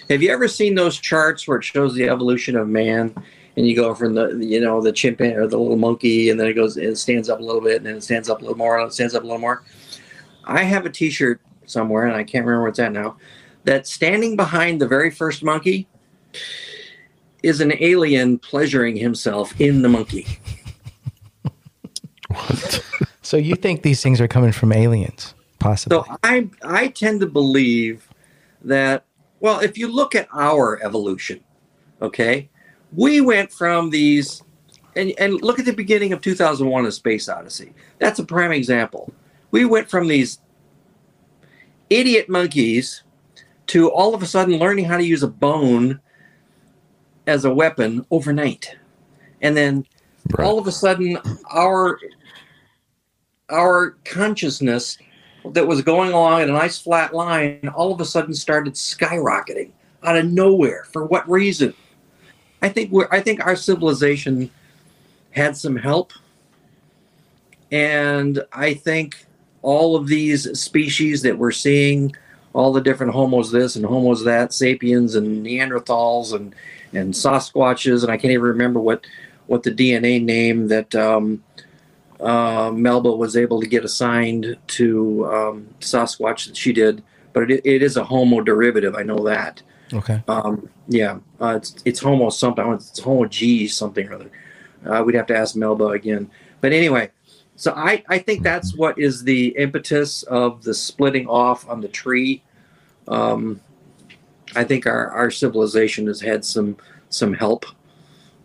have 0.09 0.21
you 0.21 0.29
ever 0.31 0.47
seen 0.47 0.75
those 0.75 0.97
charts 0.97 1.47
where 1.47 1.57
it 1.59 1.63
shows 1.63 1.93
the 1.93 2.09
evolution 2.09 2.55
of 2.55 2.67
man, 2.67 3.13
and 3.55 3.67
you 3.67 3.75
go 3.75 3.93
from 3.95 4.15
the 4.15 4.29
you 4.37 4.61
know 4.61 4.81
the 4.81 4.91
chimpanzee 4.91 5.35
or 5.35 5.47
the 5.47 5.57
little 5.57 5.77
monkey, 5.77 6.29
and 6.29 6.39
then 6.39 6.47
it 6.47 6.53
goes 6.53 6.77
it 6.77 6.97
stands 6.97 7.29
up 7.29 7.39
a 7.39 7.43
little 7.43 7.61
bit, 7.61 7.77
and 7.77 7.85
then 7.85 7.95
it 7.97 8.03
stands 8.03 8.29
up 8.29 8.39
a 8.39 8.41
little 8.41 8.57
more, 8.57 8.77
and 8.79 8.87
it 8.89 8.93
stands 8.93 9.13
up 9.13 9.23
a 9.23 9.25
little 9.25 9.39
more. 9.41 9.63
I 10.45 10.63
have 10.63 10.85
a 10.85 10.89
T-shirt 10.89 11.41
somewhere, 11.67 12.07
and 12.07 12.15
I 12.15 12.23
can't 12.23 12.45
remember 12.45 12.63
where 12.63 12.69
it's 12.69 12.79
at 12.79 12.91
now. 12.91 13.17
That 13.63 13.85
standing 13.85 14.35
behind 14.35 14.81
the 14.81 14.87
very 14.87 15.11
first 15.11 15.43
monkey 15.43 15.87
is 17.43 17.61
an 17.61 17.73
alien 17.79 18.39
pleasuring 18.39 18.95
himself 18.95 19.59
in 19.59 19.81
the 19.81 19.89
monkey. 19.89 20.25
What? 22.29 22.83
So 23.21 23.35
you 23.35 23.55
think 23.55 23.81
these 23.81 24.01
things 24.01 24.21
are 24.21 24.27
coming 24.27 24.51
from 24.51 24.71
aliens, 24.71 25.33
possibly? 25.59 25.97
So 25.97 26.17
I 26.23 26.49
I 26.61 26.87
tend 26.89 27.19
to 27.21 27.25
believe 27.25 28.07
that 28.63 29.05
well, 29.39 29.59
if 29.59 29.77
you 29.77 29.91
look 29.91 30.15
at 30.15 30.27
our 30.33 30.81
evolution, 30.83 31.41
okay, 32.01 32.49
we 32.93 33.21
went 33.21 33.51
from 33.51 33.89
these 33.89 34.43
and 34.95 35.13
and 35.19 35.41
look 35.41 35.59
at 35.59 35.65
the 35.65 35.73
beginning 35.73 36.13
of 36.13 36.21
2001 36.21 36.85
a 36.85 36.91
space 36.91 37.27
odyssey. 37.29 37.73
That's 37.99 38.19
a 38.19 38.25
prime 38.25 38.51
example. 38.51 39.13
We 39.51 39.65
went 39.65 39.89
from 39.89 40.07
these 40.07 40.39
idiot 41.89 42.29
monkeys 42.29 43.03
to 43.67 43.89
all 43.91 44.13
of 44.15 44.23
a 44.23 44.25
sudden 44.25 44.57
learning 44.57 44.85
how 44.85 44.97
to 44.97 45.03
use 45.03 45.23
a 45.23 45.27
bone 45.27 45.99
as 47.27 47.45
a 47.45 47.53
weapon 47.53 48.05
overnight. 48.11 48.75
And 49.41 49.55
then 49.55 49.85
Right. 50.33 50.45
all 50.45 50.59
of 50.59 50.67
a 50.67 50.71
sudden 50.71 51.17
our 51.49 51.99
our 53.49 53.91
consciousness 54.03 54.97
that 55.53 55.65
was 55.65 55.81
going 55.81 56.11
along 56.11 56.41
in 56.41 56.49
a 56.49 56.53
nice 56.53 56.77
flat 56.79 57.13
line 57.13 57.69
all 57.73 57.93
of 57.93 58.01
a 58.01 58.05
sudden 58.05 58.33
started 58.33 58.73
skyrocketing 58.73 59.71
out 60.03 60.17
of 60.17 60.25
nowhere 60.25 60.85
for 60.91 61.05
what 61.05 61.29
reason 61.29 61.73
i 62.61 62.67
think 62.67 62.91
we're 62.91 63.07
i 63.09 63.21
think 63.21 63.45
our 63.45 63.55
civilization 63.55 64.49
had 65.31 65.55
some 65.55 65.77
help 65.77 66.11
and 67.71 68.43
i 68.51 68.73
think 68.73 69.26
all 69.67 69.97
of 69.97 70.07
these 70.07 70.57
species 70.57 71.23
that 71.23 71.37
we're 71.37 71.51
seeing 71.51 72.15
all 72.53 72.71
the 72.71 72.79
different 72.79 73.11
homos 73.11 73.51
this 73.51 73.75
and 73.75 73.85
homos 73.85 74.23
that 74.23 74.53
sapiens 74.53 75.13
and 75.13 75.45
neanderthals 75.45 76.33
and 76.33 76.55
and 76.93 77.13
sasquatches 77.13 78.01
and 78.01 78.09
i 78.09 78.15
can't 78.15 78.31
even 78.31 78.45
remember 78.45 78.79
what 78.79 79.05
what 79.47 79.63
the 79.63 79.71
dna 79.71 80.23
name 80.23 80.69
that 80.69 80.95
um, 80.95 81.43
uh, 82.21 82.71
Melba 82.71 83.11
was 83.11 83.35
able 83.35 83.61
to 83.61 83.67
get 83.67 83.85
assigned 83.85 84.57
to 84.67 85.25
um, 85.27 85.67
Sasquatch 85.79 86.47
that 86.47 86.57
she 86.57 86.73
did, 86.73 87.03
but 87.33 87.51
it, 87.51 87.61
it 87.63 87.83
is 87.83 87.95
a 87.95 88.03
Homo 88.03 88.41
derivative. 88.41 88.95
I 88.95 89.03
know 89.03 89.23
that. 89.25 89.61
okay. 89.93 90.23
Um, 90.27 90.67
yeah, 90.87 91.19
uh, 91.39 91.57
it's 91.57 91.75
it's 91.85 91.99
Homo 91.99 92.31
something. 92.31 92.65
It's 92.73 92.99
Homo 92.99 93.25
G 93.25 93.67
something 93.67 94.07
or 94.07 94.15
other. 94.15 94.31
Uh, 94.83 95.03
we'd 95.03 95.13
have 95.13 95.27
to 95.27 95.37
ask 95.37 95.55
Melba 95.55 95.89
again. 95.89 96.31
But 96.59 96.73
anyway, 96.73 97.11
so 97.57 97.73
I 97.75 98.03
I 98.07 98.19
think 98.19 98.43
that's 98.43 98.75
what 98.75 98.97
is 98.99 99.23
the 99.23 99.47
impetus 99.57 100.21
of 100.23 100.63
the 100.63 100.75
splitting 100.75 101.27
off 101.27 101.67
on 101.67 101.81
the 101.81 101.87
tree. 101.87 102.43
Um, 103.07 103.59
I 104.55 104.63
think 104.63 104.85
our 104.85 105.09
our 105.09 105.31
civilization 105.31 106.05
has 106.07 106.21
had 106.21 106.45
some 106.45 106.77
some 107.09 107.33
help. 107.33 107.65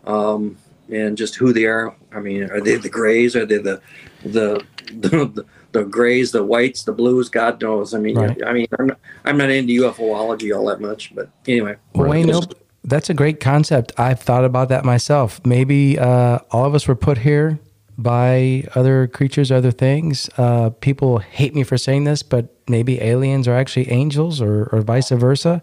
Um, 0.05 0.57
and 0.89 1.15
just 1.17 1.35
who 1.35 1.53
they 1.53 1.65
are. 1.65 1.95
I 2.11 2.19
mean, 2.19 2.43
are 2.51 2.59
they 2.59 2.75
the 2.75 2.89
grays? 2.89 3.35
Are 3.35 3.45
they 3.45 3.59
the 3.59 3.81
the 4.25 4.65
the, 4.93 5.45
the 5.71 5.83
grays, 5.85 6.31
the 6.31 6.43
whites, 6.43 6.83
the 6.83 6.91
blues? 6.91 7.29
God 7.29 7.61
knows. 7.61 7.93
I 7.93 7.99
mean, 7.99 8.17
Right. 8.17 8.45
I 8.45 8.51
mean, 8.51 8.67
I'm 8.79 8.87
not, 8.87 8.99
I'm 9.25 9.37
not 9.37 9.51
into 9.51 9.73
UFOlogy 9.81 10.55
all 10.55 10.65
that 10.65 10.81
much, 10.81 11.13
but 11.15 11.29
anyway. 11.47 11.75
Well, 11.93 12.09
Wayne, 12.09 12.27
no, 12.27 12.41
that's 12.83 13.09
a 13.09 13.13
great 13.13 13.39
concept. 13.39 13.91
I've 13.97 14.19
thought 14.19 14.43
about 14.43 14.69
that 14.69 14.83
myself. 14.83 15.39
Maybe 15.45 15.99
uh, 15.99 16.39
all 16.51 16.65
of 16.65 16.75
us 16.75 16.87
were 16.87 16.95
put 16.95 17.19
here 17.19 17.59
by 17.97 18.67
other 18.75 19.07
creatures, 19.07 19.51
other 19.51 19.71
things. 19.71 20.29
Uh, 20.37 20.69
people 20.71 21.19
hate 21.19 21.53
me 21.53 21.63
for 21.63 21.77
saying 21.77 22.03
this, 22.05 22.23
but 22.23 22.53
maybe 22.67 23.01
aliens 23.01 23.47
are 23.47 23.55
actually 23.55 23.89
angels, 23.91 24.41
or, 24.41 24.65
or 24.71 24.81
vice 24.81 25.09
versa. 25.09 25.61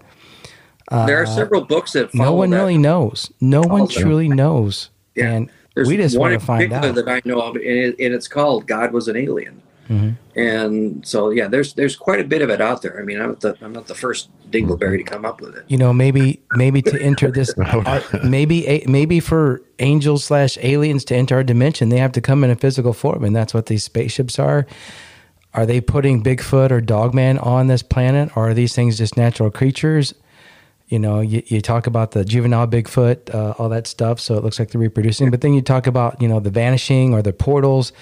there 0.90 1.21
are 1.21 1.27
several 1.27 1.62
books 1.64 1.93
that 1.93 2.14
No 2.14 2.33
one 2.35 2.51
that. 2.51 2.57
really 2.59 2.79
knows. 2.79 3.31
No 3.40 3.62
one 3.62 3.88
truly 3.88 4.29
knows, 4.29 4.90
Yeah. 5.14 5.33
and 5.33 5.51
There's 5.75 5.88
we 5.88 5.97
just 5.97 6.19
want 6.19 6.35
to 6.35 6.40
find 6.40 6.73
out. 6.73 6.95
that 6.95 7.09
I 7.09 7.21
know 7.25 7.40
of, 7.40 7.57
and, 7.57 7.64
it, 7.64 7.97
and 7.99 8.14
it's 8.14 8.29
called 8.29 8.66
"God 8.66 8.93
Was 8.93 9.09
an 9.09 9.16
Alien." 9.16 9.62
Mhm. 9.90 10.14
And 10.37 11.05
so, 11.07 11.31
yeah, 11.31 11.48
there's 11.48 11.74
there's 11.74 11.96
quite 11.96 12.20
a 12.20 12.24
bit 12.24 12.42
of 12.42 12.48
it 12.50 12.61
out 12.61 12.83
there. 12.83 12.98
I 13.00 13.03
mean, 13.03 13.20
I'm 13.20 13.31
not 13.31 13.40
the 13.40 13.57
I'm 13.61 13.72
not 13.72 13.88
the 13.88 13.94
first 13.94 14.29
dingleberry 14.50 14.98
to 14.98 15.03
come 15.05 15.24
up 15.24 15.40
with 15.40 15.57
it. 15.57 15.64
you 15.68 15.76
know, 15.76 15.92
maybe 15.92 16.40
maybe 16.55 16.81
to 16.83 17.00
enter 17.03 17.31
this, 17.31 17.53
our, 17.59 18.03
maybe 18.24 18.66
a, 18.68 18.85
maybe 18.87 19.18
for 19.20 19.62
angels 19.81 20.24
slash 20.24 20.57
aliens 20.62 21.05
to 21.07 21.16
enter 21.16 21.35
our 21.37 21.44
dimension, 21.44 21.88
they 21.88 21.98
have 21.98 22.12
to 22.12 22.20
come 22.20 22.44
in 22.44 22.50
a 22.50 22.57
physical 22.57 22.92
form, 22.92 23.24
and 23.24 23.35
that's 23.35 23.53
what 23.53 23.66
these 23.66 23.83
spaceships 23.83 24.38
are. 24.38 24.66
Are 25.53 25.66
they 25.66 25.81
putting 25.81 26.22
Bigfoot 26.22 26.70
or 26.70 26.81
Dogman 26.81 27.38
on 27.38 27.66
this 27.66 27.83
planet, 27.83 28.31
or 28.37 28.50
are 28.50 28.55
these 28.55 28.72
things 28.74 28.96
just 28.96 29.16
natural 29.16 29.50
creatures? 29.50 30.14
You 30.88 31.00
know, 31.00 31.20
you, 31.20 31.42
you 31.46 31.61
talk 31.61 31.87
about 31.88 32.12
the 32.12 32.24
juvenile 32.24 32.68
Bigfoot, 32.68 33.35
uh, 33.35 33.55
all 33.59 33.68
that 33.68 33.87
stuff, 33.88 34.20
so 34.20 34.37
it 34.37 34.44
looks 34.44 34.61
like 34.61 34.70
they're 34.70 34.81
reproducing. 34.81 35.31
But 35.31 35.40
then 35.40 35.55
you 35.55 35.62
talk 35.62 35.88
about 35.88 36.22
you 36.22 36.29
know 36.29 36.38
the 36.38 36.50
vanishing 36.50 37.12
or 37.12 37.22
the 37.22 37.33
portals. 37.33 37.92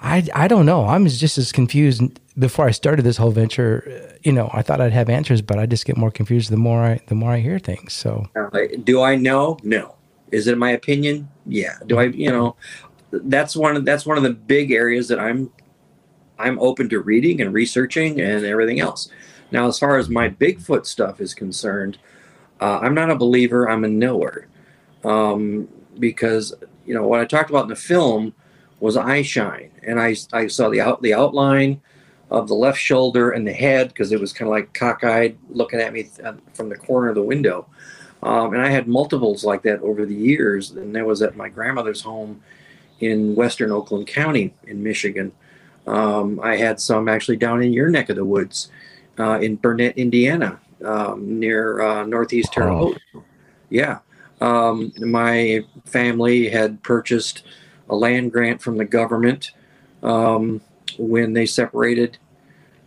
I, 0.00 0.26
I 0.34 0.48
don't 0.48 0.66
know. 0.66 0.86
I'm 0.86 1.06
just 1.06 1.38
as 1.38 1.52
confused 1.52 2.02
before 2.38 2.66
I 2.66 2.70
started 2.70 3.02
this 3.02 3.16
whole 3.16 3.30
venture. 3.30 3.84
uh, 3.86 4.16
You 4.22 4.32
know, 4.32 4.50
I 4.52 4.62
thought 4.62 4.80
I'd 4.80 4.92
have 4.92 5.08
answers, 5.08 5.42
but 5.42 5.58
I 5.58 5.66
just 5.66 5.84
get 5.84 5.96
more 5.96 6.10
confused 6.10 6.50
the 6.50 6.56
more 6.56 6.82
I 6.82 7.00
the 7.08 7.14
more 7.14 7.32
I 7.32 7.38
hear 7.38 7.58
things. 7.58 7.92
So 7.92 8.28
Uh, 8.36 8.48
do 8.84 9.02
I 9.02 9.16
know? 9.16 9.58
No. 9.62 9.96
Is 10.30 10.46
it 10.46 10.58
my 10.58 10.70
opinion? 10.70 11.28
Yeah. 11.46 11.74
Do 11.86 11.98
I? 11.98 12.04
You 12.04 12.30
know, 12.30 12.56
that's 13.10 13.56
one. 13.56 13.76
Of, 13.76 13.84
that's 13.84 14.06
one 14.06 14.16
of 14.16 14.22
the 14.22 14.34
big 14.34 14.70
areas 14.70 15.08
that 15.08 15.18
I'm 15.18 15.50
I'm 16.38 16.58
open 16.60 16.88
to 16.90 17.00
reading 17.00 17.40
and 17.40 17.52
researching 17.52 18.20
and 18.20 18.44
everything 18.44 18.78
else. 18.78 19.10
Now, 19.50 19.66
as 19.66 19.78
far 19.78 19.96
as 19.96 20.08
my 20.08 20.28
Bigfoot 20.28 20.84
stuff 20.84 21.20
is 21.20 21.32
concerned, 21.34 21.98
uh, 22.60 22.78
I'm 22.80 22.94
not 22.94 23.10
a 23.10 23.16
believer. 23.16 23.68
I'm 23.68 23.82
a 23.84 23.88
knower, 23.88 24.46
um, 25.04 25.66
because 25.98 26.52
you 26.84 26.94
know 26.94 27.06
what 27.08 27.20
I 27.20 27.24
talked 27.24 27.50
about 27.50 27.62
in 27.64 27.68
the 27.70 27.76
film 27.76 28.34
was 28.80 28.96
eye 28.96 29.22
shine, 29.22 29.70
and 29.82 30.00
I 30.00 30.16
I 30.32 30.46
saw 30.46 30.68
the 30.68 30.80
out 30.80 31.02
the 31.02 31.14
outline 31.14 31.80
of 32.30 32.48
the 32.48 32.54
left 32.54 32.78
shoulder 32.78 33.30
and 33.30 33.46
the 33.46 33.52
head 33.52 33.88
because 33.88 34.12
it 34.12 34.20
was 34.20 34.32
kind 34.32 34.48
of 34.48 34.52
like 34.52 34.74
cockeyed 34.74 35.38
looking 35.48 35.80
at 35.80 35.92
me 35.92 36.02
th- 36.04 36.34
from 36.52 36.68
the 36.68 36.76
corner 36.76 37.08
of 37.08 37.14
the 37.14 37.22
window. 37.22 37.66
Um, 38.22 38.52
and 38.52 38.62
I 38.62 38.68
had 38.68 38.88
multiples 38.88 39.44
like 39.44 39.62
that 39.62 39.80
over 39.80 40.04
the 40.04 40.14
years. 40.14 40.72
And 40.72 40.94
that 40.94 41.06
was 41.06 41.22
at 41.22 41.36
my 41.36 41.48
grandmother's 41.48 42.02
home 42.02 42.42
in 43.00 43.34
western 43.34 43.70
Oakland 43.70 44.08
County 44.08 44.52
in 44.66 44.82
Michigan. 44.82 45.32
Um, 45.86 46.38
I 46.42 46.56
had 46.56 46.80
some 46.80 47.08
actually 47.08 47.36
down 47.36 47.62
in 47.62 47.72
your 47.72 47.88
neck 47.88 48.10
of 48.10 48.16
the 48.16 48.24
woods 48.24 48.70
uh, 49.18 49.38
in 49.40 49.56
Burnett, 49.56 49.96
Indiana, 49.96 50.60
um, 50.84 51.38
near 51.38 51.80
uh, 51.80 52.04
Northeast 52.04 52.52
Terre 52.52 52.70
Wow. 52.72 52.78
Haute. 52.78 53.24
Yeah. 53.70 53.98
Um, 54.40 54.92
my 54.98 55.64
family 55.86 56.48
had 56.48 56.82
purchased 56.82 57.42
a 57.90 57.96
land 57.96 58.32
grant 58.32 58.60
from 58.60 58.76
the 58.76 58.84
government 58.84 59.52
um, 60.02 60.60
when 60.98 61.32
they 61.32 61.46
separated 61.46 62.18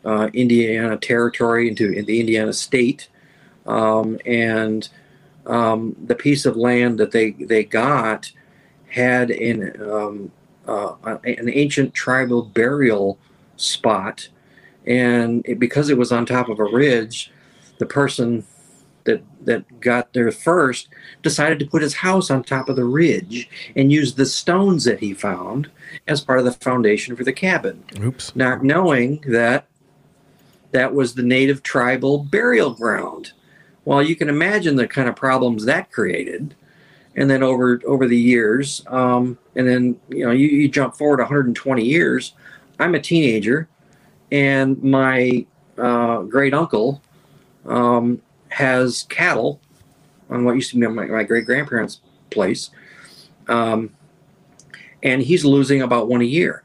uh, 0.06 0.30
Indiana 0.34 0.98
Territory 0.98 1.68
into 1.68 2.04
the 2.04 2.20
Indiana 2.20 2.54
state. 2.54 3.10
Um, 3.66 4.18
and 4.26 4.88
um, 5.46 5.96
the 6.06 6.16
piece 6.16 6.46
of 6.46 6.56
land 6.58 7.00
that 7.00 7.12
they, 7.12 7.32
they 7.32 7.64
got 7.64 8.32
had 8.90 9.32
an, 9.32 9.82
um, 9.82 10.32
uh, 10.68 10.96
an 11.24 11.50
ancient 11.50 11.94
tribal 11.94 12.44
burial 12.44 13.18
spot. 13.56 14.28
And 14.86 15.46
it, 15.46 15.60
because 15.60 15.90
it 15.90 15.98
was 15.98 16.12
on 16.12 16.26
top 16.26 16.50
of 16.50 16.60
a 16.60 16.66
ridge, 16.66 17.32
the 17.78 17.86
person 17.86 18.46
that, 19.06 19.24
that 19.46 19.80
got 19.80 20.14
there 20.14 20.32
first 20.32 20.90
decided 21.22 21.60
to 21.60 21.66
put 21.66 21.82
his 21.82 21.94
house 21.94 22.30
on 22.30 22.44
top 22.44 22.70
of 22.70 22.76
the 22.76 22.84
ridge 22.84 23.50
and 23.76 23.92
use 23.92 24.14
the 24.14 24.26
stones 24.26 24.84
that 24.84 25.00
he 25.00 25.14
found 25.14 25.70
as 26.08 26.22
part 26.22 26.40
of 26.40 26.46
the 26.46 26.52
foundation 26.52 27.16
for 27.16 27.24
the 27.24 27.34
cabin 27.34 27.84
oops. 28.02 28.36
not 28.36 28.64
knowing 28.64 29.24
that 29.28 29.68
that 30.72 30.94
was 30.94 31.14
the 31.14 31.24
native 31.24 31.64
tribal 31.64 32.20
burial 32.20 32.72
ground. 32.72 33.34
Well, 33.86 34.02
you 34.02 34.16
can 34.16 34.30
imagine 34.30 34.76
the 34.76 34.88
kind 34.88 35.10
of 35.10 35.16
problems 35.16 35.66
that 35.66 35.92
created. 35.92 36.56
And 37.16 37.30
then 37.30 37.44
over 37.44 37.82
over 37.86 38.08
the 38.08 38.18
years, 38.18 38.86
um, 38.88 39.38
and 39.58 39.68
then 39.68 40.00
you 40.08 40.26
know 40.26 40.32
you, 40.32 40.48
you 40.48 40.70
jump 40.70 40.96
forward 40.96 41.20
120 41.20 41.84
years. 41.84 42.36
I'm 42.80 42.96
a 42.96 43.02
teenager, 43.02 43.68
and 44.32 44.82
my 44.82 45.46
uh, 45.78 46.22
great 46.22 46.54
uncle 46.54 47.02
um, 47.66 48.22
has 48.52 49.04
cattle 49.10 49.60
on 50.30 50.46
what 50.46 50.56
used 50.56 50.72
to 50.72 50.80
be 50.80 50.88
my, 50.88 51.06
my 51.06 51.24
great 51.24 51.46
grandparents' 51.46 52.00
place, 52.30 52.70
um, 53.48 53.94
and 55.04 55.22
he's 55.22 55.44
losing 55.44 55.82
about 55.82 56.08
one 56.08 56.22
a 56.22 56.26
year 56.26 56.64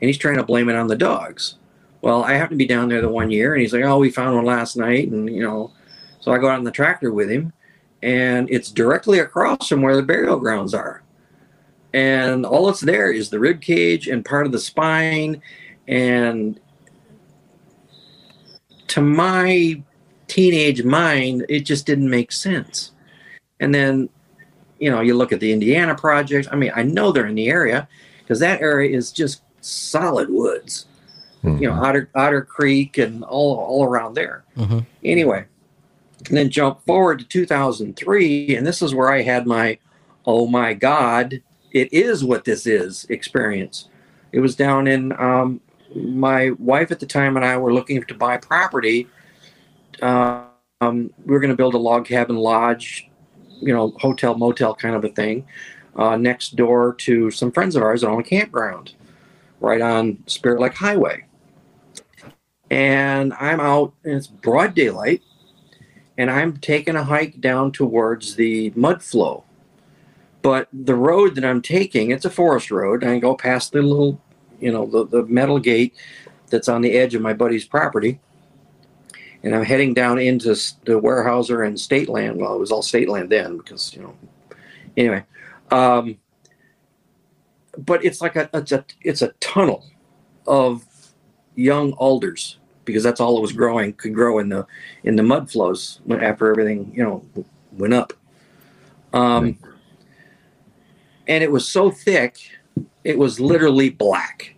and 0.00 0.08
he's 0.08 0.18
trying 0.18 0.36
to 0.36 0.44
blame 0.44 0.68
it 0.68 0.76
on 0.76 0.86
the 0.86 0.96
dogs. 0.96 1.56
Well, 2.00 2.22
I 2.22 2.34
happened 2.34 2.58
to 2.58 2.64
be 2.64 2.68
down 2.68 2.88
there 2.88 3.00
the 3.00 3.08
one 3.08 3.30
year, 3.30 3.54
and 3.54 3.60
he's 3.60 3.72
like, 3.72 3.82
"Oh, 3.82 3.98
we 3.98 4.10
found 4.10 4.36
one 4.36 4.44
last 4.44 4.76
night," 4.76 5.10
and 5.10 5.28
you 5.28 5.42
know, 5.42 5.72
so 6.20 6.32
I 6.32 6.38
go 6.38 6.48
out 6.48 6.58
on 6.58 6.64
the 6.64 6.70
tractor 6.70 7.12
with 7.12 7.28
him, 7.28 7.52
and 8.02 8.48
it's 8.50 8.70
directly 8.70 9.18
across 9.18 9.68
from 9.68 9.82
where 9.82 9.96
the 9.96 10.02
burial 10.02 10.38
grounds 10.38 10.74
are. 10.74 11.02
And 11.92 12.46
all 12.46 12.66
that's 12.66 12.80
there 12.80 13.10
is 13.10 13.30
the 13.30 13.40
rib 13.40 13.60
cage 13.60 14.08
and 14.08 14.24
part 14.24 14.46
of 14.46 14.52
the 14.52 14.58
spine. 14.58 15.42
And 15.88 16.60
to 18.88 19.00
my 19.00 19.82
teenage 20.28 20.84
mind, 20.84 21.44
it 21.48 21.60
just 21.60 21.86
didn't 21.86 22.08
make 22.08 22.30
sense. 22.30 22.92
And 23.60 23.74
then, 23.74 24.08
you 24.78 24.90
know, 24.90 25.00
you 25.00 25.14
look 25.14 25.32
at 25.32 25.40
the 25.40 25.52
Indiana 25.52 25.94
project. 25.94 26.48
I 26.52 26.56
mean, 26.56 26.70
I 26.76 26.82
know 26.82 27.10
they're 27.10 27.26
in 27.26 27.34
the 27.34 27.48
area 27.48 27.88
because 28.22 28.38
that 28.40 28.60
area 28.60 28.96
is 28.96 29.10
just 29.10 29.42
solid 29.60 30.28
woods. 30.30 30.86
Mhm. 31.42 31.60
You 31.60 31.68
know, 31.68 31.74
Otter 31.74 32.08
Otter 32.14 32.42
Creek 32.42 32.98
and 32.98 33.24
all 33.24 33.56
all 33.56 33.84
around 33.84 34.14
there. 34.14 34.44
Mhm. 34.56 34.86
Anyway, 35.04 35.44
and 36.28 36.36
then 36.36 36.50
jump 36.50 36.84
forward 36.84 37.20
to 37.20 37.24
2003, 37.26 38.56
and 38.56 38.66
this 38.66 38.82
is 38.82 38.94
where 38.94 39.10
I 39.10 39.22
had 39.22 39.46
my, 39.46 39.78
oh 40.26 40.46
my 40.46 40.74
God, 40.74 41.40
it 41.72 41.92
is 41.92 42.24
what 42.24 42.44
this 42.44 42.66
is 42.66 43.06
experience. 43.08 43.88
It 44.32 44.40
was 44.40 44.56
down 44.56 44.86
in 44.86 45.12
um, 45.18 45.60
my 45.94 46.50
wife 46.58 46.90
at 46.90 47.00
the 47.00 47.06
time 47.06 47.36
and 47.36 47.44
I 47.44 47.56
were 47.56 47.72
looking 47.72 48.02
to 48.02 48.14
buy 48.14 48.36
property. 48.36 49.06
Um, 50.02 50.50
we 50.80 51.32
were 51.32 51.40
going 51.40 51.50
to 51.50 51.56
build 51.56 51.74
a 51.74 51.78
log 51.78 52.06
cabin 52.06 52.36
lodge, 52.36 53.08
you 53.60 53.74
know, 53.74 53.94
hotel 53.98 54.36
motel 54.36 54.74
kind 54.74 54.94
of 54.94 55.04
a 55.04 55.08
thing, 55.08 55.46
uh, 55.96 56.16
next 56.16 56.56
door 56.56 56.94
to 56.94 57.30
some 57.30 57.50
friends 57.50 57.74
of 57.74 57.82
ours 57.82 58.02
that 58.02 58.08
own 58.08 58.20
a 58.20 58.24
campground, 58.24 58.94
right 59.60 59.80
on 59.80 60.22
Spirit 60.26 60.60
Lake 60.60 60.74
Highway. 60.74 61.24
And 62.70 63.32
I'm 63.40 63.60
out, 63.60 63.94
and 64.04 64.14
it's 64.14 64.26
broad 64.26 64.74
daylight, 64.74 65.22
and 66.16 66.30
I'm 66.30 66.56
taking 66.58 66.96
a 66.96 67.04
hike 67.04 67.40
down 67.40 67.72
towards 67.72 68.36
the 68.36 68.72
mud 68.76 69.02
flow. 69.02 69.44
But 70.42 70.68
the 70.72 70.94
road 70.94 71.34
that 71.34 71.44
I'm 71.44 71.62
taking, 71.62 72.10
it's 72.10 72.24
a 72.24 72.30
forest 72.30 72.70
road. 72.70 73.02
And 73.02 73.10
I 73.10 73.18
go 73.18 73.34
past 73.34 73.72
the 73.72 73.82
little, 73.82 74.20
you 74.60 74.70
know, 74.70 74.86
the, 74.86 75.06
the 75.06 75.26
metal 75.26 75.58
gate 75.58 75.94
that's 76.48 76.68
on 76.68 76.82
the 76.82 76.92
edge 76.92 77.14
of 77.14 77.22
my 77.22 77.32
buddy's 77.32 77.66
property. 77.66 78.20
And 79.42 79.54
I'm 79.54 79.64
heading 79.64 79.94
down 79.94 80.18
into 80.18 80.48
the 80.48 81.00
Weyerhaeuser 81.00 81.66
and 81.66 81.78
state 81.78 82.08
land. 82.08 82.38
Well, 82.38 82.54
it 82.54 82.58
was 82.58 82.72
all 82.72 82.82
state 82.82 83.08
land 83.08 83.30
then 83.30 83.56
because, 83.56 83.94
you 83.94 84.02
know, 84.02 84.14
anyway. 84.96 85.24
Um, 85.70 86.18
but 87.76 88.04
it's 88.04 88.20
like 88.20 88.34
a, 88.34 88.50
it's 88.52 88.72
a, 88.72 88.84
it's 89.02 89.22
a 89.22 89.28
tunnel 89.38 89.86
of 90.46 90.84
young 91.54 91.92
alders 91.92 92.58
because 92.84 93.02
that's 93.02 93.20
all 93.20 93.38
it 93.38 93.40
was 93.40 93.52
growing, 93.52 93.92
could 93.92 94.14
grow 94.14 94.38
in 94.38 94.48
the, 94.48 94.66
in 95.04 95.14
the 95.14 95.22
mud 95.22 95.50
flows 95.50 96.00
when- 96.04 96.22
after 96.22 96.50
everything, 96.50 96.90
you 96.94 97.02
know, 97.04 97.24
went 97.72 97.94
up. 97.94 98.12
Um, 99.12 99.58
and 101.28 101.44
it 101.44 101.52
was 101.52 101.68
so 101.68 101.90
thick, 101.90 102.38
it 103.04 103.18
was 103.18 103.38
literally 103.38 103.90
black. 103.90 104.56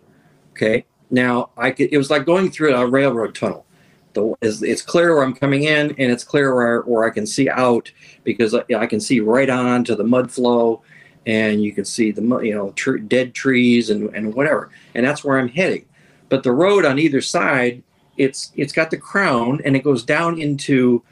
Okay. 0.51 0.85
Now 1.09 1.49
I 1.57 1.71
could, 1.71 1.89
it 1.91 1.97
was 1.97 2.09
like 2.09 2.25
going 2.25 2.49
through 2.49 2.73
a 2.73 2.87
railroad 2.87 3.35
tunnel. 3.35 3.65
The, 4.13 4.35
it's, 4.41 4.61
it's 4.61 4.81
clear 4.81 5.15
where 5.15 5.23
I'm 5.23 5.33
coming 5.33 5.63
in 5.63 5.91
and 5.91 6.11
it's 6.11 6.23
clear 6.23 6.53
where, 6.53 6.81
where 6.81 7.05
I 7.05 7.09
can 7.09 7.25
see 7.25 7.49
out 7.49 7.91
because 8.23 8.53
I, 8.53 8.63
I 8.77 8.85
can 8.85 8.99
see 8.99 9.19
right 9.19 9.49
on 9.49 9.83
to 9.85 9.95
the 9.95 10.03
mud 10.03 10.31
flow 10.31 10.81
and 11.25 11.63
you 11.63 11.71
can 11.71 11.85
see 11.85 12.11
the, 12.11 12.21
you 12.39 12.53
know, 12.53 12.71
tr- 12.71 12.97
dead 12.97 13.33
trees 13.33 13.89
and, 13.89 14.13
and 14.15 14.33
whatever. 14.33 14.69
And 14.95 15.05
that's 15.05 15.23
where 15.23 15.37
I'm 15.37 15.47
heading. 15.49 15.85
But 16.29 16.43
the 16.43 16.51
road 16.51 16.85
on 16.85 16.99
either 16.99 17.21
side, 17.21 17.83
it's, 18.17 18.51
it's 18.55 18.73
got 18.73 18.91
the 18.91 18.97
crown 18.97 19.61
and 19.63 19.75
it 19.75 19.83
goes 19.83 20.03
down 20.03 20.39
into 20.39 21.03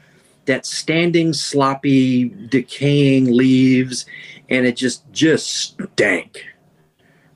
that 0.46 0.66
standing, 0.66 1.32
sloppy, 1.32 2.28
decaying 2.48 3.30
leaves 3.34 4.06
and 4.50 4.66
it 4.66 4.76
just 4.76 5.10
just 5.12 5.78
stank 5.94 6.44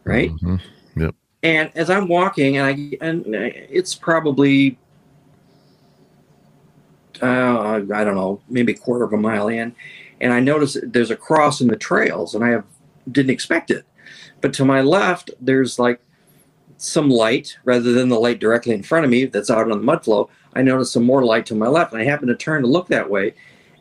right 0.02 0.32
Mhm. 0.32 0.60
and 1.42 1.70
as 1.74 1.88
i'm 1.88 2.08
walking 2.08 2.56
and 2.58 2.66
i 2.66 3.06
and 3.06 3.24
it's 3.34 3.94
probably 3.94 4.76
uh, 7.24 7.80
i 7.94 8.04
don't 8.04 8.14
know 8.14 8.40
maybe 8.48 8.72
a 8.72 8.76
quarter 8.76 9.04
of 9.04 9.12
a 9.12 9.16
mile 9.16 9.48
in 9.48 9.74
and 10.20 10.32
i 10.32 10.40
notice 10.40 10.76
there's 10.82 11.10
a 11.10 11.16
cross 11.16 11.60
in 11.60 11.68
the 11.68 11.76
trails 11.76 12.34
and 12.34 12.44
i 12.44 12.48
have 12.48 12.64
didn't 13.10 13.30
expect 13.30 13.70
it 13.70 13.84
but 14.40 14.52
to 14.52 14.64
my 14.64 14.80
left 14.80 15.30
there's 15.40 15.78
like 15.78 16.00
some 16.76 17.08
light 17.08 17.56
rather 17.64 17.92
than 17.92 18.08
the 18.08 18.18
light 18.18 18.40
directly 18.40 18.74
in 18.74 18.82
front 18.82 19.04
of 19.04 19.10
me 19.10 19.24
that's 19.24 19.50
out 19.50 19.70
on 19.70 19.70
the 19.70 19.76
mud 19.76 20.04
flow 20.04 20.28
i 20.54 20.62
notice 20.62 20.92
some 20.92 21.04
more 21.04 21.24
light 21.24 21.46
to 21.46 21.54
my 21.54 21.68
left 21.68 21.92
and 21.92 22.00
i 22.00 22.04
happen 22.04 22.28
to 22.28 22.36
turn 22.36 22.62
to 22.62 22.68
look 22.68 22.88
that 22.88 23.08
way 23.08 23.34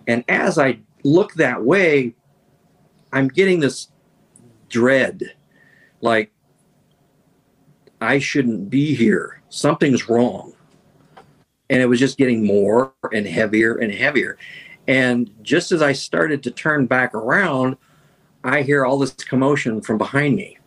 and 0.07 0.23
as 0.29 0.57
i 0.57 0.77
look 1.03 1.33
that 1.33 1.63
way 1.63 2.13
i'm 3.11 3.27
getting 3.27 3.59
this 3.59 3.89
dread 4.69 5.21
like 6.01 6.33
I 8.03 8.19
shouldn't 8.19 8.69
be 8.69 8.93
here. 8.93 9.41
Something's 9.47 10.09
wrong. 10.09 10.53
And 11.69 11.81
it 11.81 11.85
was 11.85 11.99
just 11.99 12.17
getting 12.17 12.45
more 12.45 12.93
and 13.11 13.25
heavier 13.25 13.75
and 13.75 13.91
heavier. 13.93 14.37
And 14.87 15.29
just 15.41 15.71
as 15.71 15.81
I 15.81 15.93
started 15.93 16.43
to 16.43 16.51
turn 16.51 16.85
back 16.85 17.13
around, 17.13 17.77
I 18.43 18.61
hear 18.61 18.85
all 18.85 18.99
this 18.99 19.13
commotion 19.13 19.81
from 19.81 19.97
behind 19.97 20.35
me. 20.35 20.57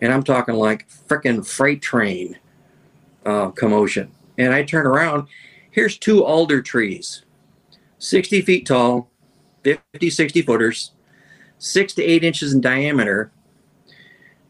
And 0.00 0.12
I'm 0.12 0.22
talking 0.22 0.54
like 0.54 0.88
frickin' 0.88 1.46
freight 1.46 1.80
train 1.80 2.38
uh, 3.24 3.50
commotion. 3.50 4.12
And 4.36 4.52
I 4.52 4.62
turn 4.62 4.86
around. 4.86 5.28
Here's 5.70 5.96
two 5.96 6.24
alder 6.24 6.60
trees, 6.60 7.24
60 7.98 8.42
feet 8.42 8.66
tall, 8.66 9.10
50, 9.62 10.10
60 10.10 10.42
footers, 10.42 10.92
six 11.58 11.94
to 11.94 12.02
eight 12.02 12.24
inches 12.24 12.52
in 12.52 12.60
diameter. 12.60 13.30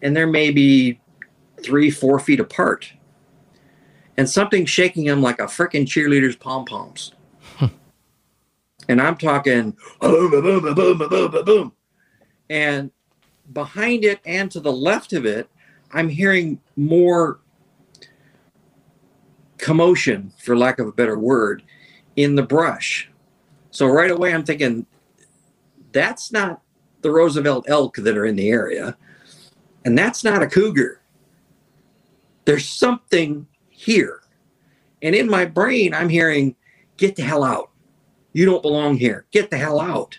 And 0.00 0.16
they're 0.16 0.26
maybe 0.26 1.00
three, 1.62 1.90
four 1.90 2.18
feet 2.18 2.40
apart. 2.40 2.92
And 4.16 4.28
something 4.28 4.66
shaking 4.66 5.06
them 5.06 5.22
like 5.22 5.40
a 5.40 5.44
frickin' 5.44 5.86
cheerleader's 5.86 6.36
pom 6.36 6.64
poms. 6.64 7.12
and 8.88 9.00
I'm 9.00 9.16
talking 9.16 9.76
boom, 10.00 10.30
boom, 10.30 10.42
boom, 10.42 10.74
boom, 10.74 10.98
boom, 11.08 11.44
boom. 11.44 11.72
And 12.50 12.90
behind 13.52 14.04
it 14.04 14.20
and 14.24 14.50
to 14.50 14.60
the 14.60 14.72
left 14.72 15.12
of 15.12 15.24
it, 15.24 15.48
I'm 15.92 16.08
hearing 16.08 16.60
more 16.76 17.40
commotion, 19.58 20.32
for 20.38 20.56
lack 20.56 20.78
of 20.78 20.88
a 20.88 20.92
better 20.92 21.18
word, 21.18 21.62
in 22.16 22.34
the 22.34 22.42
brush. 22.42 23.08
So 23.70 23.86
right 23.86 24.10
away, 24.10 24.34
I'm 24.34 24.44
thinking, 24.44 24.86
that's 25.92 26.32
not 26.32 26.60
the 27.02 27.10
Roosevelt 27.10 27.66
elk 27.68 27.96
that 27.96 28.16
are 28.16 28.26
in 28.26 28.36
the 28.36 28.50
area. 28.50 28.96
And 29.84 29.96
that's 29.96 30.24
not 30.24 30.42
a 30.42 30.46
cougar. 30.46 31.00
There's 32.44 32.68
something 32.68 33.46
here. 33.82 34.20
And 35.02 35.14
in 35.14 35.28
my 35.28 35.44
brain, 35.44 35.94
I'm 35.94 36.08
hearing, 36.08 36.54
get 36.96 37.16
the 37.16 37.22
hell 37.22 37.42
out. 37.42 37.70
You 38.32 38.46
don't 38.46 38.62
belong 38.62 38.96
here. 38.96 39.26
Get 39.30 39.50
the 39.50 39.58
hell 39.58 39.80
out. 39.80 40.18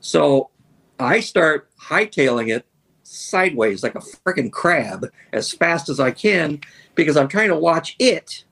So 0.00 0.50
I 0.98 1.20
start 1.20 1.70
hightailing 1.80 2.54
it 2.54 2.66
sideways 3.04 3.82
like 3.82 3.94
a 3.94 4.00
freaking 4.00 4.50
crab 4.50 5.06
as 5.32 5.52
fast 5.52 5.88
as 5.88 6.00
I 6.00 6.10
can 6.10 6.60
because 6.94 7.16
I'm 7.16 7.28
trying 7.28 7.48
to 7.48 7.56
watch 7.56 7.96
it, 7.98 8.44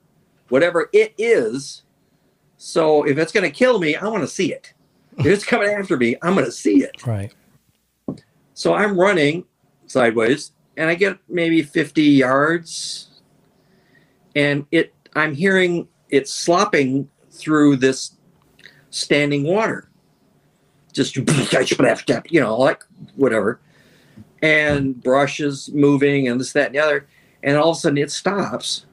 whatever 0.49 0.89
it 0.93 1.13
is. 1.17 1.83
So 2.57 3.03
if 3.03 3.17
it's 3.17 3.31
going 3.31 3.43
to 3.43 3.51
kill 3.51 3.79
me, 3.79 3.95
I 3.95 4.07
want 4.07 4.23
to 4.23 4.27
see 4.27 4.53
it. 4.53 4.73
If 5.17 5.25
it's 5.25 5.43
coming 5.43 5.69
after 5.69 5.97
me, 5.97 6.15
I'm 6.21 6.33
going 6.33 6.45
to 6.45 6.51
see 6.51 6.83
it. 6.83 7.05
Right. 7.05 7.33
So 8.53 8.73
I'm 8.73 8.99
running 8.99 9.45
sideways 9.87 10.53
and 10.77 10.89
I 10.89 10.95
get 10.95 11.17
maybe 11.27 11.61
50 11.61 12.01
yards 12.01 13.09
and 14.35 14.65
it 14.71 14.93
I'm 15.15 15.33
hearing 15.33 15.87
it 16.09 16.27
slopping 16.27 17.09
through 17.31 17.77
this 17.77 18.17
standing 18.89 19.43
water. 19.43 19.89
Just 20.91 21.15
you 22.31 22.39
know, 22.39 22.57
like 22.57 22.83
whatever. 23.15 23.59
And 24.41 25.01
brushes 25.01 25.71
moving 25.73 26.27
and 26.27 26.39
this, 26.39 26.51
that, 26.53 26.67
and 26.67 26.75
the 26.75 26.79
other. 26.79 27.07
And 27.41 27.57
all 27.57 27.71
of 27.71 27.77
a 27.77 27.79
sudden 27.79 27.97
it 27.97 28.11
stops. 28.11 28.85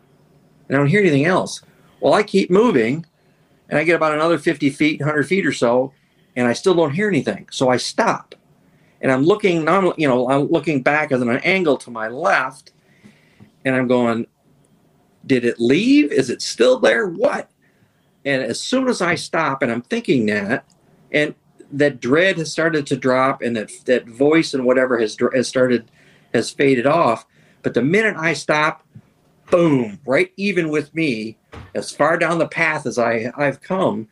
And 0.68 0.76
I 0.76 0.78
don't 0.78 0.88
hear 0.88 1.00
anything 1.00 1.26
else. 1.26 1.62
Well, 2.00 2.14
I 2.14 2.22
keep 2.22 2.50
moving 2.50 3.04
and 3.68 3.78
I 3.78 3.84
get 3.84 3.96
about 3.96 4.14
another 4.14 4.38
50 4.38 4.70
feet, 4.70 5.00
100 5.00 5.24
feet 5.24 5.46
or 5.46 5.52
so, 5.52 5.92
and 6.36 6.46
I 6.46 6.52
still 6.52 6.74
don't 6.74 6.92
hear 6.92 7.08
anything. 7.08 7.48
So 7.50 7.68
I 7.68 7.76
stop 7.76 8.34
and 9.00 9.10
I'm 9.10 9.22
looking, 9.22 9.60
you 9.96 10.08
know, 10.08 10.28
I'm 10.30 10.46
looking 10.48 10.82
back 10.82 11.12
at 11.12 11.20
an 11.20 11.28
angle 11.38 11.76
to 11.78 11.90
my 11.90 12.08
left, 12.08 12.72
and 13.64 13.74
I'm 13.74 13.88
going, 13.88 14.26
did 15.26 15.44
it 15.44 15.60
leave? 15.60 16.12
Is 16.12 16.30
it 16.30 16.42
still 16.42 16.78
there? 16.78 17.06
What? 17.06 17.50
And 18.24 18.42
as 18.42 18.60
soon 18.60 18.88
as 18.88 19.00
I 19.00 19.14
stop, 19.14 19.62
and 19.62 19.70
I'm 19.72 19.82
thinking 19.82 20.26
that, 20.26 20.64
and 21.12 21.34
that 21.72 22.00
dread 22.00 22.38
has 22.38 22.52
started 22.52 22.86
to 22.88 22.96
drop, 22.96 23.42
and 23.42 23.56
that 23.56 23.70
that 23.86 24.06
voice 24.06 24.54
and 24.54 24.64
whatever 24.64 24.98
has 24.98 25.16
has 25.32 25.48
started 25.48 25.90
has 26.34 26.50
faded 26.50 26.86
off. 26.86 27.26
But 27.62 27.74
the 27.74 27.82
minute 27.82 28.16
I 28.16 28.32
stop, 28.34 28.86
boom, 29.50 30.00
right 30.06 30.32
even 30.36 30.68
with 30.68 30.94
me, 30.94 31.38
as 31.74 31.90
far 31.90 32.18
down 32.18 32.38
the 32.38 32.48
path 32.48 32.86
as 32.86 32.98
I 32.98 33.32
I've 33.36 33.60
come, 33.60 34.08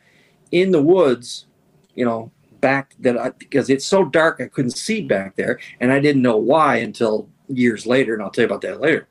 in 0.50 0.70
the 0.70 0.82
woods, 0.82 1.46
you 1.94 2.04
know, 2.04 2.30
back 2.60 2.94
that 3.00 3.18
I, 3.18 3.30
because 3.30 3.70
it's 3.70 3.86
so 3.86 4.04
dark 4.04 4.40
I 4.40 4.48
couldn't 4.48 4.76
see 4.76 5.02
back 5.02 5.36
there, 5.36 5.58
and 5.80 5.92
I 5.92 6.00
didn't 6.00 6.22
know 6.22 6.36
why 6.36 6.76
until 6.76 7.28
years 7.48 7.86
later, 7.86 8.14
and 8.14 8.22
I'll 8.22 8.30
tell 8.30 8.42
you 8.42 8.46
about 8.46 8.62
that 8.62 8.80
later. 8.80 9.08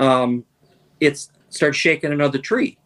Um, 0.00 0.44
it's 1.00 1.30
started 1.50 1.74
shaking 1.74 2.12
another 2.12 2.38
tree, 2.38 2.76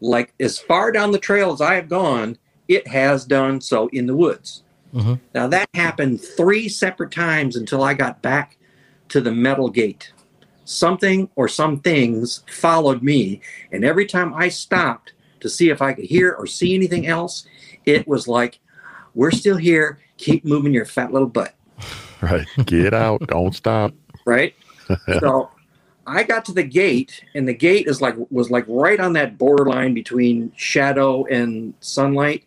like 0.00 0.32
as 0.40 0.58
far 0.58 0.90
down 0.92 1.12
the 1.12 1.18
trail 1.18 1.52
as 1.52 1.60
I 1.60 1.74
have 1.74 1.88
gone, 1.88 2.38
it 2.68 2.86
has 2.88 3.24
done 3.24 3.60
so 3.60 3.88
in 3.92 4.06
the 4.06 4.16
woods. 4.16 4.62
Mhm. 4.94 5.20
Now 5.34 5.46
that 5.48 5.68
happened 5.74 6.20
three 6.22 6.68
separate 6.68 7.10
times 7.10 7.56
until 7.56 7.82
I 7.82 7.94
got 7.94 8.22
back 8.22 8.56
to 9.10 9.20
the 9.20 9.32
metal 9.32 9.68
gate. 9.68 10.12
Something 10.64 11.28
or 11.36 11.48
some 11.48 11.80
things 11.80 12.42
followed 12.50 13.02
me, 13.02 13.40
and 13.72 13.84
every 13.84 14.04
time 14.06 14.32
I 14.34 14.48
stopped 14.48 15.12
to 15.40 15.48
see 15.48 15.70
if 15.70 15.80
I 15.80 15.92
could 15.94 16.04
hear 16.06 16.32
or 16.32 16.46
see 16.46 16.74
anything 16.74 17.06
else, 17.06 17.46
it 17.86 18.06
was 18.06 18.28
like, 18.28 18.58
"We're 19.14 19.30
still 19.30 19.56
here. 19.56 19.98
Keep 20.18 20.44
moving 20.44 20.74
your 20.74 20.84
fat 20.84 21.12
little 21.12 21.28
butt." 21.28 21.54
Right. 22.20 22.46
Get 22.66 22.94
out. 22.94 23.24
Don't 23.28 23.54
stop. 23.54 23.92
right? 24.26 24.52
so 25.20 25.50
I 26.08 26.22
got 26.22 26.46
to 26.46 26.52
the 26.52 26.62
gate, 26.62 27.22
and 27.34 27.46
the 27.46 27.52
gate 27.52 27.86
is 27.86 28.00
like 28.00 28.16
was 28.30 28.50
like 28.50 28.64
right 28.66 28.98
on 28.98 29.12
that 29.12 29.36
borderline 29.36 29.92
between 29.92 30.52
shadow 30.56 31.26
and 31.26 31.74
sunlight, 31.80 32.44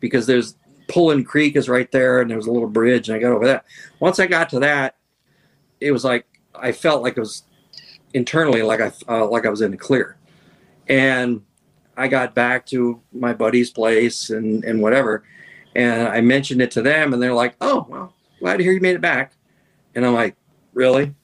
because 0.00 0.26
there's 0.26 0.56
Pullen 0.88 1.24
Creek 1.24 1.54
is 1.54 1.68
right 1.68 1.90
there, 1.92 2.20
and 2.20 2.28
there 2.28 2.36
was 2.36 2.48
a 2.48 2.50
little 2.50 2.68
bridge, 2.68 3.08
and 3.08 3.16
I 3.16 3.20
got 3.20 3.30
over 3.30 3.46
that. 3.46 3.66
Once 4.00 4.18
I 4.18 4.26
got 4.26 4.48
to 4.50 4.60
that, 4.60 4.96
it 5.80 5.92
was 5.92 6.04
like 6.04 6.26
I 6.56 6.72
felt 6.72 7.02
like 7.02 7.16
it 7.16 7.20
was 7.20 7.44
internally 8.14 8.62
like 8.62 8.80
I 8.80 8.90
uh, 9.08 9.28
like 9.28 9.46
I 9.46 9.50
was 9.50 9.60
in 9.60 9.70
the 9.70 9.76
clear, 9.76 10.16
and 10.88 11.40
I 11.96 12.08
got 12.08 12.34
back 12.34 12.66
to 12.66 13.00
my 13.12 13.32
buddy's 13.32 13.70
place 13.70 14.30
and 14.30 14.64
and 14.64 14.82
whatever, 14.82 15.22
and 15.76 16.08
I 16.08 16.20
mentioned 16.20 16.60
it 16.62 16.72
to 16.72 16.82
them, 16.82 17.12
and 17.12 17.22
they're 17.22 17.32
like, 17.32 17.54
"Oh, 17.60 17.86
well, 17.88 18.12
glad 18.40 18.56
to 18.56 18.64
hear 18.64 18.72
you 18.72 18.80
made 18.80 18.96
it 18.96 19.00
back," 19.00 19.34
and 19.94 20.04
I'm 20.04 20.14
like, 20.14 20.34
"Really? 20.72 21.14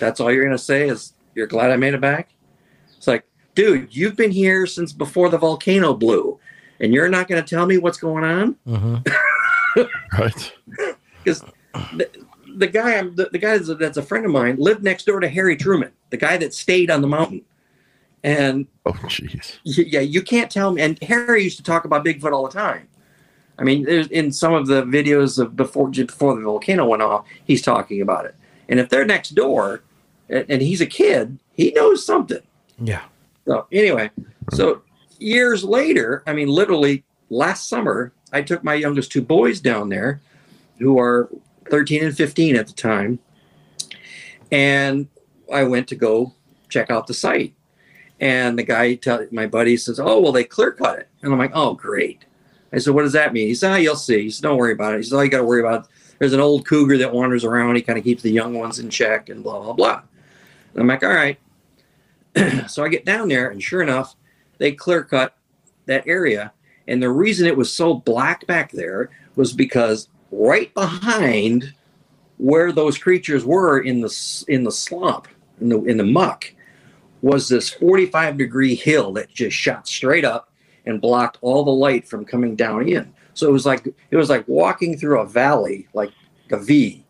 That's 0.00 0.18
all 0.18 0.32
you're 0.32 0.44
gonna 0.44 0.58
say 0.58 0.88
is 0.88 1.12
you're 1.38 1.46
glad 1.46 1.70
I 1.70 1.76
made 1.76 1.94
it 1.94 2.00
back?" 2.00 2.30
It's 2.96 3.06
like, 3.06 3.24
dude, 3.54 3.94
you've 3.96 4.16
been 4.16 4.30
here 4.32 4.66
since 4.66 4.92
before 4.92 5.28
the 5.30 5.38
volcano 5.38 5.94
blew, 5.94 6.38
and 6.80 6.92
you're 6.92 7.08
not 7.08 7.28
gonna 7.28 7.42
tell 7.42 7.64
me 7.64 7.78
what's 7.78 7.98
going 7.98 8.24
on 8.24 8.56
hmm 8.66 8.96
Right. 10.18 10.52
because 11.24 11.44
the, 11.96 12.10
the 12.56 12.66
guy 12.66 12.96
I'm 12.98 13.14
the, 13.14 13.28
the 13.30 13.38
guy 13.38 13.56
that's 13.56 13.68
a, 13.68 13.74
that's 13.76 13.96
a 13.96 14.02
friend 14.02 14.26
of 14.26 14.32
mine 14.32 14.56
lived 14.58 14.82
next 14.82 15.04
door 15.06 15.20
to 15.20 15.28
Harry 15.28 15.56
Truman, 15.56 15.92
the 16.10 16.16
guy 16.16 16.36
that 16.38 16.52
stayed 16.54 16.90
on 16.90 17.00
the 17.02 17.08
mountain, 17.08 17.44
and 18.24 18.66
Oh, 18.84 18.92
jeez. 18.92 19.58
yeah, 19.64 20.00
you 20.00 20.22
can't 20.22 20.50
tell 20.50 20.72
me. 20.72 20.80
And 20.82 21.00
Harry 21.02 21.44
used 21.44 21.58
to 21.58 21.62
talk 21.62 21.84
about 21.84 22.04
Bigfoot 22.04 22.32
all 22.32 22.46
the 22.46 22.52
time. 22.52 22.88
I 23.58 23.64
mean, 23.64 23.84
there's 23.84 24.06
in 24.08 24.32
some 24.32 24.54
of 24.54 24.66
the 24.66 24.82
videos 24.84 25.38
of 25.38 25.56
before 25.56 25.88
before 25.88 26.34
the 26.36 26.42
volcano 26.42 26.86
went 26.86 27.02
off, 27.02 27.26
he's 27.44 27.60
talking 27.62 28.00
about 28.00 28.24
it. 28.24 28.34
And 28.68 28.80
if 28.80 28.88
they're 28.88 29.04
next 29.04 29.30
door, 29.34 29.82
and, 30.28 30.46
and 30.48 30.62
he's 30.62 30.80
a 30.80 30.86
kid, 30.86 31.38
he 31.52 31.70
knows 31.72 32.04
something. 32.04 32.42
Yeah. 32.80 33.04
So 33.46 33.66
anyway, 33.72 34.10
hmm. 34.14 34.24
so 34.52 34.82
years 35.18 35.64
later, 35.64 36.22
I 36.26 36.32
mean, 36.32 36.48
literally 36.48 37.04
last 37.30 37.68
summer, 37.68 38.12
I 38.32 38.42
took 38.42 38.62
my 38.62 38.74
youngest 38.74 39.10
two 39.10 39.22
boys 39.22 39.60
down 39.60 39.88
there, 39.88 40.20
who 40.78 40.98
are 40.98 41.28
13 41.70 42.04
and 42.04 42.16
15 42.16 42.56
at 42.56 42.66
the 42.66 42.72
time, 42.72 43.18
and 44.52 45.08
I 45.52 45.64
went 45.64 45.88
to 45.88 45.96
go 45.96 46.34
check 46.68 46.90
out 46.90 47.06
the 47.06 47.14
site. 47.14 47.54
And 48.20 48.58
the 48.58 48.64
guy, 48.64 48.96
tell, 48.96 49.26
my 49.30 49.46
buddy, 49.46 49.76
says, 49.76 50.00
"Oh, 50.00 50.20
well, 50.20 50.32
they 50.32 50.44
clear 50.44 50.72
cut 50.72 50.98
it," 50.98 51.08
and 51.22 51.32
I'm 51.32 51.38
like, 51.38 51.52
"Oh, 51.54 51.74
great." 51.74 52.24
I 52.72 52.78
said, 52.78 52.94
"What 52.94 53.02
does 53.02 53.12
that 53.12 53.32
mean?" 53.32 53.46
He 53.46 53.54
said, 53.54 53.72
"Oh, 53.72 53.76
you'll 53.76 53.94
see." 53.96 54.24
He 54.24 54.30
said, 54.30 54.42
"Don't 54.42 54.56
worry 54.56 54.72
about 54.72 54.94
it." 54.94 54.98
He 54.98 55.02
said, 55.04 55.16
"All 55.16 55.24
you 55.24 55.30
got 55.30 55.38
to 55.38 55.44
worry 55.44 55.60
about 55.60 55.88
there's 56.18 56.32
an 56.32 56.40
old 56.40 56.66
cougar 56.66 56.98
that 56.98 57.12
wanders 57.12 57.44
around. 57.44 57.76
He 57.76 57.82
kind 57.82 57.96
of 57.96 58.04
keeps 58.04 58.22
the 58.22 58.32
young 58.32 58.54
ones 58.54 58.80
in 58.80 58.90
check, 58.90 59.28
and 59.28 59.44
blah 59.44 59.60
blah 59.60 59.72
blah." 59.72 60.02
And 60.72 60.82
I'm 60.82 60.86
like, 60.86 61.02
"All 61.02 61.10
right." 61.10 61.38
so 62.68 62.84
I 62.84 62.88
get 62.88 63.04
down 63.04 63.28
there, 63.28 63.50
and 63.50 63.62
sure 63.62 63.82
enough, 63.82 64.14
they 64.58 64.72
clear 64.72 65.04
cut 65.04 65.36
that 65.86 66.06
area. 66.06 66.52
And 66.86 67.02
the 67.02 67.10
reason 67.10 67.46
it 67.46 67.56
was 67.56 67.72
so 67.72 67.94
black 67.94 68.46
back 68.46 68.72
there 68.72 69.10
was 69.36 69.52
because 69.52 70.08
right 70.30 70.72
behind 70.74 71.74
where 72.38 72.72
those 72.72 72.98
creatures 72.98 73.44
were 73.44 73.80
in 73.80 74.00
the 74.00 74.44
in 74.48 74.64
the 74.64 74.72
slump 74.72 75.28
in 75.60 75.68
the 75.68 75.82
in 75.84 75.96
the 75.96 76.04
muck 76.04 76.52
was 77.20 77.48
this 77.48 77.70
45 77.70 78.38
degree 78.38 78.74
hill 78.74 79.12
that 79.14 79.28
just 79.30 79.56
shot 79.56 79.88
straight 79.88 80.24
up 80.24 80.52
and 80.86 81.00
blocked 81.00 81.38
all 81.40 81.64
the 81.64 81.70
light 81.70 82.08
from 82.08 82.24
coming 82.24 82.54
down 82.54 82.88
in. 82.88 83.12
So 83.34 83.48
it 83.48 83.52
was 83.52 83.66
like 83.66 83.86
it 84.10 84.16
was 84.16 84.30
like 84.30 84.46
walking 84.46 84.96
through 84.96 85.20
a 85.20 85.26
valley, 85.26 85.88
like 85.94 86.12
a 86.50 86.58
V, 86.58 87.04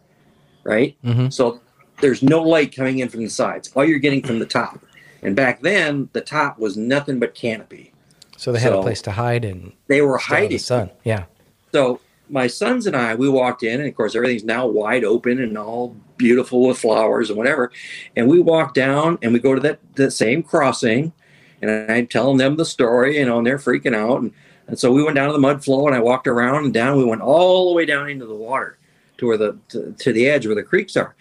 right? 0.64 0.96
hmm 1.04 1.28
So 1.28 1.60
there's 2.00 2.22
no 2.22 2.42
light 2.42 2.74
coming 2.74 2.98
in 3.00 3.08
from 3.08 3.24
the 3.24 3.30
sides. 3.30 3.70
All 3.74 3.84
you're 3.84 3.98
getting 3.98 4.22
from 4.22 4.38
the 4.38 4.46
top. 4.46 4.80
And 5.22 5.34
back 5.34 5.62
then, 5.62 6.08
the 6.12 6.20
top 6.20 6.58
was 6.58 6.76
nothing 6.76 7.18
but 7.18 7.34
canopy. 7.34 7.92
So 8.36 8.52
they 8.52 8.60
had 8.60 8.72
a 8.72 8.82
place 8.82 9.02
to 9.02 9.10
hide 9.10 9.44
and 9.44 9.72
They 9.88 10.00
were 10.00 10.18
stay 10.18 10.24
out 10.24 10.36
of 10.36 10.42
hiding. 10.42 10.50
the 10.50 10.58
sun. 10.58 10.90
Yeah. 11.04 11.24
So 11.72 12.00
my 12.30 12.46
sons 12.46 12.86
and 12.86 12.94
I, 12.94 13.14
we 13.14 13.28
walked 13.28 13.62
in, 13.62 13.80
and 13.80 13.88
of 13.88 13.94
course, 13.96 14.14
everything's 14.14 14.44
now 14.44 14.66
wide 14.66 15.02
open 15.04 15.40
and 15.40 15.56
all 15.58 15.96
beautiful 16.16 16.68
with 16.68 16.78
flowers 16.78 17.30
and 17.30 17.38
whatever. 17.38 17.72
And 18.16 18.28
we 18.28 18.38
walk 18.38 18.74
down, 18.74 19.18
and 19.22 19.32
we 19.32 19.38
go 19.40 19.54
to 19.54 19.60
that 19.62 19.80
that 19.94 20.12
same 20.12 20.42
crossing, 20.42 21.12
and 21.60 21.90
I'm 21.90 22.06
telling 22.06 22.36
them 22.36 22.56
the 22.56 22.64
story, 22.64 23.18
you 23.18 23.26
know, 23.26 23.38
and 23.38 23.46
they're 23.46 23.58
freaking 23.58 23.96
out. 23.96 24.20
And, 24.22 24.32
and 24.68 24.78
so 24.78 24.92
we 24.92 25.02
went 25.02 25.16
down 25.16 25.28
to 25.28 25.32
the 25.32 25.38
mud 25.38 25.64
flow, 25.64 25.86
and 25.86 25.96
I 25.96 26.00
walked 26.00 26.28
around 26.28 26.64
and 26.64 26.72
down. 26.74 26.98
We 26.98 27.04
went 27.04 27.22
all 27.22 27.70
the 27.70 27.74
way 27.74 27.86
down 27.86 28.08
into 28.08 28.26
the 28.26 28.34
water 28.36 28.78
to 29.16 29.26
where 29.26 29.36
the 29.38 29.58
to, 29.70 29.92
to 29.98 30.12
the 30.12 30.28
edge 30.28 30.46
where 30.46 30.54
the 30.54 30.62
creeks 30.62 30.96
are. 30.96 31.16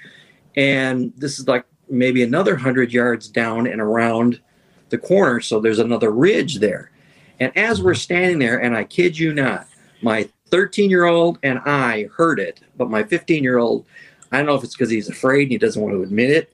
And 0.57 1.13
this 1.15 1.39
is 1.39 1.47
like 1.47 1.65
maybe 1.89 2.21
another 2.21 2.57
hundred 2.57 2.91
yards 2.91 3.29
down 3.29 3.65
and 3.67 3.79
around 3.79 4.41
the 4.89 4.97
corner. 4.97 5.39
So 5.39 5.61
there's 5.61 5.79
another 5.79 6.11
ridge 6.11 6.59
there. 6.59 6.91
And 7.39 7.55
as 7.55 7.81
we're 7.81 7.93
standing 7.93 8.39
there, 8.39 8.57
and 8.57 8.75
I 8.75 8.83
kid 8.83 9.17
you 9.17 9.33
not, 9.33 9.67
my 10.01 10.27
13 10.49 10.89
year 10.89 11.05
old 11.05 11.39
and 11.43 11.59
I 11.59 12.09
heard 12.15 12.39
it, 12.39 12.59
but 12.75 12.89
my 12.89 13.03
15 13.03 13.43
year 13.43 13.59
old, 13.59 13.85
I 14.31 14.37
don't 14.37 14.47
know 14.47 14.55
if 14.55 14.63
it's 14.63 14.75
because 14.75 14.89
he's 14.89 15.09
afraid 15.09 15.43
and 15.43 15.51
he 15.51 15.57
doesn't 15.57 15.81
want 15.81 15.93
to 15.93 16.03
admit 16.03 16.31
it, 16.31 16.53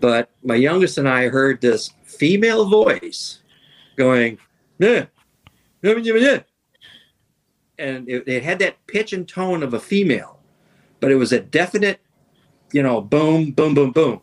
but 0.00 0.28
my 0.42 0.56
youngest 0.56 0.98
and 0.98 1.08
I 1.08 1.28
heard 1.28 1.60
this 1.60 1.90
female 2.04 2.68
voice 2.68 3.40
going, 3.96 4.38
"Nah, 4.78 5.06
nah, 5.82 5.92
nah, 5.92 5.94
nah, 5.94 6.18
nah." 6.18 6.38
and 7.82 8.08
it, 8.08 8.26
it 8.26 8.42
had 8.42 8.58
that 8.60 8.86
pitch 8.86 9.12
and 9.12 9.28
tone 9.28 9.62
of 9.62 9.74
a 9.74 9.80
female, 9.80 10.38
but 11.00 11.10
it 11.10 11.16
was 11.16 11.32
a 11.32 11.40
definite, 11.40 12.00
you 12.72 12.82
know, 12.82 13.00
boom, 13.00 13.52
boom, 13.52 13.74
boom, 13.74 13.92
boom. 13.92 14.20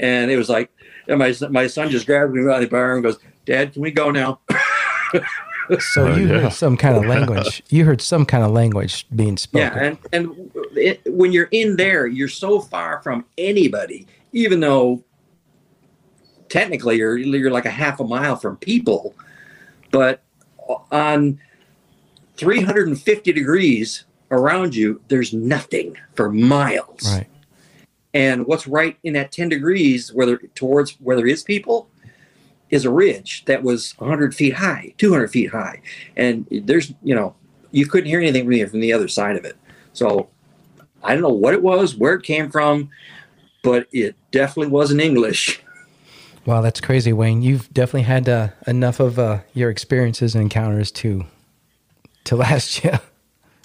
And 0.00 0.30
it 0.30 0.36
was 0.36 0.48
like, 0.48 0.70
and 1.08 1.18
my, 1.18 1.34
my 1.50 1.66
son 1.66 1.90
just 1.90 2.06
grabbed 2.06 2.32
me 2.32 2.44
by 2.46 2.60
the 2.60 2.66
bar 2.66 2.94
and 2.94 3.02
goes, 3.02 3.18
Dad, 3.44 3.72
can 3.72 3.82
we 3.82 3.90
go 3.90 4.10
now? 4.10 4.40
So 5.78 6.06
Uh, 6.06 6.16
you 6.16 6.26
yeah. 6.26 6.40
heard 6.40 6.52
some 6.52 6.76
kind 6.76 6.96
of 6.96 7.06
language. 7.06 7.62
You 7.70 7.84
heard 7.84 8.00
some 8.00 8.26
kind 8.26 8.44
of 8.44 8.50
language 8.50 9.06
being 9.14 9.36
spoken. 9.36 9.72
Yeah, 9.72 9.84
and 9.84 9.98
and 10.12 10.50
it, 10.76 11.00
when 11.06 11.32
you're 11.32 11.48
in 11.52 11.76
there, 11.76 12.06
you're 12.06 12.28
so 12.28 12.60
far 12.60 13.00
from 13.00 13.24
anybody, 13.38 14.06
even 14.32 14.60
though 14.60 15.02
technically 16.48 16.96
you're 16.98 17.16
you're 17.16 17.50
like 17.50 17.64
a 17.64 17.70
half 17.70 18.00
a 18.00 18.04
mile 18.04 18.36
from 18.36 18.56
people, 18.56 19.14
but 19.90 20.22
on 20.90 21.38
350 22.36 23.32
degrees 23.32 24.04
around 24.30 24.74
you, 24.74 25.00
there's 25.08 25.32
nothing 25.32 25.96
for 26.14 26.30
miles. 26.30 27.04
Right. 27.04 27.26
And 28.14 28.46
what's 28.46 28.66
right 28.66 28.98
in 29.02 29.14
that 29.14 29.32
10 29.32 29.48
degrees 29.48 30.12
where 30.12 30.26
there, 30.26 30.40
towards 30.54 30.92
where 31.00 31.16
there 31.16 31.26
is 31.26 31.42
people 31.42 31.88
is 32.70 32.84
a 32.84 32.90
ridge 32.90 33.44
that 33.46 33.62
was 33.62 33.92
100 33.98 34.34
feet 34.34 34.54
high, 34.54 34.94
200 34.98 35.28
feet 35.28 35.50
high. 35.50 35.80
And 36.16 36.46
there's, 36.50 36.92
you 37.02 37.14
know, 37.14 37.34
you 37.70 37.86
couldn't 37.86 38.08
hear 38.08 38.20
anything 38.20 38.44
from 38.44 38.52
the, 38.52 38.64
from 38.64 38.80
the 38.80 38.92
other 38.92 39.08
side 39.08 39.36
of 39.36 39.44
it. 39.44 39.56
So 39.92 40.28
I 41.02 41.12
don't 41.14 41.22
know 41.22 41.28
what 41.28 41.54
it 41.54 41.62
was, 41.62 41.94
where 41.96 42.14
it 42.14 42.22
came 42.22 42.50
from, 42.50 42.90
but 43.62 43.88
it 43.92 44.16
definitely 44.30 44.70
wasn't 44.72 45.00
English. 45.00 45.62
Wow, 46.44 46.60
that's 46.60 46.80
crazy, 46.80 47.12
Wayne. 47.12 47.42
You've 47.42 47.72
definitely 47.72 48.02
had 48.02 48.28
uh, 48.28 48.48
enough 48.66 48.98
of 48.98 49.16
uh, 49.16 49.42
your 49.54 49.70
experiences 49.70 50.34
and 50.34 50.42
encounters 50.42 50.90
to 50.90 51.24
to 52.24 52.34
last 52.44 52.82
you, 52.82 52.98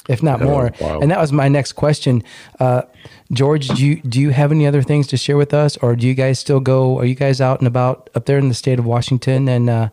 if 0.08 0.22
not 0.24 0.42
Oh, 0.42 0.46
more. 0.46 0.72
wow. 0.80 1.00
And 1.00 1.12
that 1.12 1.20
was 1.20 1.32
my 1.32 1.48
next 1.48 1.74
question, 1.74 2.24
uh, 2.60 2.84
George. 3.32 3.68
Do 3.68 3.86
you 3.86 4.02
do 4.02 4.20
you 4.22 4.30
have 4.32 4.52
any 4.52 4.66
other 4.68 4.82
things 4.82 5.08
to 5.08 5.18
share 5.18 5.38
with 5.38 5.54
us, 5.54 5.78
or 5.78 5.96
do 5.96 6.08
you 6.08 6.14
guys 6.14 6.40
still 6.40 6.60
go? 6.60 6.98
Are 7.00 7.06
you 7.06 7.16
guys 7.16 7.42
out 7.42 7.60
and 7.60 7.68
about 7.68 8.10
up 8.16 8.26
there 8.26 8.38
in 8.38 8.48
the 8.50 8.56
state 8.56 8.80
of 8.80 8.86
Washington 8.86 9.48
and 9.50 9.70
uh, 9.70 9.90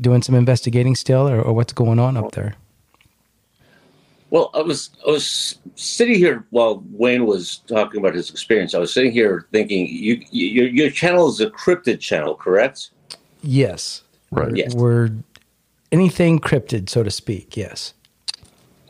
doing 0.00 0.22
some 0.22 0.34
investigating 0.34 0.94
still, 0.94 1.28
or, 1.28 1.40
or 1.40 1.52
what's 1.52 1.72
going 1.72 1.98
on 1.98 2.16
up 2.16 2.32
there? 2.32 2.54
Well, 4.30 4.50
I 4.54 4.60
was 4.62 4.90
I 5.06 5.10
was 5.10 5.58
sitting 5.74 6.14
here 6.14 6.46
while 6.50 6.84
Wayne 6.92 7.26
was 7.26 7.58
talking 7.66 8.00
about 8.00 8.14
his 8.14 8.30
experience. 8.30 8.74
I 8.74 8.78
was 8.78 8.92
sitting 8.94 9.10
here 9.10 9.46
thinking, 9.50 9.88
you, 9.88 10.22
you 10.30 10.46
your 10.46 10.68
your 10.68 10.90
channel 10.90 11.28
is 11.28 11.40
a 11.40 11.50
cryptid 11.50 11.98
channel, 11.98 12.36
correct? 12.36 12.90
Yes, 13.42 14.02
Right. 14.30 14.54
Yes. 14.54 14.74
we're 14.74 15.10
anything 15.90 16.38
cryptid, 16.38 16.88
so 16.88 17.02
to 17.02 17.10
speak. 17.10 17.56
Yes. 17.56 17.94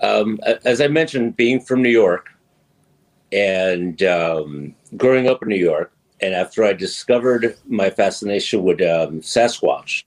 Um, 0.01 0.39
as 0.65 0.81
I 0.81 0.89
mentioned, 0.89 1.37
being 1.37 1.61
from 1.61 1.83
New 1.83 1.91
York 1.91 2.31
and 3.33 4.03
um, 4.03 4.75
growing 4.97 5.29
up 5.29 5.43
in 5.43 5.49
New 5.49 5.57
York, 5.57 5.93
and 6.21 6.35
after 6.35 6.65
I 6.65 6.73
discovered 6.73 7.57
my 7.67 7.91
fascination 7.91 8.63
with 8.63 8.81
um, 8.81 9.21
Sasquatch, 9.21 10.05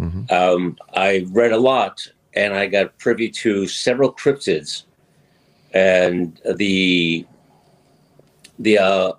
Mhm. 0.00 0.30
um, 0.32 0.76
I 0.94 1.24
read 1.30 1.52
a 1.52 1.56
lot 1.56 2.06
and 2.34 2.52
I 2.52 2.66
got 2.66 2.98
privy 2.98 3.28
to 3.30 3.68
several 3.68 4.12
cryptids, 4.12 4.82
and 5.72 6.40
the 6.56 7.24
the 8.58 8.78
uh, 8.78 9.12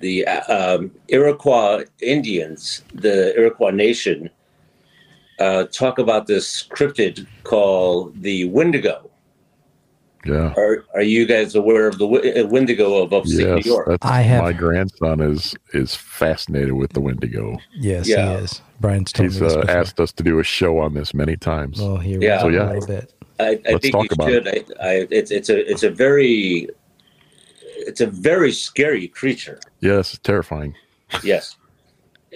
the 0.00 0.26
uh, 0.26 0.76
um, 0.76 0.90
Iroquois 1.08 1.84
Indians, 2.00 2.82
the 2.94 3.34
Iroquois 3.36 3.70
Nation, 3.70 4.30
uh, 5.38 5.64
talk 5.64 5.98
about 5.98 6.26
this 6.26 6.66
cryptid 6.68 7.26
called 7.44 8.20
the 8.22 8.46
Wendigo. 8.46 9.10
Yeah. 10.24 10.52
Are 10.56 10.84
Are 10.94 11.02
you 11.02 11.26
guys 11.26 11.54
aware 11.54 11.88
of 11.88 11.98
the 11.98 12.06
uh, 12.06 12.46
Wendigo 12.46 13.02
of 13.02 13.12
upstate 13.12 13.46
Yes, 13.46 13.64
New 13.64 13.72
York? 13.72 13.86
that's 13.88 14.06
I 14.06 14.20
have- 14.22 14.44
my 14.44 14.52
grandson 14.52 15.20
is 15.20 15.54
is 15.72 15.94
fascinated 15.94 16.72
with 16.72 16.92
the 16.92 17.00
Wendigo. 17.00 17.58
Yes, 17.74 18.08
Yeah. 18.08 18.38
he 18.38 18.44
is. 18.44 18.62
Brian's 18.80 19.12
told 19.12 19.30
He's 19.30 19.40
me 19.40 19.48
this 19.48 19.56
uh, 19.56 19.64
asked 19.68 19.98
us 20.00 20.12
to 20.12 20.22
do 20.22 20.38
a 20.38 20.44
show 20.44 20.78
on 20.78 20.94
this 20.94 21.12
many 21.14 21.36
times. 21.36 21.80
Well, 21.80 21.96
here 21.96 22.18
Yeah. 22.20 22.44
we 22.44 22.52
So, 22.52 22.58
go 22.58 22.64
yeah. 22.64 22.70
a 22.70 22.72
little 22.74 22.86
bit. 22.86 23.12
I, 23.40 23.44
I 23.44 23.48
Let's 23.72 23.80
think 23.82 23.92
talk 23.94 24.04
you 24.04 24.08
about 24.12 24.28
should. 24.28 24.48
I, 24.48 24.64
I, 24.80 25.06
it's 25.10 25.30
it's 25.30 25.48
a 25.48 25.70
it's 25.70 25.82
a 25.82 25.90
very 25.90 26.68
it's 27.76 28.00
a 28.00 28.06
very 28.06 28.52
scary 28.52 29.08
creature. 29.08 29.58
yes, 29.80 30.18
terrifying. 30.22 30.74
Yes. 31.24 31.56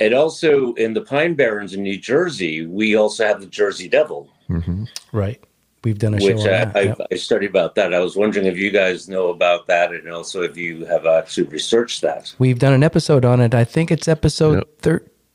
And 0.00 0.12
also 0.12 0.74
in 0.74 0.92
the 0.92 1.00
Pine 1.02 1.34
Barrens 1.34 1.72
in 1.72 1.82
New 1.82 1.96
Jersey, 1.98 2.66
we 2.66 2.96
also 2.96 3.24
have 3.26 3.40
the 3.40 3.46
Jersey 3.46 3.88
Devil, 3.88 4.28
hmm 4.48 4.84
Right. 5.12 5.40
We've 5.84 5.98
done 5.98 6.14
a 6.14 6.20
show 6.20 6.26
which 6.34 6.36
on 6.38 6.48
I, 6.48 6.64
that. 6.64 6.76
I, 6.76 6.80
yep. 6.82 6.98
I 7.12 7.14
studied 7.16 7.50
about 7.50 7.74
that. 7.76 7.94
I 7.94 8.00
was 8.00 8.16
wondering 8.16 8.46
if 8.46 8.56
you 8.56 8.70
guys 8.70 9.08
know 9.08 9.28
about 9.28 9.66
that, 9.68 9.92
and 9.92 10.08
also 10.10 10.42
if 10.42 10.56
you 10.56 10.84
have 10.86 11.06
actually 11.06 11.46
researched 11.48 12.02
that. 12.02 12.34
We've 12.38 12.58
done 12.58 12.72
an 12.72 12.82
episode 12.82 13.24
on 13.24 13.40
it. 13.40 13.54
I 13.54 13.64
think 13.64 13.90
it's 13.92 14.08
episode 14.08 14.54
Yep. 14.56 14.68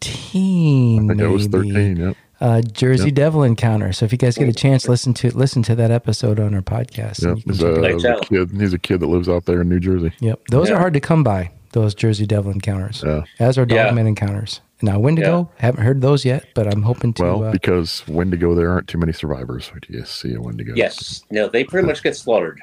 13. 0.02 1.06
I 1.06 1.08
think 1.14 1.22
it 1.22 1.28
was 1.28 1.48
thirteen. 1.48 1.96
Yep. 1.98 2.18
Uh, 2.42 2.60
Jersey 2.62 3.06
Yep. 3.10 3.16
Devil 3.16 3.44
Encounter. 3.44 3.94
So 3.94 4.04
if 4.06 4.12
you 4.12 4.18
guys 4.18 4.36
get 4.36 4.50
a 4.50 4.54
chance, 4.54 4.90
listen 4.90 5.14
to 5.16 5.30
listen 5.38 5.62
to 5.64 5.76
that 5.76 5.92
episode 5.92 6.40
on 6.40 6.56
our 6.56 6.62
podcast. 6.62 7.24
and 7.24 7.38
Yep. 7.38 7.46
He's 7.48 7.62
a, 7.62 7.94
he's 7.94 8.04
a 8.06 8.20
kid. 8.22 8.52
He's 8.60 8.74
a 8.74 8.80
kid 8.80 9.00
that 9.02 9.08
lives 9.08 9.30
out 9.30 9.46
there 9.46 9.62
in 9.62 9.70
New 9.70 9.80
Jersey. 9.80 10.12
Yep. 10.22 10.48
Those 10.50 10.70
Yeah. 10.70 10.76
are 10.76 10.80
hard 10.80 10.96
to 10.96 11.00
come 11.00 11.24
by, 11.24 11.52
those 11.74 11.94
Jersey 11.96 12.26
Devil 12.26 12.52
encounters, 12.52 13.04
Yeah. 13.06 13.24
as 13.40 13.58
are 13.58 13.66
Yeah. 13.70 13.86
Dogman 13.86 14.08
encounters. 14.08 14.62
Now, 14.84 14.98
Wendigo, 15.00 15.50
haven't 15.58 15.84
heard 15.84 16.02
those 16.02 16.26
yet, 16.26 16.46
but 16.56 16.66
I'm 16.68 16.82
hoping 16.82 17.14
to. 17.14 17.24
Well, 17.24 17.44
uh, 17.46 17.52
because 17.52 18.04
Wendigo, 18.08 18.56
there 18.56 18.72
aren't 18.72 18.88
too 18.88 18.98
many 18.98 19.14
survivors. 19.14 19.72
When 19.72 19.82
you 19.90 20.04
see 20.06 20.34
a 20.34 20.42
Wendigo. 20.42 20.74
Yes. 20.76 21.24
No, 21.30 21.48
they 21.48 21.64
pretty 21.64 21.86
much 21.88 22.02
get 22.02 22.16
slaughtered. 22.16 22.60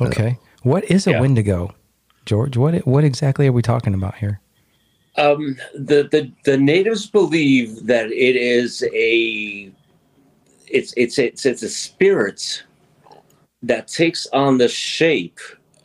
okay. 0.00 0.38
What 0.62 0.84
is 0.90 1.06
a 1.06 1.12
Yeah. 1.12 1.20
Wendigo, 1.20 1.74
George? 2.26 2.56
What 2.56 2.86
what 2.86 3.04
exactly 3.04 3.46
are 3.46 3.52
we 3.52 3.62
talking 3.62 3.94
about 3.94 4.16
here? 4.16 4.40
Um, 5.16 5.56
the, 5.74 6.08
the 6.10 6.30
the 6.44 6.56
natives 6.56 7.06
believe 7.06 7.86
that 7.86 8.06
it 8.06 8.36
is 8.36 8.82
a 8.92 9.70
it's 10.68 10.92
it's 10.96 11.18
it's 11.18 11.46
it's 11.46 11.62
a 11.62 11.68
spirit 11.68 12.62
that 13.62 13.88
takes 13.88 14.26
on 14.32 14.58
the 14.58 14.68
shape 14.68 15.38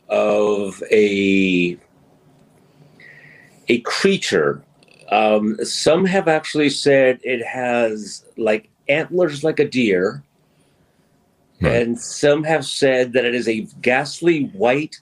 of 0.08 0.82
a 0.90 1.76
a 3.68 3.80
creature. 3.80 4.62
Um, 5.10 5.56
some 5.64 6.04
have 6.04 6.28
actually 6.28 6.70
said 6.70 7.20
it 7.22 7.44
has 7.44 8.24
like 8.36 8.68
antlers 8.88 9.44
like 9.44 9.58
a 9.58 9.68
deer, 9.68 10.22
Right. 11.60 11.82
and 11.82 11.98
some 11.98 12.44
have 12.44 12.66
said 12.66 13.14
that 13.14 13.24
it 13.24 13.34
is 13.34 13.48
a 13.48 13.66
ghastly 13.80 14.50
white 14.52 15.00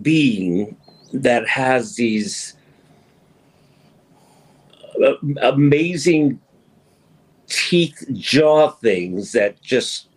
being 0.00 0.76
that 1.12 1.46
has 1.46 1.94
these 1.94 2.56
uh, 5.04 5.14
amazing 5.42 6.40
teeth 7.46 8.04
jaw 8.12 8.70
things 8.70 9.32
that 9.32 9.60
just 9.62 10.08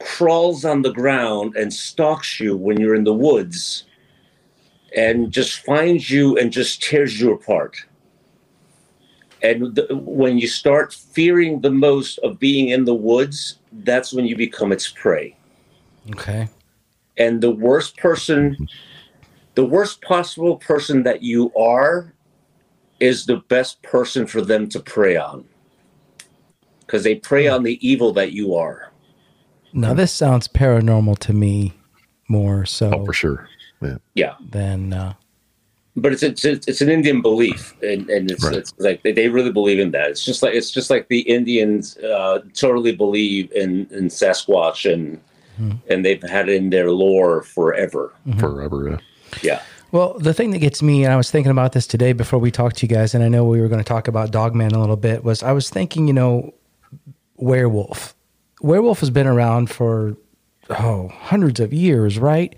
crawls 0.00 0.64
on 0.64 0.82
the 0.82 0.92
ground 0.92 1.56
and 1.56 1.72
stalks 1.72 2.38
you 2.38 2.56
when 2.56 2.78
you're 2.78 2.94
in 2.94 3.04
the 3.04 3.14
woods 3.14 3.86
and 4.94 5.30
just 5.30 5.64
finds 5.64 6.10
you 6.10 6.36
and 6.38 6.52
just 6.52 6.82
tears 6.82 7.20
you 7.20 7.32
apart. 7.32 7.76
And 9.42 9.74
the, 9.74 9.94
when 9.94 10.38
you 10.38 10.48
start 10.48 10.94
fearing 10.94 11.60
the 11.60 11.70
most 11.70 12.18
of 12.18 12.38
being 12.38 12.68
in 12.68 12.84
the 12.84 12.94
woods 12.94 13.58
that's 13.72 14.12
when 14.12 14.26
you 14.26 14.36
become 14.36 14.72
its 14.72 14.88
prey. 14.88 15.36
Okay. 16.12 16.48
and 17.18 17.40
the 17.40 17.50
worst 17.50 17.96
person 17.96 18.68
the 19.56 19.64
worst 19.64 20.02
possible 20.02 20.56
person 20.56 21.02
that 21.02 21.22
you 21.22 21.52
are 21.54 22.12
is 23.00 23.26
the 23.26 23.38
best 23.48 23.82
person 23.82 24.26
for 24.26 24.42
them 24.42 24.68
to 24.68 24.80
prey 24.80 25.16
on. 25.16 25.44
Because 26.80 27.02
they 27.02 27.16
prey 27.16 27.48
hmm. 27.48 27.54
on 27.54 27.62
the 27.62 27.86
evil 27.86 28.12
that 28.12 28.32
you 28.32 28.54
are. 28.54 28.92
Now 29.72 29.94
this 29.94 30.12
sounds 30.12 30.46
paranormal 30.46 31.18
to 31.20 31.32
me 31.32 31.74
more 32.28 32.64
so. 32.64 32.92
Oh, 32.94 33.04
for 33.04 33.12
sure. 33.12 33.48
Yeah. 33.82 33.96
yeah 34.14 34.34
than 34.50 34.92
uh, 34.92 35.12
but 35.96 36.12
it's 36.12 36.22
it's 36.22 36.44
it's, 36.44 36.66
it's 36.68 36.80
an 36.80 36.88
indian 36.88 37.20
belief 37.22 37.74
and, 37.82 38.08
and 38.10 38.30
it's, 38.30 38.44
Right. 38.44 38.54
it's 38.56 38.72
like 38.78 39.02
they, 39.02 39.12
they 39.12 39.28
really 39.28 39.52
believe 39.52 39.78
in 39.78 39.90
that 39.92 40.10
it's 40.10 40.24
just 40.24 40.42
like 40.42 40.54
it's 40.54 40.70
just 40.70 40.88
like 40.90 41.08
the 41.08 41.20
indians 41.20 41.96
uh, 41.98 42.40
totally 42.54 42.92
believe 42.92 43.50
in 43.52 43.86
in 43.90 44.08
sasquatch 44.08 44.90
and 44.92 45.20
Hmm. 45.56 45.72
and 45.88 46.04
they've 46.04 46.22
had 46.22 46.50
it 46.50 46.56
in 46.56 46.68
their 46.68 46.90
lore 46.90 47.42
forever 47.42 48.12
Forever. 48.38 48.90
Yeah. 48.90 48.98
yeah 49.42 49.62
Well, 49.90 50.18
the 50.18 50.34
thing 50.34 50.50
that 50.50 50.58
gets 50.58 50.82
me, 50.82 51.02
and 51.04 51.10
I 51.14 51.16
was 51.16 51.30
thinking 51.30 51.50
about 51.50 51.72
this 51.72 51.86
today 51.86 52.12
before 52.12 52.38
we 52.38 52.50
talked 52.50 52.76
to 52.78 52.86
you 52.86 52.94
guys, 52.94 53.14
and 53.14 53.24
I 53.24 53.28
know 53.28 53.42
we 53.46 53.62
were 53.62 53.68
going 53.68 53.80
to 53.80 53.88
talk 53.94 54.06
about 54.06 54.30
Dogman 54.32 54.72
a 54.72 54.78
little 54.78 54.96
bit, 54.98 55.24
was 55.24 55.42
I 55.42 55.52
was 55.52 55.70
thinking, 55.70 56.08
you 56.08 56.12
know, 56.12 56.52
werewolf. 57.36 58.14
Werewolf 58.60 59.00
has 59.00 59.08
been 59.10 59.26
around 59.26 59.70
for 59.70 60.16
oh 60.70 61.08
hundreds 61.08 61.60
of 61.60 61.72
years, 61.72 62.18
right? 62.18 62.54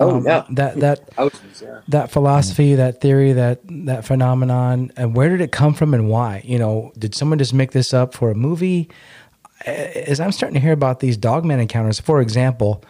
Oh, 0.00 0.16
um, 0.16 0.24
yeah. 0.24 0.46
That 0.50 0.80
that 0.80 1.14
Thousands, 1.14 1.62
yeah. 1.62 1.80
that 1.88 2.10
philosophy, 2.10 2.74
that 2.74 3.02
theory, 3.02 3.34
that 3.34 3.60
that 3.84 4.04
phenomenon, 4.06 4.92
and 4.96 5.14
where 5.14 5.28
did 5.28 5.42
it 5.42 5.52
come 5.52 5.74
from 5.74 5.92
and 5.92 6.08
why? 6.08 6.42
You 6.44 6.58
know, 6.58 6.92
did 6.98 7.14
someone 7.14 7.38
just 7.38 7.52
make 7.52 7.72
this 7.72 7.92
up 7.92 8.14
for 8.14 8.30
a 8.30 8.34
movie? 8.34 8.90
As 9.66 10.18
I'm 10.18 10.32
starting 10.32 10.54
to 10.54 10.60
hear 10.60 10.72
about 10.72 11.00
these 11.00 11.18
dogman 11.18 11.60
encounters, 11.60 12.00
for 12.00 12.22
example, 12.22 12.82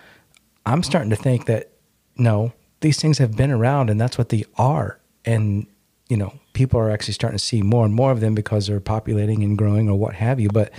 I'm 0.64 0.84
starting 0.84 1.10
to 1.10 1.16
think 1.16 1.46
that 1.46 1.72
no, 2.16 2.52
these 2.80 3.00
things 3.00 3.18
have 3.18 3.36
been 3.36 3.50
around, 3.50 3.90
and 3.90 4.00
that's 4.00 4.16
what 4.16 4.28
they 4.28 4.44
are. 4.56 5.00
And 5.24 5.66
you 6.08 6.16
know, 6.16 6.32
people 6.52 6.78
are 6.78 6.92
actually 6.92 7.14
starting 7.14 7.38
to 7.38 7.44
see 7.44 7.60
more 7.60 7.84
and 7.84 7.92
more 7.92 8.12
of 8.12 8.20
them 8.20 8.36
because 8.36 8.68
they're 8.68 8.78
populating 8.78 9.42
and 9.42 9.58
growing, 9.58 9.88
or 9.88 9.98
what 9.98 10.14
have 10.14 10.38
you. 10.38 10.48
But 10.48 10.70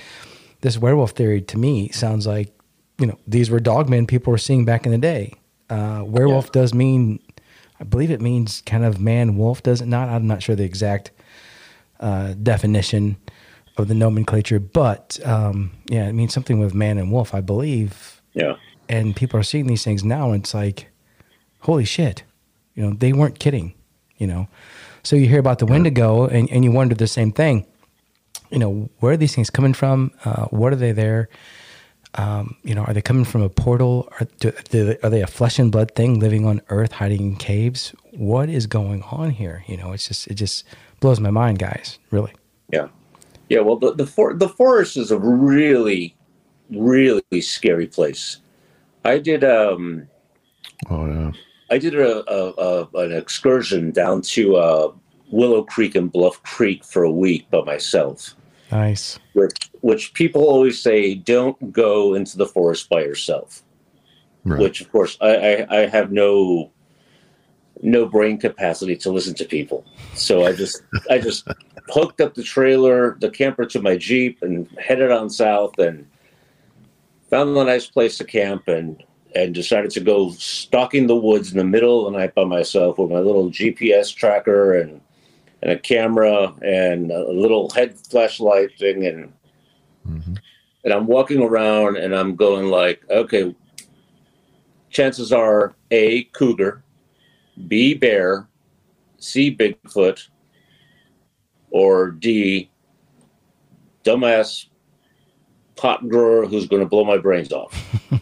this 0.61 0.77
werewolf 0.77 1.11
theory, 1.11 1.41
to 1.41 1.57
me, 1.57 1.89
sounds 1.89 2.25
like 2.25 2.57
you 2.99 3.07
know 3.07 3.19
these 3.27 3.49
were 3.49 3.59
dogmen 3.59 4.07
people 4.07 4.31
were 4.31 4.37
seeing 4.37 4.63
back 4.63 4.85
in 4.85 4.93
the 4.93 4.97
day. 4.97 5.33
Uh, 5.71 6.03
werewolf 6.05 6.51
does 6.51 6.73
mean, 6.73 7.19
I 7.79 7.83
believe 7.83 8.11
it 8.11 8.21
means 8.21 8.61
kind 8.65 8.85
of 8.85 8.99
man 8.99 9.37
wolf, 9.37 9.63
does 9.63 9.81
it 9.81 9.87
not? 9.87 10.09
I'm 10.09 10.27
not 10.27 10.43
sure 10.43 10.55
the 10.55 10.63
exact 10.63 11.11
uh, 11.99 12.33
definition 12.33 13.17
of 13.77 13.87
the 13.87 13.95
nomenclature, 13.95 14.59
but 14.59 15.19
um, 15.25 15.71
yeah, 15.89 16.07
it 16.07 16.13
means 16.13 16.33
something 16.33 16.59
with 16.59 16.73
man 16.73 16.97
and 16.97 17.11
wolf, 17.11 17.33
I 17.33 17.41
believe. 17.41 18.21
Yeah. 18.33 18.55
And 18.89 19.15
people 19.15 19.39
are 19.39 19.43
seeing 19.43 19.67
these 19.67 19.83
things 19.83 20.03
now 20.03 20.31
and 20.31 20.43
it's 20.43 20.53
like 20.53 20.87
holy 21.61 21.85
shit. 21.85 22.23
You 22.75 22.83
know 22.83 22.93
they 22.93 23.13
weren't 23.13 23.39
kidding 23.39 23.73
you 24.21 24.27
know? 24.27 24.47
So 25.03 25.15
you 25.15 25.27
hear 25.27 25.39
about 25.39 25.57
the 25.57 25.65
wendigo 25.65 26.27
and, 26.27 26.49
and 26.51 26.63
you 26.63 26.71
wonder 26.71 26.93
the 26.93 27.07
same 27.07 27.31
thing. 27.31 27.65
You 28.51 28.59
know 28.59 28.89
where 28.99 29.13
are 29.13 29.17
these 29.17 29.33
things 29.33 29.49
coming 29.49 29.73
from? 29.73 30.11
Uh, 30.23 30.45
what 30.45 30.71
are 30.71 30.77
they 30.77 30.91
there 30.91 31.27
um, 32.15 32.55
you 32.63 32.75
know 32.75 32.83
are 32.83 32.93
they 32.93 33.01
coming 33.01 33.25
from 33.25 33.41
a 33.41 33.49
portal 33.49 34.09
are, 34.19 34.27
do, 34.39 34.51
do, 34.69 34.95
are 35.03 35.09
they 35.09 35.21
a 35.21 35.27
flesh 35.27 35.59
and 35.59 35.71
blood 35.71 35.91
thing 35.95 36.19
living 36.19 36.45
on 36.45 36.61
earth 36.69 36.91
hiding 36.91 37.21
in 37.21 37.35
caves 37.35 37.93
what 38.11 38.49
is 38.49 38.67
going 38.67 39.01
on 39.03 39.29
here 39.29 39.63
you 39.67 39.77
know 39.77 39.91
it's 39.93 40.07
just 40.07 40.27
it 40.27 40.35
just 40.35 40.65
blows 40.99 41.19
my 41.19 41.31
mind 41.31 41.59
guys 41.59 41.99
really 42.11 42.33
Yeah, 42.71 42.87
yeah. 43.49 43.59
Well, 43.59 43.77
the 43.77 43.93
the, 43.93 44.07
for, 44.07 44.33
the 44.33 44.49
forest 44.49 44.97
is 44.97 45.11
a 45.11 45.19
really, 45.19 46.15
really 46.69 47.41
scary 47.41 47.87
place. 47.87 48.37
I 49.03 49.19
did 49.19 49.43
um 49.43 50.07
Oh 50.89 51.05
yeah. 51.05 51.31
I 51.69 51.77
did 51.77 51.95
a, 51.95 52.23
a, 52.31 52.53
a 52.57 52.89
an 53.05 53.11
excursion 53.13 53.91
down 53.91 54.21
to 54.23 54.55
uh, 54.57 54.91
Willow 55.31 55.63
Creek 55.63 55.95
and 55.95 56.11
Bluff 56.11 56.41
Creek 56.43 56.83
for 56.83 57.03
a 57.03 57.11
week 57.11 57.49
by 57.49 57.63
myself. 57.63 58.35
nice 58.71 59.19
Which, 59.33 59.70
which 59.81 60.13
people 60.13 60.43
always 60.43 60.81
say 60.81 61.15
don't 61.15 61.71
go 61.71 62.13
into 62.13 62.37
the 62.37 62.45
forest 62.45 62.89
by 62.89 63.01
yourself. 63.01 63.63
Right. 64.43 64.59
Which, 64.59 64.81
of 64.81 64.91
course, 64.91 65.17
I, 65.21 65.35
I, 65.35 65.81
I 65.81 65.87
have 65.87 66.11
no 66.11 66.71
no 67.83 68.05
brain 68.05 68.37
capacity 68.37 68.95
to 68.95 69.11
listen 69.11 69.33
to 69.35 69.45
people. 69.45 69.85
So 70.13 70.45
I 70.45 70.53
just 70.53 70.83
I 71.09 71.17
just 71.17 71.47
hooked 71.89 72.21
up 72.21 72.35
the 72.35 72.43
trailer, 72.43 73.17
the 73.19 73.29
camper 73.29 73.65
to 73.65 73.81
my 73.81 73.97
Jeep 73.97 74.41
and 74.41 74.67
headed 74.79 75.11
on 75.11 75.29
south 75.29 75.77
and 75.79 76.07
found 77.29 77.57
a 77.57 77.63
nice 77.63 77.87
place 77.87 78.17
to 78.19 78.23
camp 78.23 78.67
and 78.67 79.03
and 79.33 79.55
decided 79.55 79.89
to 79.91 80.01
go 80.01 80.31
stalking 80.31 81.07
the 81.07 81.15
woods 81.15 81.51
in 81.51 81.57
the 81.57 81.63
middle 81.63 82.05
of 82.05 82.11
the 82.11 82.19
night 82.19 82.35
by 82.35 82.43
myself 82.43 82.97
with 82.97 83.09
my 83.09 83.19
little 83.19 83.49
GPS 83.49 84.13
tracker 84.13 84.75
and 84.75 85.01
and 85.61 85.71
a 85.71 85.79
camera 85.79 86.53
and 86.61 87.11
a 87.11 87.31
little 87.31 87.69
head 87.69 87.97
flashlight 87.97 88.77
thing 88.77 89.05
and 89.05 89.31
hmm 90.19 90.33
and 90.83 90.93
I'm 90.93 91.07
walking 91.07 91.41
around 91.41 91.97
and 91.97 92.13
I'm 92.13 92.35
going 92.35 92.67
like, 92.67 93.03
okay, 93.09 93.55
chances 94.89 95.31
are 95.31 95.75
A 95.91 96.23
cougar, 96.25 96.83
B 97.67 97.93
bear, 97.93 98.47
C 99.17 99.55
Bigfoot, 99.55 100.27
or 101.69 102.11
D 102.11 102.69
dumbass 104.03 104.65
pot 105.75 106.07
grower 106.09 106.45
who's 106.45 106.67
going 106.67 106.81
to 106.81 106.89
blow 106.89 107.05
my 107.05 107.17
brains 107.17 107.51
off. 107.51 107.73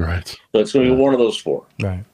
Right. 0.00 0.28
So 0.28 0.60
it's 0.60 0.72
going 0.72 0.88
to 0.88 0.94
be 0.94 1.00
one 1.00 1.12
of 1.12 1.18
those 1.18 1.36
four. 1.36 1.66
Right. 1.82 2.04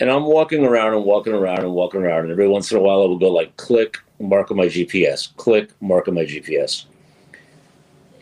And 0.00 0.10
I'm 0.10 0.24
walking 0.24 0.64
around 0.64 0.94
and 0.94 1.04
walking 1.04 1.32
around 1.32 1.60
and 1.60 1.72
walking 1.72 2.02
around, 2.02 2.24
and 2.24 2.32
every 2.32 2.48
once 2.48 2.72
in 2.72 2.76
a 2.76 2.80
while 2.80 3.02
I 3.02 3.04
will 3.04 3.20
go 3.20 3.30
like 3.30 3.56
click, 3.56 3.98
mark 4.18 4.50
on 4.50 4.56
my 4.56 4.66
GPS, 4.66 5.32
click, 5.36 5.70
mark 5.80 6.08
on 6.08 6.14
my 6.14 6.24
GPS. 6.24 6.86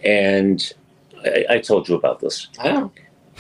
And 0.05 0.73
I, 1.25 1.45
I 1.51 1.59
told 1.59 1.89
you 1.89 1.95
about 1.95 2.21
this. 2.21 2.49
Oh. 2.65 2.91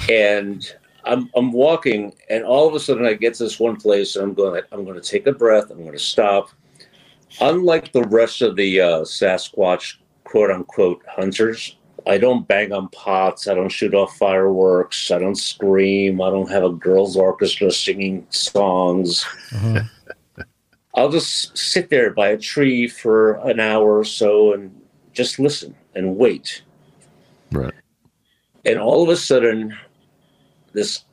And 0.09 0.65
I'm 1.05 1.31
I'm 1.35 1.53
walking, 1.53 2.15
and 2.29 2.45
all 2.45 2.69
of 2.69 2.75
a 2.75 2.81
sudden 2.81 3.07
I 3.07 3.15
get 3.15 3.35
to 3.35 3.45
this 3.45 3.59
one 3.59 3.77
place, 3.77 4.17
and 4.17 4.25
I'm 4.25 4.35
going 4.35 4.63
I'm 4.73 4.85
going 4.85 5.01
to 5.01 5.07
take 5.07 5.27
a 5.27 5.33
breath. 5.33 5.71
I'm 5.71 5.79
going 5.79 5.93
to 5.93 5.99
stop. 5.99 6.51
Unlike 7.41 7.93
the 7.93 8.05
rest 8.05 8.43
of 8.43 8.57
the 8.57 8.81
uh, 8.81 9.01
Sasquatch 9.01 9.97
quote 10.25 10.51
unquote 10.51 11.03
hunters, 11.09 11.77
I 12.07 12.19
don't 12.19 12.47
bang 12.47 12.73
on 12.73 12.89
pots. 12.89 13.49
I 13.49 13.55
don't 13.55 13.69
shoot 13.69 13.95
off 13.95 14.17
fireworks. 14.17 15.11
I 15.11 15.19
don't 15.19 15.35
scream. 15.35 16.21
I 16.21 16.31
don't 16.31 16.51
have 16.51 16.65
a 16.65 16.71
girls' 16.71 17.17
orchestra 17.17 17.71
singing 17.71 18.27
songs. 18.31 19.25
Mhm. 19.51 19.89
I'll 20.95 21.11
just 21.11 21.57
sit 21.57 21.91
there 21.91 22.11
by 22.11 22.29
a 22.29 22.39
tree 22.39 22.89
for 22.89 23.35
an 23.49 23.61
hour 23.61 23.99
or 23.99 24.05
so 24.05 24.53
and 24.53 24.75
just 25.13 25.39
listen 25.39 25.77
and 25.99 26.17
wait. 26.17 26.63
Right. 27.51 27.75
And 28.65 28.79
all 28.79 29.03
of 29.03 29.09
a 29.09 29.17
sudden, 29.17 29.77
this 30.73 31.05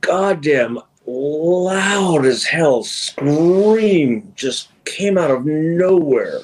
goddamn 0.00 0.78
loud 1.04 2.24
as 2.24 2.44
hell 2.44 2.84
scream 2.84 4.32
just 4.36 4.68
came 4.84 5.18
out 5.18 5.30
of 5.30 5.44
nowhere. 5.44 6.40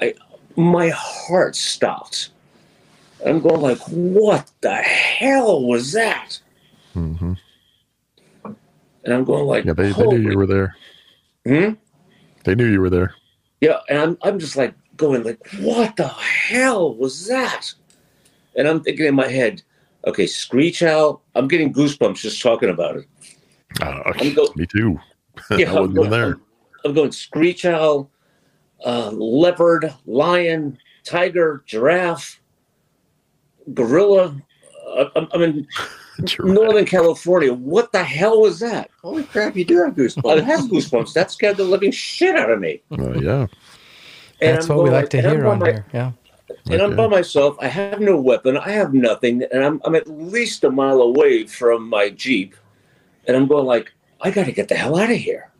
I 0.00 0.14
my 0.56 0.90
heart 0.90 1.56
stopped. 1.56 2.30
I'm 3.26 3.40
going 3.40 3.60
like, 3.60 3.78
what 3.88 4.50
the 4.60 4.74
hell 4.74 5.64
was 5.64 5.92
that? 5.92 6.38
hmm 6.92 7.32
And 8.44 9.14
I'm 9.14 9.24
going 9.24 9.46
like, 9.46 9.64
Yeah, 9.64 9.72
they, 9.72 9.92
they 9.92 10.06
knew 10.06 10.30
you 10.30 10.36
were 10.36 10.46
there. 10.46 10.76
Hmm? 11.46 11.72
They 12.44 12.54
knew 12.54 12.66
you 12.66 12.80
were 12.80 12.90
there. 12.90 13.14
Yeah, 13.60 13.78
and 13.88 13.98
I'm 13.98 14.18
I'm 14.22 14.38
just 14.38 14.56
like 14.56 14.74
going 14.96 15.22
like, 15.22 15.46
what 15.60 15.96
the 15.96 16.08
hell 16.08 16.94
was 16.94 17.26
that? 17.26 17.72
And 18.56 18.68
I'm 18.68 18.82
thinking 18.82 19.06
in 19.06 19.14
my 19.14 19.28
head, 19.28 19.62
okay, 20.06 20.26
screech 20.26 20.82
owl. 20.82 21.22
I'm 21.34 21.48
getting 21.48 21.72
goosebumps 21.72 22.16
just 22.18 22.40
talking 22.40 22.70
about 22.70 22.96
it. 22.96 23.06
Uh, 23.80 24.12
I'm 24.20 24.34
go- 24.34 24.52
me 24.56 24.66
too. 24.66 24.98
Yeah, 25.50 25.72
I 25.72 25.80
wasn't 25.80 25.88
I'm 25.90 25.94
going, 25.94 26.10
there. 26.10 26.26
I'm, 26.26 26.42
I'm 26.84 26.94
going 26.94 27.10
screech 27.12 27.64
owl, 27.64 28.08
uh, 28.86 29.10
leopard, 29.10 29.92
lion, 30.06 30.78
tiger, 31.02 31.64
giraffe, 31.66 32.40
gorilla. 33.72 34.40
Uh, 34.96 35.06
I'm, 35.16 35.28
I'm 35.32 35.42
in 35.42 35.66
Northern 36.38 36.84
California. 36.86 37.52
What 37.52 37.90
the 37.90 38.04
hell 38.04 38.40
was 38.42 38.60
that? 38.60 38.90
Holy 39.02 39.24
crap! 39.24 39.56
You 39.56 39.64
do 39.64 39.78
have 39.78 39.88
I 39.88 40.02
goosebumps. 40.02 40.42
have 40.44 40.60
goosebumps. 40.60 41.12
That 41.14 41.32
scared 41.32 41.56
the 41.56 41.64
living 41.64 41.90
shit 41.90 42.36
out 42.36 42.50
of 42.50 42.60
me. 42.60 42.80
Uh, 42.96 43.18
yeah. 43.18 43.46
And 44.40 44.56
That's 44.56 44.68
I'm 44.68 44.76
what 44.76 44.84
we 44.84 44.90
like 44.90 45.10
to 45.10 45.20
hear 45.22 45.46
on 45.46 45.58
my- 45.60 45.66
here. 45.70 45.86
Yeah. 45.92 46.12
and 46.70 46.80
I'm 46.82 46.96
by 46.96 47.06
myself. 47.06 47.56
I 47.60 47.68
have 47.68 48.00
no 48.00 48.16
weapon. 48.20 48.56
I 48.56 48.70
have 48.70 48.92
nothing, 48.94 49.42
and 49.52 49.64
I'm 49.64 49.80
I'm 49.84 49.94
at 49.94 50.06
least 50.08 50.64
a 50.64 50.70
mile 50.70 51.00
away 51.02 51.46
from 51.46 51.88
my 51.88 52.10
jeep, 52.10 52.54
and 53.26 53.36
I'm 53.36 53.46
going 53.46 53.64
like, 53.66 53.92
I 54.20 54.30
got 54.30 54.46
to 54.46 54.52
get 54.52 54.68
the 54.68 54.74
hell 54.74 54.96
out 54.98 55.10
of 55.10 55.16
here. 55.16 55.50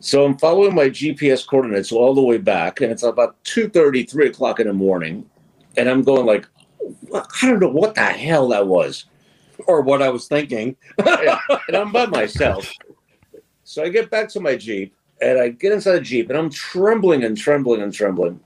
So 0.00 0.24
I'm 0.24 0.36
following 0.38 0.74
my 0.74 0.86
GPS 0.90 1.46
coordinates 1.46 1.92
all 1.92 2.14
the 2.14 2.22
way 2.22 2.38
back, 2.38 2.80
and 2.80 2.90
it's 2.90 3.04
about 3.04 3.42
2.30, 3.44 4.10
3 4.10 4.26
o'clock 4.28 4.58
in 4.58 4.66
the 4.66 4.72
morning, 4.72 5.28
and 5.76 5.88
I'm 5.88 6.02
going 6.02 6.26
like, 6.26 6.46
I 7.14 7.46
don't 7.48 7.60
know 7.60 7.68
what 7.68 7.94
the 7.94 8.02
hell 8.02 8.48
that 8.48 8.66
was. 8.66 9.04
or 9.68 9.80
what 9.82 10.02
I 10.02 10.08
was 10.10 10.26
thinking. 10.26 10.76
And 11.68 11.76
I'm 11.76 11.92
by 11.92 12.06
myself. 12.06 12.68
So 13.64 13.84
I 13.84 13.88
get 13.90 14.10
back 14.10 14.28
to 14.30 14.40
my 14.40 14.56
Jeep 14.56 14.92
and 15.22 15.38
I 15.38 15.48
get 15.48 15.72
inside 15.72 15.92
the 15.92 16.00
Jeep 16.00 16.28
and 16.28 16.38
I'm 16.38 16.50
trembling 16.50 17.24
and 17.24 17.36
trembling 17.36 17.80
and 17.80 17.92
trembling. 17.92 18.40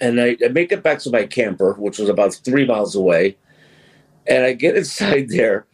And 0.00 0.20
I, 0.20 0.36
I 0.44 0.48
make 0.48 0.72
it 0.72 0.82
back 0.82 1.00
to 1.00 1.10
my 1.10 1.26
camper, 1.26 1.74
which 1.74 1.98
was 1.98 2.08
about 2.08 2.34
three 2.34 2.66
miles 2.66 2.94
away. 2.94 3.36
And 4.26 4.44
I 4.44 4.52
get 4.52 4.76
inside 4.82 5.28
there 5.28 5.66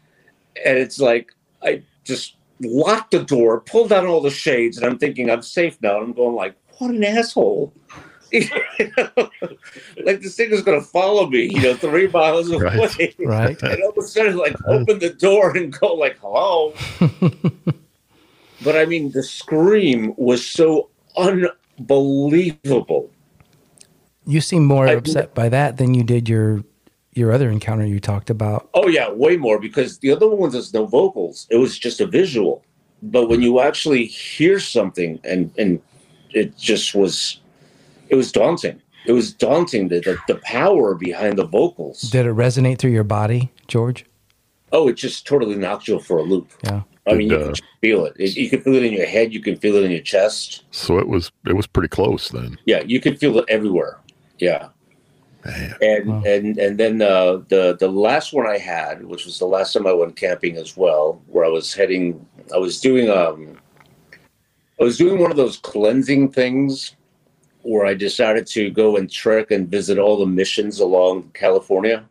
and 0.64 0.78
it's 0.78 1.00
like 1.00 1.32
I 1.62 1.82
just 2.04 2.36
locked 2.60 3.12
the 3.12 3.22
door, 3.22 3.60
pulled 3.60 3.90
down 3.90 4.06
all 4.06 4.20
the 4.20 4.30
shades, 4.30 4.76
and 4.76 4.86
I'm 4.86 4.98
thinking 4.98 5.30
I'm 5.30 5.42
safe 5.42 5.80
now. 5.82 5.96
And 5.96 6.06
I'm 6.06 6.12
going 6.12 6.34
like, 6.34 6.54
what 6.78 6.90
an 6.90 7.04
asshole. 7.04 7.72
like 8.32 10.20
this 10.20 10.34
thing 10.34 10.50
is 10.50 10.62
gonna 10.62 10.80
follow 10.80 11.28
me, 11.28 11.44
you 11.52 11.62
know, 11.62 11.76
three 11.76 12.08
miles 12.08 12.50
away. 12.50 12.76
Right. 12.76 13.14
Right. 13.18 13.62
And 13.62 13.82
all 13.82 13.90
of 13.90 13.98
a 13.98 14.02
sudden, 14.02 14.36
like, 14.36 14.56
open 14.66 14.98
the 14.98 15.10
door 15.10 15.56
and 15.56 15.72
go, 15.78 15.94
like, 15.94 16.18
hello. 16.18 16.74
But 18.62 18.76
I 18.76 18.86
mean, 18.86 19.10
the 19.10 19.22
scream 19.22 20.14
was 20.16 20.46
so 20.46 20.90
unbelievable. 21.16 23.10
You 24.26 24.40
seem 24.40 24.64
more 24.64 24.88
I- 24.88 24.92
upset 24.92 25.34
by 25.34 25.48
that 25.50 25.76
than 25.76 25.94
you 25.94 26.02
did 26.04 26.28
your 26.28 26.62
your 27.14 27.32
other 27.32 27.48
encounter 27.48 27.86
you 27.86 28.00
talked 28.00 28.28
about. 28.28 28.68
Oh, 28.74 28.88
yeah, 28.88 29.10
way 29.10 29.36
more 29.36 29.60
because 29.60 29.98
the 29.98 30.10
other 30.10 30.28
ones 30.28 30.54
is 30.54 30.74
no 30.74 30.84
vocals, 30.84 31.46
it 31.50 31.56
was 31.56 31.78
just 31.78 32.00
a 32.00 32.06
visual. 32.06 32.64
But 33.02 33.28
when 33.28 33.40
you 33.40 33.60
actually 33.60 34.06
hear 34.06 34.58
something, 34.58 35.20
and, 35.24 35.52
and 35.58 35.80
it 36.30 36.56
just 36.58 36.94
was, 36.94 37.40
it 38.08 38.16
was 38.16 38.32
daunting. 38.32 38.80
It 39.06 39.12
was 39.12 39.32
daunting, 39.32 39.88
the, 39.88 40.00
the, 40.00 40.18
the 40.26 40.40
power 40.42 40.94
behind 40.94 41.38
the 41.38 41.44
vocals. 41.44 42.00
Did 42.00 42.26
it 42.26 42.34
resonate 42.34 42.78
through 42.78 42.92
your 42.92 43.04
body, 43.04 43.52
George? 43.68 44.06
Oh, 44.72 44.88
it 44.88 44.94
just 44.94 45.26
totally 45.26 45.56
knocked 45.56 45.86
you 45.86 46.00
for 46.00 46.18
a 46.18 46.22
loop. 46.22 46.50
Yeah. 46.64 46.82
I 47.06 47.14
mean, 47.14 47.30
you 47.30 47.36
uh, 47.36 47.44
can 47.46 47.54
feel 47.80 48.06
it. 48.06 48.14
it. 48.18 48.36
You 48.36 48.48
can 48.48 48.60
feel 48.62 48.74
it 48.74 48.82
in 48.82 48.92
your 48.92 49.06
head. 49.06 49.32
You 49.34 49.40
can 49.40 49.56
feel 49.56 49.76
it 49.76 49.84
in 49.84 49.90
your 49.90 50.00
chest. 50.00 50.64
So 50.70 50.98
it 50.98 51.06
was 51.06 51.30
it 51.46 51.54
was 51.54 51.66
pretty 51.66 51.88
close 51.88 52.28
then. 52.28 52.58
Yeah, 52.64 52.82
you 52.82 53.00
could 53.00 53.18
feel 53.18 53.38
it 53.38 53.44
everywhere. 53.48 53.98
Yeah, 54.38 54.68
Man. 55.44 55.74
and 55.82 56.08
Wow. 56.08 56.22
and 56.24 56.58
and 56.58 56.78
then 56.78 57.02
uh, 57.02 57.42
the 57.48 57.76
the 57.78 57.88
last 57.88 58.32
one 58.32 58.46
I 58.46 58.58
had, 58.58 59.04
which 59.04 59.26
was 59.26 59.38
the 59.38 59.46
last 59.46 59.72
time 59.72 59.86
I 59.86 59.92
went 59.92 60.16
camping 60.16 60.56
as 60.56 60.76
well, 60.76 61.20
where 61.26 61.44
I 61.44 61.48
was 61.48 61.74
heading. 61.74 62.26
I 62.54 62.58
was 62.58 62.80
doing 62.80 63.10
um, 63.10 63.58
I 64.80 64.84
was 64.84 64.96
doing 64.96 65.20
one 65.20 65.30
of 65.30 65.36
those 65.36 65.58
cleansing 65.58 66.32
things, 66.32 66.96
where 67.62 67.84
I 67.86 67.94
decided 67.94 68.46
to 68.48 68.70
go 68.70 68.96
and 68.96 69.10
trek 69.10 69.50
and 69.50 69.68
visit 69.68 69.98
all 69.98 70.18
the 70.18 70.26
missions 70.26 70.80
along 70.80 71.30
California. 71.34 72.04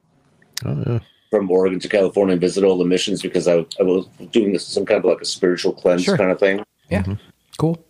Oh 0.65 0.83
yeah. 0.85 0.99
From 1.33 1.49
Oregon 1.49 1.79
to 1.79 1.89
California 1.89 2.33
and 2.33 2.39
visit 2.41 2.63
all 2.63 2.77
the 2.77 2.85
missions 2.85 3.23
because 3.23 3.47
I, 3.47 3.65
I 3.79 3.83
was 3.83 4.05
doing 4.31 4.53
this, 4.53 4.67
some 4.67 4.85
kind 4.85 4.99
of 4.99 5.05
like 5.05 5.19
a 5.19 5.25
spiritual 5.25 5.73
cleanse 5.73 6.03
Sure. 6.03 6.15
kind 6.15 6.29
of 6.29 6.37
thing. 6.39 6.63
Yeah. 6.91 7.01
Mm-hmm. 7.01 7.13
Cool. 7.57 7.83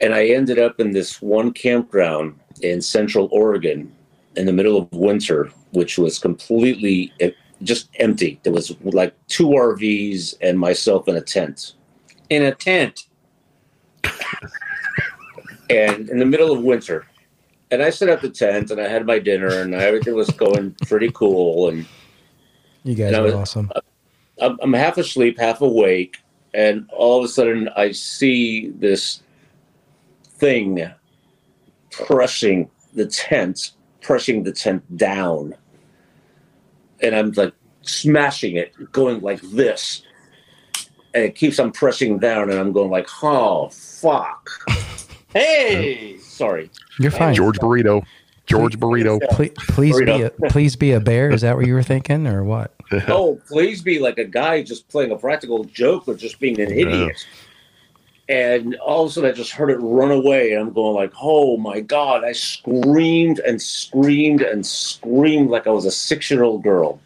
and 0.00 0.12
I 0.12 0.26
ended 0.26 0.58
up 0.58 0.80
in 0.80 0.90
this 0.90 1.22
one 1.22 1.52
campground 1.52 2.34
in 2.62 2.82
Central 2.82 3.28
Oregon 3.30 3.94
in 4.34 4.46
the 4.46 4.52
middle 4.52 4.76
of 4.76 4.90
winter, 4.92 5.50
which 5.70 5.98
was 5.98 6.18
completely 6.18 7.12
just 7.62 7.90
empty. 8.00 8.40
There 8.42 8.52
was 8.52 8.74
like 8.82 9.14
two 9.28 9.48
RVs 9.50 10.34
and 10.40 10.58
myself 10.58 11.06
in 11.06 11.14
a 11.14 11.20
tent. 11.20 11.74
In 12.28 12.42
a 12.42 12.52
tent. 12.52 13.06
And 15.70 16.10
in 16.10 16.18
the 16.18 16.26
middle 16.26 16.52
of 16.52 16.62
winter, 16.62 17.06
and 17.70 17.82
I 17.82 17.88
set 17.90 18.10
up 18.10 18.20
the 18.20 18.28
tent 18.28 18.70
and 18.70 18.78
I 18.80 18.86
had 18.86 19.06
my 19.06 19.18
dinner 19.18 19.48
and 19.62 19.74
everything 19.74 20.14
was 20.14 20.28
going 20.30 20.76
pretty 20.86 21.10
cool. 21.14 21.70
And 21.70 21.86
You 22.84 22.94
guys 22.94 23.08
And 23.08 23.16
are 23.16 23.22
was- 23.22 23.34
awesome. 23.34 23.70
I'm, 24.40 24.58
I'm 24.62 24.72
half 24.72 24.98
asleep, 24.98 25.38
half 25.38 25.60
awake, 25.60 26.18
and 26.52 26.88
all 26.92 27.18
of 27.18 27.24
a 27.24 27.28
sudden 27.28 27.68
I 27.76 27.92
see 27.92 28.68
this 28.70 29.22
thing 30.24 30.84
pressing 31.90 32.68
the 32.94 33.06
tent, 33.06 33.72
pressing 34.02 34.42
the 34.42 34.52
tent 34.52 34.96
down, 34.96 35.54
and 37.00 37.14
I'm 37.14 37.30
like 37.32 37.52
smashing 37.82 38.56
it, 38.56 38.72
going 38.92 39.20
like 39.20 39.40
this, 39.42 40.02
and 41.14 41.22
it 41.24 41.36
keeps 41.36 41.58
on 41.60 41.70
pressing 41.70 42.18
down, 42.18 42.50
and 42.50 42.58
I'm 42.58 42.72
going 42.72 42.90
like, 42.90 43.08
oh 43.22 43.68
fuck, 43.70 44.50
Hey, 45.32 46.16
sorry, 46.18 46.70
You're 47.00 47.10
fine. 47.12 47.34
George 47.34 47.58
Burrito. 47.58 48.04
George 48.46 48.78
Burrito. 48.78 49.20
Please, 49.30 49.52
please 49.68 49.98
be 49.98 50.22
a, 50.22 50.30
please 50.50 50.76
be 50.76 50.92
a 50.92 51.00
bear. 51.00 51.30
Is 51.30 51.40
that 51.40 51.56
what 51.56 51.66
you 51.66 51.74
were 51.74 51.82
thinking, 51.82 52.26
or 52.26 52.44
what? 52.44 52.74
oh, 53.08 53.40
please 53.48 53.82
be 53.82 53.98
like 53.98 54.18
a 54.18 54.24
guy 54.24 54.62
just 54.62 54.88
playing 54.88 55.10
a 55.10 55.16
practical 55.16 55.64
joke 55.64 56.06
or 56.06 56.14
just 56.14 56.38
being 56.40 56.60
an 56.60 56.70
idiot. 56.70 57.26
And 58.28 58.76
all 58.76 59.04
of 59.04 59.10
a 59.10 59.12
sudden, 59.12 59.30
I 59.30 59.32
just 59.34 59.52
heard 59.52 59.70
it 59.70 59.76
run 59.76 60.10
away, 60.10 60.52
and 60.52 60.62
I'm 60.62 60.72
going 60.72 60.94
like, 60.94 61.12
"Oh 61.20 61.58
my 61.58 61.80
god!" 61.80 62.24
I 62.24 62.32
screamed 62.32 63.38
and 63.40 63.60
screamed 63.60 64.40
and 64.40 64.64
screamed 64.64 65.50
like 65.50 65.66
I 65.66 65.70
was 65.70 65.84
a 65.84 65.90
six 65.90 66.30
year 66.30 66.42
old 66.42 66.62
girl. 66.62 67.00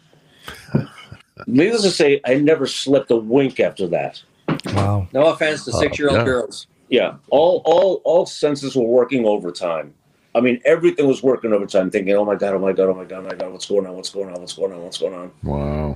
Needless 1.47 1.83
to 1.83 1.91
say, 1.91 2.21
I 2.25 2.35
never 2.35 2.67
slept 2.67 3.11
a 3.11 3.17
wink 3.17 3.59
after 3.59 3.87
that. 3.87 4.21
Wow. 4.67 5.07
No 5.13 5.27
offense 5.27 5.65
to 5.65 5.71
oh, 5.73 5.79
six 5.79 5.99
year 5.99 6.09
old 6.09 6.19
yeah. 6.19 6.25
girls. 6.25 6.67
Yeah, 6.89 7.15
all 7.29 7.61
all 7.65 8.01
all 8.03 8.25
senses 8.25 8.75
were 8.75 8.83
working 8.83 9.25
overtime. 9.25 9.93
I 10.35 10.41
mean, 10.41 10.61
everything 10.65 11.07
was 11.07 11.23
working 11.23 11.53
overtime. 11.53 11.89
Thinking, 11.89 12.13
"Oh 12.15 12.25
my 12.25 12.35
god! 12.35 12.53
Oh 12.53 12.59
my 12.59 12.71
god! 12.71 12.89
Oh 12.89 12.93
my 12.93 13.05
god! 13.05 13.19
Oh 13.25 13.29
my 13.29 13.35
god! 13.35 13.51
What's 13.51 13.65
going 13.65 13.87
on? 13.87 13.95
What's 13.95 14.09
going 14.09 14.29
on? 14.29 14.39
What's 14.39 14.53
going 14.53 14.73
on? 14.73 14.83
What's 14.83 14.97
going 14.97 15.13
on?" 15.13 15.31
Wow. 15.43 15.95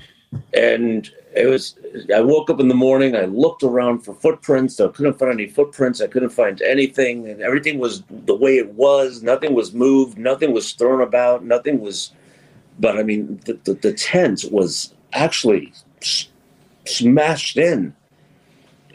and 0.55 1.11
it 1.35 1.45
was 1.45 1.75
i 2.15 2.19
woke 2.19 2.49
up 2.49 2.59
in 2.59 2.67
the 2.67 2.73
morning 2.73 3.15
i 3.15 3.25
looked 3.25 3.61
around 3.61 3.99
for 3.99 4.15
footprints 4.15 4.79
i 4.79 4.87
couldn't 4.87 5.19
find 5.19 5.31
any 5.31 5.47
footprints 5.47 6.01
i 6.01 6.07
couldn't 6.07 6.31
find 6.31 6.59
anything 6.63 7.27
and 7.27 7.39
everything 7.41 7.77
was 7.77 8.01
the 8.25 8.33
way 8.33 8.57
it 8.57 8.73
was 8.73 9.21
nothing 9.21 9.53
was 9.53 9.73
moved 9.73 10.17
nothing 10.17 10.51
was 10.51 10.71
thrown 10.71 11.01
about 11.01 11.43
nothing 11.45 11.79
was 11.79 12.13
but 12.79 12.97
i 12.97 13.03
mean 13.03 13.39
the, 13.45 13.53
the, 13.65 13.75
the 13.75 13.93
tent 13.93 14.43
was 14.51 14.95
actually 15.13 15.71
s- 16.01 16.29
smashed 16.87 17.57
in 17.57 17.93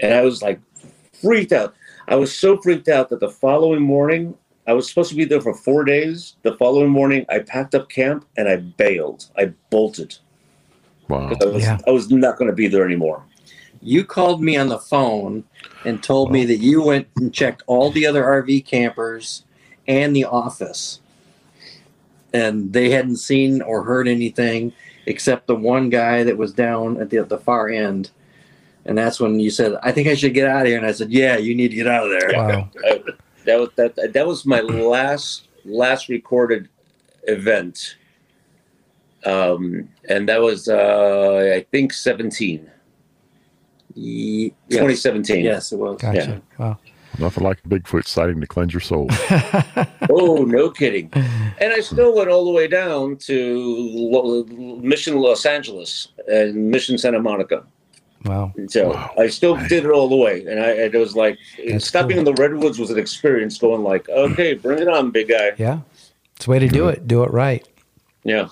and 0.01 0.14
i 0.14 0.22
was 0.22 0.43
like 0.43 0.59
freaked 1.22 1.53
out 1.53 1.72
i 2.09 2.16
was 2.16 2.36
so 2.36 2.57
freaked 2.57 2.89
out 2.89 3.09
that 3.11 3.20
the 3.20 3.30
following 3.30 3.80
morning 3.80 4.34
i 4.69 4.73
was 4.73 4.89
supposed 4.89 5.11
to 5.11 5.16
be 5.16 5.25
there 5.25 5.41
for 5.41 5.55
four 5.55 5.83
days 5.83 6.37
the 6.43 6.57
following 6.57 6.91
morning 6.91 7.27
i 7.29 7.39
packed 7.41 7.75
up 7.75 7.89
camp 7.89 8.25
and 8.37 8.49
i 8.49 8.57
bailed 8.57 9.27
i 9.37 9.47
bolted 9.71 10.16
Wow. 11.09 11.33
I 11.41 11.45
was, 11.47 11.62
Yeah. 11.62 11.79
I 11.87 11.91
was 11.91 12.11
not 12.11 12.37
going 12.37 12.51
to 12.51 12.55
be 12.55 12.69
there 12.69 12.85
anymore. 12.85 13.25
You 13.81 14.05
called 14.05 14.43
me 14.43 14.57
on 14.57 14.69
the 14.69 14.79
phone 14.79 15.45
and 15.85 16.03
told 16.03 16.33
me 16.33 16.45
that 16.45 16.59
you 16.59 16.83
went 16.83 17.09
and 17.16 17.33
checked 17.33 17.62
all 17.66 17.91
the 17.91 18.07
other 18.07 18.25
RV 18.25 18.66
campers 18.66 19.45
and 19.87 20.14
the 20.14 20.25
office. 20.25 21.01
And 22.35 22.73
they 22.73 22.91
hadn't 22.91 23.16
seen 23.16 23.62
or 23.62 23.85
heard 23.85 24.09
anything 24.09 24.73
except 25.07 25.47
the 25.47 25.55
one 25.55 25.89
guy 25.89 26.25
that 26.25 26.37
was 26.37 26.53
down 26.53 27.01
at 27.01 27.11
the, 27.11 27.19
at 27.19 27.29
the 27.31 27.39
far 27.39 27.69
end. 27.69 28.11
And 28.85 28.99
that's 28.99 29.21
when 29.21 29.39
you 29.39 29.51
said, 29.51 29.77
I 29.83 29.93
think 29.93 30.09
I 30.09 30.14
should 30.14 30.35
get 30.35 30.49
out 30.49 30.62
of 30.62 30.66
here. 30.66 30.77
And 30.77 30.87
I 30.87 30.93
said, 30.93 31.11
Yeah, 31.11 31.37
you 31.37 31.55
need 31.55 31.69
to 31.69 31.77
get 31.77 31.87
out 31.87 32.05
of 32.05 32.21
there. 32.21 32.31
Wow. 32.35 32.71
I, 32.85 33.03
that 33.49 33.59
was 33.59 33.71
that. 33.77 34.13
That 34.13 34.27
was 34.27 34.47
my 34.47 34.61
last 34.61 35.49
last 35.65 36.09
recorded 36.09 36.69
event, 37.25 37.97
um, 39.25 39.89
and 40.09 40.29
that 40.29 40.41
was 40.41 40.69
uh, 40.69 41.53
I 41.57 41.67
think 41.71 41.93
seventeen. 41.93 42.71
Yes. 43.95 44.53
2017. 44.69 45.45
Yes, 45.45 45.73
it 45.73 45.77
was. 45.77 46.01
Gotcha. 46.01 46.41
Wow. 46.57 46.79
Nothing 47.19 47.43
like 47.43 47.59
a 47.65 47.69
Bigfoot 47.69 48.07
sighting 48.07 48.41
to 48.41 48.47
cleanse 48.47 48.73
your 48.73 48.81
soul. 48.81 49.09
Oh, 50.11 50.45
no 50.45 50.71
kidding. 50.71 51.11
And 51.13 51.73
I 51.73 51.81
still 51.81 52.15
went 52.17 52.31
all 52.31 52.47
the 52.47 52.51
way 52.51 52.67
down 52.67 53.17
to 53.19 54.47
Mission 54.81 55.19
Los 55.19 55.45
Angeles 55.45 56.09
and 56.29 56.71
Mission 56.71 56.97
Santa 56.97 57.21
Monica. 57.21 57.63
Wow. 58.29 58.53
So 58.68 58.91
Wow. 58.91 59.11
I 59.18 59.26
still 59.29 59.57
did 59.57 59.85
it 59.85 59.91
all 59.91 60.09
the 60.09 60.16
way, 60.16 60.45
and 60.47 60.61
I 60.61 60.70
and 60.70 60.95
it 60.95 60.99
was 60.99 61.16
like 61.16 61.39
That's 61.66 61.87
stopping 61.87 62.16
cool. 62.16 62.18
in 62.20 62.24
the 62.24 62.35
redwoods 62.35 62.79
was 62.79 62.91
an 62.91 62.99
experience. 62.99 63.59
Going 63.59 63.83
like, 63.83 64.09
okay, 64.09 64.55
bring 64.55 64.79
it 64.81 64.89
on, 64.89 65.11
big 65.11 65.29
guy. 65.29 65.53
Yeah. 65.57 65.81
It's 66.37 66.47
a 66.47 66.51
way 66.51 66.59
to 66.59 66.68
do 66.68 66.89
it. 66.89 67.09
Do 67.09 67.24
it 67.24 67.31
right. 67.33 67.66
Yeah. 68.24 68.49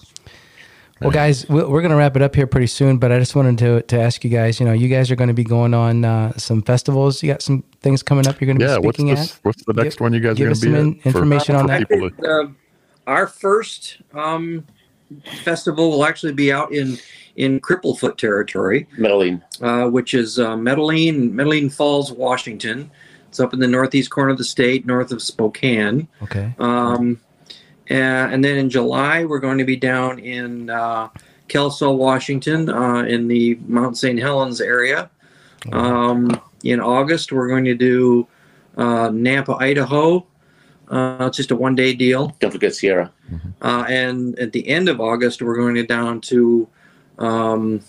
Well, 1.01 1.11
guys, 1.11 1.47
we- 1.51 1.63
we're 1.63 1.83
going 1.83 1.91
to 1.91 1.97
wrap 1.97 2.17
it 2.17 2.23
up 2.23 2.35
here 2.35 2.47
pretty 2.47 2.69
soon, 2.69 2.97
but 2.97 3.13
I 3.13 3.19
just 3.19 3.37
wanted 3.37 3.59
to, 3.59 3.83
to 3.83 4.01
ask 4.01 4.25
you 4.25 4.31
guys, 4.31 4.59
you 4.59 4.65
know, 4.65 4.73
you 4.73 4.89
guys 4.89 5.11
are 5.11 5.15
going 5.17 5.29
to 5.29 5.35
be 5.35 5.45
going 5.45 5.75
on 5.75 6.07
uh, 6.07 6.33
some 6.39 6.63
festivals. 6.63 7.23
You 7.23 7.31
got 7.33 7.43
some 7.43 7.63
things 7.83 8.03
coming 8.03 8.27
up 8.27 8.41
you're 8.41 8.47
going 8.47 8.59
to 8.59 8.65
Yeah. 8.65 8.79
be 8.79 8.87
What's 8.87 8.97
speaking 8.97 9.15
this? 9.15 9.33
at? 9.35 9.39
What's 9.45 9.65
the 9.67 9.75
Give- 9.75 9.85
next 9.85 10.01
one 10.01 10.15
you 10.15 10.21
guys 10.21 10.41
are 10.41 10.45
going 10.45 10.55
to 10.55 10.61
be 10.61 10.67
some 10.69 10.75
in- 10.75 11.01
information 11.05 11.55
on 11.55 11.67
that. 11.67 11.87
people 11.87 12.11
to- 12.11 12.27
Uh, 12.27 12.47
our 13.07 13.27
first 13.27 13.99
um, 14.15 14.65
festival 15.45 15.91
will 15.91 16.05
actually 16.05 16.33
be 16.33 16.53
out 16.53 16.73
in 16.73 16.99
in 17.37 17.61
Cripplefoot 17.61 18.17
territory, 18.17 18.87
Metaline. 18.99 19.43
uh, 19.61 19.91
which 19.91 20.15
is 20.15 20.39
uh, 20.39 20.57
Metaline, 20.57 21.33
Metaline 21.33 21.73
Falls, 21.73 22.11
Washington. 22.11 22.91
It's 23.29 23.41
up 23.41 23.53
in 23.53 23.61
the 23.61 23.69
northeast 23.69 24.11
corner 24.11 24.31
of 24.31 24.39
the 24.39 24.45
state, 24.45 24.87
north 24.87 25.13
of 25.13 25.21
Spokane. 25.21 26.09
Okay. 26.23 26.55
Um, 26.59 27.21
and, 27.89 28.35
and 28.35 28.45
then 28.45 28.57
in 28.57 28.71
July, 28.71 29.25
we're 29.27 29.39
going 29.39 29.59
to 29.59 29.65
be 29.65 29.77
down 29.77 30.19
in 30.19 30.71
uh, 30.71 31.09
Kelso, 31.49 31.93
Washington, 31.93 32.71
uh, 32.71 33.03
in 33.03 33.29
the 33.29 33.57
Mount 33.67 33.99
St. 33.99 34.19
Helens 34.19 34.63
area. 34.63 35.11
Um, 35.73 36.41
in 36.65 36.81
August, 36.81 37.33
we're 37.33 37.49
going 37.49 37.65
to 37.65 37.75
do 37.75 38.27
uh, 38.77 39.11
Nampa, 39.11 39.61
Idaho. 39.61 40.27
Uh, 40.89 41.27
it's 41.27 41.37
just 41.37 41.51
a 41.51 41.57
one 41.57 41.75
day 41.75 41.93
deal. 41.93 42.35
Don't 42.41 42.51
forget 42.51 42.75
Sierra. 42.75 43.13
Uh, 43.63 43.85
and 43.89 44.39
at 44.39 44.53
the 44.53 44.67
end 44.69 44.89
of 44.89 45.01
August, 45.01 45.43
we're 45.43 45.57
going 45.57 45.75
to 45.75 45.85
down 45.87 46.21
to, 46.23 46.69
um, 47.19 47.81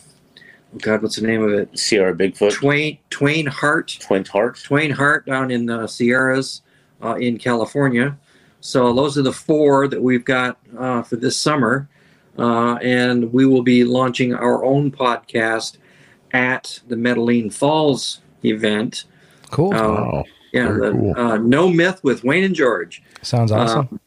oh 0.73 0.77
God, 0.79 1.01
what's 1.01 1.17
the 1.17 1.27
name 1.27 1.43
of 1.43 1.51
it? 1.51 1.77
Sierra 1.77 2.15
Bigfoot. 2.15 2.53
Twain 2.53 2.97
Twain 3.09 3.45
Harte. 3.45 3.99
Twin 3.99 4.25
Heart. 4.25 4.61
Twain 4.63 4.91
Harte 4.91 5.25
down 5.25 5.51
in 5.51 5.65
the 5.65 5.88
Sierras 5.88 6.61
uh, 7.03 7.15
in 7.15 7.38
California. 7.38 8.17
So 8.61 8.93
those 8.93 9.17
are 9.17 9.21
the 9.21 9.33
four 9.33 9.88
that 9.88 10.01
we've 10.01 10.25
got 10.25 10.57
uh, 10.77 11.03
for 11.03 11.15
this 11.15 11.38
summer. 11.38 11.88
Uh, 12.38 12.75
and 12.83 13.31
we 13.33 13.45
will 13.45 13.63
be 13.63 13.83
launching 13.83 14.33
our 14.33 14.63
own 14.63 14.91
podcast 14.91 15.77
at 16.33 16.79
the 16.88 16.95
Metaline 16.95 17.51
Falls 17.51 18.21
event. 18.43 19.05
Cool. 19.51 19.73
Uh, 19.73 19.81
Wow. 19.81 20.23
Yeah, 20.53 20.67
Very 20.67 20.79
the, 20.79 20.91
cool. 20.91 21.13
uh, 21.17 21.38
No 21.38 21.69
Myth 21.69 21.99
with 22.03 22.23
Wayne 22.23 22.43
and 22.43 22.55
George. 22.55 23.03
Sounds 23.21 23.51
awesome. 23.51 23.99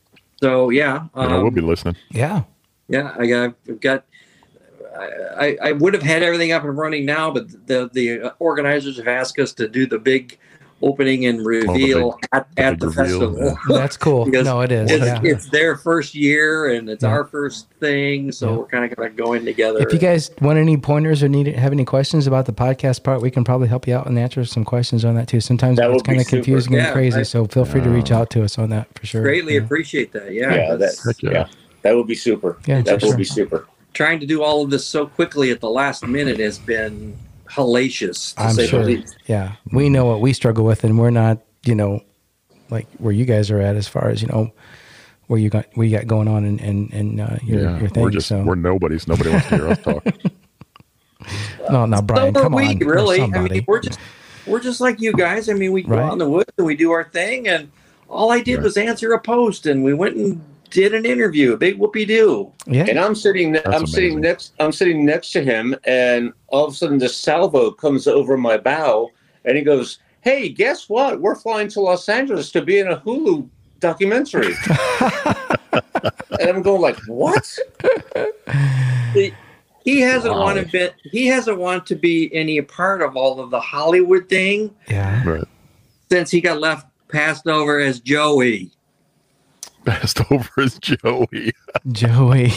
Uh, 0.43 0.47
so 0.47 0.71
yeah, 0.71 1.05
You 1.17 1.23
know, 1.23 1.39
we'll 1.39 1.49
um, 1.49 1.55
be 1.55 1.61
listening. 1.61 1.97
yeah. 2.11 2.45
yeah, 2.89 3.15
I 3.19 3.27
got, 3.27 3.55
I've 3.69 3.81
got. 3.81 4.05
I, 5.39 5.57
I 5.63 5.73
would 5.73 5.95
have 5.95 6.03
had 6.03 6.23
everything 6.23 6.53
up 6.53 6.65
and 6.65 6.77
running 6.77 7.07
now, 7.07 7.31
but 7.31 7.49
the 7.67 7.89
the 7.93 8.35
organizers 8.39 8.97
have 8.99 9.09
asked 9.09 9.39
us 9.39 9.53
to 9.55 9.69
do 9.69 9.87
the 9.87 9.99
big 9.99 10.39
opening 10.83 11.27
and 11.27 11.45
reveal 11.45 12.19
at, 12.33 12.47
the 12.57 12.63
at 12.63 12.81
the 12.81 12.87
big 12.89 12.97
reveal, 12.99 13.35
festival. 13.35 13.59
That's 13.69 13.97
cool. 13.97 14.25
Because 14.25 14.47
no, 14.47 14.61
it 14.63 14.73
is. 14.73 14.91
It's, 14.91 15.05
Yeah. 15.05 15.21
it's 15.23 15.49
their 15.51 15.77
first 15.77 16.15
year 16.15 16.71
and 16.73 16.89
it's 16.89 17.03
Yeah. 17.03 17.11
our 17.11 17.25
first 17.25 17.69
thing, 17.81 18.33
so 18.33 18.49
Yeah. 18.51 18.57
we're 18.57 18.67
kind 18.67 18.91
of 18.91 18.97
kind 18.97 19.11
of 19.11 19.17
going 19.17 19.45
together. 19.45 19.81
If 19.81 19.93
you 19.93 19.99
guys 19.99 20.31
want 20.41 20.59
any 20.59 20.77
pointers 20.77 21.23
or 21.23 21.29
need 21.29 21.47
have 21.49 21.73
any 21.73 21.85
questions 21.85 22.27
about 22.27 22.47
the 22.47 22.53
podcast 22.53 23.03
part, 23.03 23.21
we 23.21 23.31
can 23.31 23.45
probably 23.45 23.69
help 23.69 23.87
you 23.87 23.95
out 23.95 24.07
and 24.07 24.19
answer 24.19 24.45
some 24.45 24.65
questions 24.65 25.05
on 25.05 25.15
that 25.17 25.29
too. 25.29 25.41
Sometimes 25.41 25.77
That 25.79 25.91
it's 25.91 26.03
kind 26.03 26.21
of 26.21 26.27
confusing 26.27 26.73
Yeah, 26.73 26.87
and 26.87 26.93
crazy, 26.95 27.21
I- 27.21 27.25
so 27.25 27.45
feel 27.47 27.65
free 27.65 27.83
to 27.83 27.91
reach 27.91 28.11
out 28.11 28.31
to 28.31 28.43
us 28.43 28.59
on 28.59 28.71
that 28.71 28.87
for 28.99 29.05
sure. 29.07 29.23
greatly 29.23 29.55
yeah. 29.55 29.61
appreciate 29.61 30.13
that. 30.13 30.33
Yeah, 30.33 30.55
Yeah, 30.55 30.71
that, 30.71 30.79
that's- 30.79 31.23
yeah. 31.23 31.31
yeah. 31.31 31.47
That 31.83 31.97
would 31.97 32.07
be 32.07 32.15
super. 32.15 32.59
Yeah, 32.67 32.83
that 32.83 33.01
for 33.01 33.07
would 33.07 33.11
sure. 33.13 33.17
be 33.17 33.25
super. 33.25 33.67
trying 33.93 34.21
to 34.21 34.27
do 34.27 34.43
all 34.43 34.63
of 34.63 34.71
this 34.71 34.85
so 34.87 35.05
quickly 35.07 35.51
at 35.51 35.61
the 35.61 35.69
last 35.69 36.07
minute 36.07 36.39
has 36.39 36.59
been 36.59 37.15
hellacious. 37.51 38.35
To 38.35 38.43
I'm 38.43 38.55
say 38.55 38.67
sure. 38.67 38.81
The 38.81 38.97
least. 38.97 39.17
Yeah, 39.27 39.57
we 39.73 39.89
know 39.89 40.05
what 40.07 40.21
we 40.21 40.33
struggle 40.33 40.65
with, 40.65 40.85
and 40.85 40.99
we're 40.99 41.11
not, 41.11 41.39
you 41.65 41.75
know, 41.75 42.03
like 42.71 42.87
where 42.99 43.13
you 43.13 43.25
guys 43.25 43.51
are 43.51 43.61
at 43.61 43.77
as 43.77 43.89
far 43.89 44.09
as 44.09 44.23
you 44.23 44.29
know 44.29 44.53
where 45.31 45.39
you 45.39 45.49
got 45.49 45.67
what 45.75 45.85
you 45.85 45.97
got 45.97 46.09
going 46.09 46.27
on 46.27 46.45
and 46.45 46.61
and 46.61 46.93
and 46.93 47.21
uh, 47.21 47.37
your 47.45 47.63
yeah. 47.63 47.79
your 47.79 47.89
thing. 47.89 48.03
we're 48.03 48.11
just 48.11 48.27
so 48.27 48.43
we're 48.43 48.57
nobodies. 48.57 49.07
Nobody 49.07 49.31
wants 49.31 49.49
to 49.49 49.57
hear 49.57 49.69
us 49.69 49.79
talk. 49.83 50.05
no, 51.71 51.87
no, 51.87 52.03
Brian, 52.03 52.35
so 52.35 52.43
come 52.43 52.53
we, 52.55 52.67
on, 52.67 52.79
really. 52.79 53.23
I 53.23 53.27
mean, 53.27 53.65
we're 53.69 53.81
just 53.81 54.01
we're 54.45 54.59
just 54.59 54.81
like 54.81 55.01
you 55.01 55.13
guys. 55.13 55.49
I 55.49 55.53
mean, 55.53 55.71
we 55.71 55.83
go 55.83 55.99
out 55.99 56.13
in 56.13 56.19
the 56.19 56.29
woods 56.29 56.51
and 56.59 56.67
we 56.67 56.75
do 56.75 56.91
our 56.91 57.05
thing, 57.05 57.47
and 57.47 57.71
all 58.09 58.33
I 58.33 58.41
did 58.41 58.57
Right. 58.57 58.65
was 58.65 58.77
answer 58.77 59.13
a 59.13 59.21
post, 59.21 59.67
and 59.67 59.85
we 59.85 59.95
went 59.95 60.17
and 60.17 60.43
did 60.71 60.95
an 60.95 61.05
interview, 61.05 61.53
a 61.53 61.57
big 61.57 61.79
whoopee 61.79 62.05
doo. 62.05 62.53
yeah, 62.67 62.87
And 62.89 62.99
I'm 62.99 63.15
sitting. 63.15 63.57
I'm 63.57 63.63
That's 63.65 63.93
sitting 63.93 64.21
next. 64.21 64.53
I'm 64.61 64.73
sitting 64.73 65.05
next 65.05 65.33
to 65.33 65.43
him, 65.43 65.75
and 65.85 66.33
all 66.49 66.65
of 66.67 66.73
a 66.73 66.77
sudden, 66.77 66.99
the 66.99 67.09
salvo 67.09 67.71
comes 67.71 68.07
over 68.07 68.37
my 68.37 68.57
bow, 68.57 69.11
and 69.45 69.57
he 69.57 69.63
goes, 69.63 69.99
"Hey, 70.21 70.49
guess 70.49 70.89
what? 70.89 71.21
We're 71.21 71.35
flying 71.37 71.69
to 71.69 71.81
Los 71.81 72.09
Angeles 72.09 72.51
to 72.53 72.63
be 72.63 72.79
in 72.79 72.89
a 72.89 72.97
Hulu 73.01 73.49
documentary." 73.81 74.55
and 76.41 76.49
I'm 76.49 76.63
going 76.63 76.81
like, 76.81 76.99
"What?" 77.07 77.59
He, 79.15 79.33
he 79.85 80.01
hasn't 80.01 80.35
Wow. 80.35 80.41
wanted 80.45 80.71
bit. 80.71 80.95
He 81.11 81.27
hasn't 81.27 81.59
wanted 81.59 81.87
to 81.87 81.97
be 81.97 82.31
any 82.35 82.61
part 82.61 83.03
of 83.03 83.17
all 83.17 83.41
of 83.41 83.51
the 83.51 83.61
Hollywood 83.61 84.29
thing 84.29 84.75
yeah, 84.89 85.23
right. 85.29 85.45
since 86.11 86.31
he 86.31 86.41
got 86.41 86.61
left 86.61 86.87
passed 87.09 87.49
over 87.49 87.81
as 87.81 87.99
Joey. 87.99 88.71
Passed 89.91 90.21
over 90.31 90.49
as 90.59 90.79
Joey. 90.79 91.53
Joey. 91.91 92.53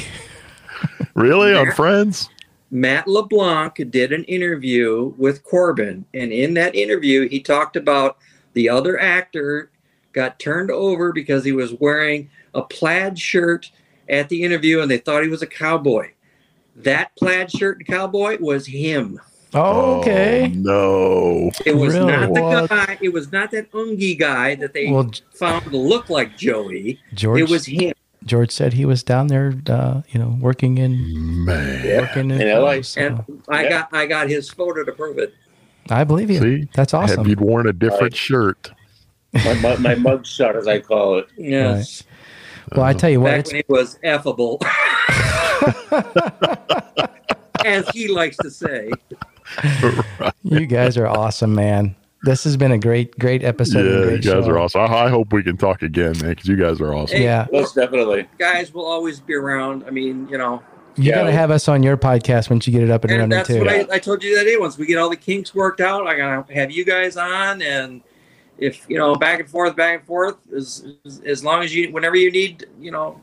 really? 1.15 1.55
On 1.55 1.71
Friends? 1.71 2.29
Matt 2.69 3.07
LeBlanc 3.07 3.75
did 3.91 4.11
an 4.11 4.23
interview 4.25 5.13
with 5.17 5.43
Corbin, 5.43 6.05
and 6.13 6.31
in 6.31 6.53
that 6.55 6.75
interview, 6.75 7.27
he 7.27 7.39
talked 7.39 7.75
about 7.75 8.17
the 8.53 8.69
other 8.69 8.99
actor 8.99 9.71
got 10.11 10.39
turned 10.39 10.69
over 10.69 11.11
because 11.11 11.43
he 11.43 11.51
was 11.51 11.73
wearing 11.73 12.29
a 12.53 12.61
plaid 12.61 13.17
shirt 13.17 13.71
at 14.09 14.29
the 14.29 14.43
interview 14.43 14.81
and 14.81 14.89
they 14.89 14.99
thought 14.99 15.23
he 15.23 15.29
was 15.29 15.41
a 15.41 15.47
cowboy. 15.47 16.11
That 16.75 17.15
plaid 17.15 17.51
shirt 17.51 17.77
and 17.77 17.87
cowboy 17.87 18.37
was 18.39 18.67
him. 18.67 19.19
Oh, 19.55 19.99
okay. 19.99 20.45
Oh, 20.45 20.47
no. 20.55 21.51
It 21.65 21.75
was 21.75 21.93
Really? 21.93 22.11
not 22.11 22.33
the 22.33 22.41
What? 22.41 22.69
guy. 22.69 22.97
It 23.01 23.09
was 23.13 23.31
not 23.31 23.51
that 23.51 23.71
Ungi 23.71 24.17
guy 24.17 24.55
that 24.55 24.73
they 24.73 24.89
Well, 24.91 25.11
found 25.33 25.63
to 25.65 25.77
look 25.77 26.09
like 26.09 26.35
Joey. 26.35 26.99
George. 27.13 27.41
It 27.41 27.49
was 27.49 27.65
him. 27.65 27.93
George 28.25 28.51
said 28.51 28.73
he 28.73 28.85
was 28.85 29.03
down 29.03 29.27
there, 29.27 29.53
uh, 29.67 30.01
you 30.09 30.19
know, 30.19 30.37
working 30.39 30.77
in 30.77 31.45
Man. 31.45 31.99
working 31.99 32.31
in, 32.31 32.41
In 32.41 32.47
LA. 32.47 32.81
so 32.81 33.01
And 33.01 33.23
I 33.49 33.63
Yeah. 33.63 33.69
got 33.69 33.89
I 33.91 34.05
got 34.05 34.29
his 34.29 34.49
photo 34.49 34.83
to 34.85 34.91
prove 34.93 35.17
it. 35.19 35.33
I 35.89 36.03
believe 36.05 36.31
you. 36.31 36.39
See? 36.39 36.67
That's 36.73 36.93
awesome. 36.93 37.25
Had 37.27 37.27
you 37.27 37.35
worn 37.45 37.67
a 37.67 37.73
different 37.73 38.01
Right. 38.13 38.15
shirt, 38.15 38.71
My, 39.33 39.53
my, 39.55 39.75
my 39.77 39.95
mug 39.95 40.25
shot, 40.25 40.55
as 40.55 40.67
I 40.67 40.79
call 40.79 41.19
it. 41.19 41.27
Yes. 41.37 42.03
well, 42.73 42.85
I 42.85 42.93
tell 42.93 43.09
you 43.09 43.19
what, 43.19 43.31
Back 43.31 43.39
it's, 43.41 43.51
when 43.51 43.57
he 43.57 43.63
was 43.67 43.99
affable. 44.03 44.59
As 47.65 47.87
he 47.89 48.07
likes 48.09 48.37
to 48.37 48.49
say. 48.51 48.91
you 50.43 50.65
guys 50.65 50.97
are 50.97 51.07
awesome, 51.07 51.53
man. 51.55 51.95
This 52.23 52.45
has 52.45 52.55
been 52.55 52.71
a 52.71 52.77
great, 52.77 53.17
great 53.19 53.43
episode. 53.43 53.85
and 53.85 53.95
a 53.95 53.99
yeah, 54.07 54.11
you 54.11 54.17
guys 54.21 54.45
show. 54.45 54.51
are 54.51 54.57
awesome. 54.59 54.81
I, 54.81 54.85
I 54.85 55.09
hope 55.09 55.33
we 55.33 55.43
can 55.43 55.57
talk 55.57 55.81
again, 55.81 56.13
man, 56.19 56.29
because 56.29 56.47
you 56.47 56.55
guys 56.55 56.79
are 56.79 56.93
awesome. 56.93 57.17
Hey, 57.17 57.23
Yeah. 57.25 57.47
Most 57.51 57.75
definitely. 57.75 58.27
guys 58.37 58.73
will 58.73 58.85
always 58.85 59.19
be 59.19 59.33
around. 59.33 59.83
I 59.85 59.89
mean, 59.89 60.27
you 60.29 60.37
know, 60.37 60.63
You 60.95 61.09
Yeah. 61.09 61.15
got 61.15 61.23
to 61.23 61.31
have 61.33 61.51
us 61.51 61.67
on 61.67 61.83
your 61.83 61.97
podcast 61.97 62.49
once 62.49 62.65
you 62.65 62.71
get 62.71 62.81
it 62.83 62.89
up 62.91 63.03
and, 63.03 63.11
and 63.11 63.19
running 63.21 63.29
that's 63.37 63.49
too. 63.49 63.59
what 63.59 63.67
I, 63.67 63.85
I 63.95 63.99
told 63.99 64.23
you 64.23 64.37
that 64.37 64.45
day. 64.45 64.55
Once 64.57 64.77
we 64.77 64.85
get 64.85 64.97
all 64.97 65.09
the 65.09 65.17
kinks 65.17 65.53
worked 65.53 65.81
out, 65.81 66.07
I 66.07 66.15
gotta 66.15 66.53
have 66.53 66.71
you 66.71 66.85
guys 66.85 67.17
on, 67.17 67.61
and 67.61 68.01
if 68.57 68.85
you 68.87 68.97
know, 68.97 69.15
back 69.15 69.39
and 69.41 69.49
forth, 69.49 69.75
back 69.75 69.97
and 69.99 70.07
forth, 70.07 70.37
as 70.55 70.85
as, 71.05 71.19
as 71.25 71.43
long 71.43 71.63
as 71.63 71.75
you, 71.75 71.91
whenever 71.91 72.15
you 72.15 72.31
need, 72.31 72.67
you 72.79 72.91
know, 72.91 73.19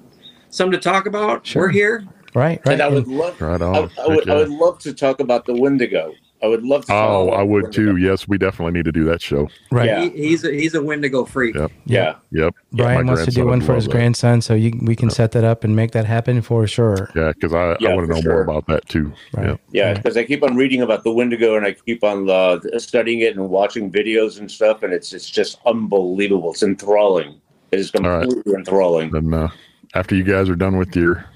something 0.50 0.72
to 0.78 0.82
talk 0.82 1.06
about, 1.06 1.46
Sure. 1.46 1.62
we're 1.62 1.68
here. 1.70 2.04
Right, 2.34 2.60
right. 2.64 2.72
And 2.72 2.82
I 2.82 2.88
would 2.88 3.06
love, 3.08 3.40
Right 3.40 3.60
on. 3.60 3.74
I 3.76 3.80
would, 3.80 3.90
Heck 4.26 4.28
I 4.28 4.34
would 4.36 4.48
love 4.50 4.78
to 4.80 4.92
talk 4.94 5.20
about 5.20 5.46
the 5.46 5.54
Wendigo. 5.54 6.12
I 6.42 6.46
would 6.46 6.62
love 6.64 6.82
to. 6.82 6.86
talk 6.86 7.10
Oh, 7.10 7.28
about 7.28 7.40
I 7.40 7.42
would 7.42 7.64
Wendigo. 7.64 7.92
too. 7.92 7.96
Yes, 7.98 8.26
we 8.26 8.38
definitely 8.38 8.72
need 8.72 8.86
to 8.86 8.92
do 8.92 9.04
that 9.04 9.20
show. 9.20 9.48
right. 9.70 9.84
Yeah. 9.86 10.04
He, 10.04 10.28
he's 10.28 10.42
a 10.42 10.50
he's 10.50 10.74
a 10.74 10.82
Wendigo 10.82 11.26
freak. 11.26 11.54
Yeah. 11.54 11.66
Yeah. 11.84 12.14
Yep. 12.32 12.54
Brian 12.72 13.06
wants 13.06 13.26
to 13.26 13.30
do 13.30 13.44
one 13.44 13.60
for 13.60 13.74
his 13.74 13.84
that. 13.84 13.90
grandson, 13.90 14.40
so 14.40 14.54
you, 14.54 14.72
we 14.82 14.96
can 14.96 15.10
set 15.10 15.32
that 15.32 15.44
up 15.44 15.64
and 15.64 15.76
make 15.76 15.90
that 15.90 16.06
happen 16.06 16.40
for 16.40 16.66
sure. 16.66 17.10
Yeah, 17.14 17.32
because 17.32 17.52
I, 17.52 17.76
Yeah, 17.78 17.90
I 17.90 17.94
want 17.94 18.08
to 18.08 18.14
know 18.14 18.20
sure. 18.22 18.32
more 18.32 18.42
about 18.42 18.66
that 18.68 18.88
too. 18.88 19.12
Right. 19.34 19.48
Yeah. 19.48 19.56
Yeah, 19.70 19.94
because 19.94 20.16
I 20.16 20.24
keep 20.24 20.42
on 20.42 20.56
reading 20.56 20.80
about 20.80 21.04
the 21.04 21.12
Wendigo 21.12 21.56
and 21.56 21.66
I 21.66 21.72
keep 21.72 22.02
on 22.02 22.30
uh, 22.30 22.58
studying 22.78 23.20
it 23.20 23.36
and 23.36 23.50
watching 23.50 23.92
videos 23.92 24.38
and 24.38 24.50
stuff, 24.50 24.82
and 24.82 24.94
it's 24.94 25.12
it's 25.12 25.28
just 25.28 25.58
unbelievable. 25.66 26.52
It's 26.52 26.62
enthralling. 26.62 27.38
It 27.70 27.80
is 27.80 27.92
All 27.94 28.00
right. 28.02 28.22
completely 28.22 28.54
enthralling. 28.54 29.10
Then 29.10 29.34
uh, 29.34 29.48
after 29.94 30.14
you 30.16 30.24
guys 30.24 30.48
are 30.48 30.56
done 30.56 30.78
with 30.78 30.96
your 30.96 31.26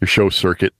your 0.00 0.08
show 0.08 0.28
circuit, 0.30 0.72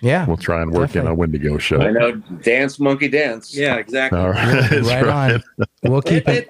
Yeah, 0.00 0.26
we'll 0.26 0.36
try 0.36 0.62
and 0.62 0.72
work 0.72 0.96
in 0.96 1.06
a 1.06 1.14
Wendigo 1.14 1.58
show. 1.58 1.80
I 1.80 1.90
know, 1.90 2.12
dance 2.42 2.78
monkey 2.80 3.08
dance. 3.08 3.54
Yeah, 3.56 3.76
exactly. 3.76 4.18
All 4.18 4.30
right. 4.30 4.68
That's 4.70 4.86
right 4.88 5.06
on. 5.06 5.42
We'll 5.84 6.02
keep 6.02 6.28
in, 6.28 6.44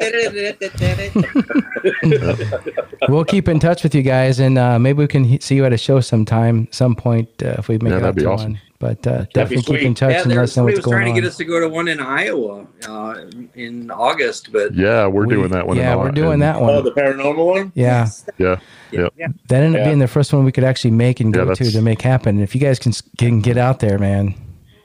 we'll 3.08 3.24
keep 3.24 3.48
in 3.48 3.58
touch 3.60 3.82
with 3.82 3.94
you 3.94 4.02
guys, 4.02 4.40
and 4.40 4.58
uh, 4.58 4.78
maybe 4.78 4.98
we 4.98 5.06
can 5.08 5.40
see 5.40 5.56
you 5.56 5.64
at 5.64 5.72
a 5.72 5.78
show 5.78 6.00
sometime, 6.00 6.68
some 6.70 6.94
point 6.94 7.28
uh, 7.42 7.56
if 7.58 7.68
we 7.68 7.78
make 7.78 7.90
Yeah, 7.92 7.98
it 7.98 8.00
that'd 8.00 8.08
out 8.08 8.14
be 8.16 8.22
to 8.22 8.30
awesome. 8.30 8.52
one. 8.52 8.60
But 8.82 9.06
uh, 9.06 9.26
definitely 9.32 9.62
keep 9.78 9.86
in 9.86 9.94
touch 9.94 10.10
yeah, 10.10 10.22
and 10.22 10.26
let 10.28 10.34
there, 10.34 10.42
us 10.42 10.50
know 10.50 10.54
somebody 10.62 10.74
what's 10.74 10.86
was 10.88 10.90
trying 10.92 11.04
going 11.04 11.14
to 11.14 11.20
get 11.20 11.28
us 11.28 11.36
to 11.36 11.44
go 11.44 11.60
to 11.60 11.68
one 11.68 11.86
in 11.86 12.00
Iowa 12.00 12.66
uh, 12.88 13.14
in 13.54 13.92
August, 13.92 14.50
but 14.50 14.74
Yeah, 14.74 15.06
we're 15.06 15.24
We- 15.26 15.34
doing 15.36 15.50
that 15.52 15.68
one. 15.68 15.76
Yeah, 15.76 15.94
Au- 15.94 16.00
we're 16.00 16.10
doing 16.10 16.32
in- 16.32 16.40
that 16.40 16.56
Oh, 16.56 16.62
one. 16.62 16.84
the 16.84 16.90
paranormal 16.90 17.46
one. 17.46 17.72
Yeah, 17.76 18.08
Yeah. 18.38 18.56
yeah, 18.90 19.06
yeah. 19.16 19.28
that 19.48 19.62
ended 19.62 19.80
up 19.80 19.84
Yeah. 19.84 19.90
being 19.90 20.00
the 20.00 20.08
first 20.08 20.32
one 20.32 20.44
we 20.44 20.50
could 20.50 20.64
actually 20.64 20.90
make 20.90 21.20
and 21.20 21.32
Yeah, 21.32 21.42
go 21.44 21.44
to 21.44 21.48
that's- 21.50 21.72
to 21.74 21.80
make 21.80 22.02
happen. 22.02 22.40
If 22.40 22.56
you 22.56 22.60
guys 22.60 22.80
can 22.80 22.92
can 23.18 23.40
get 23.40 23.56
out 23.56 23.78
there, 23.78 24.00
man, 24.00 24.34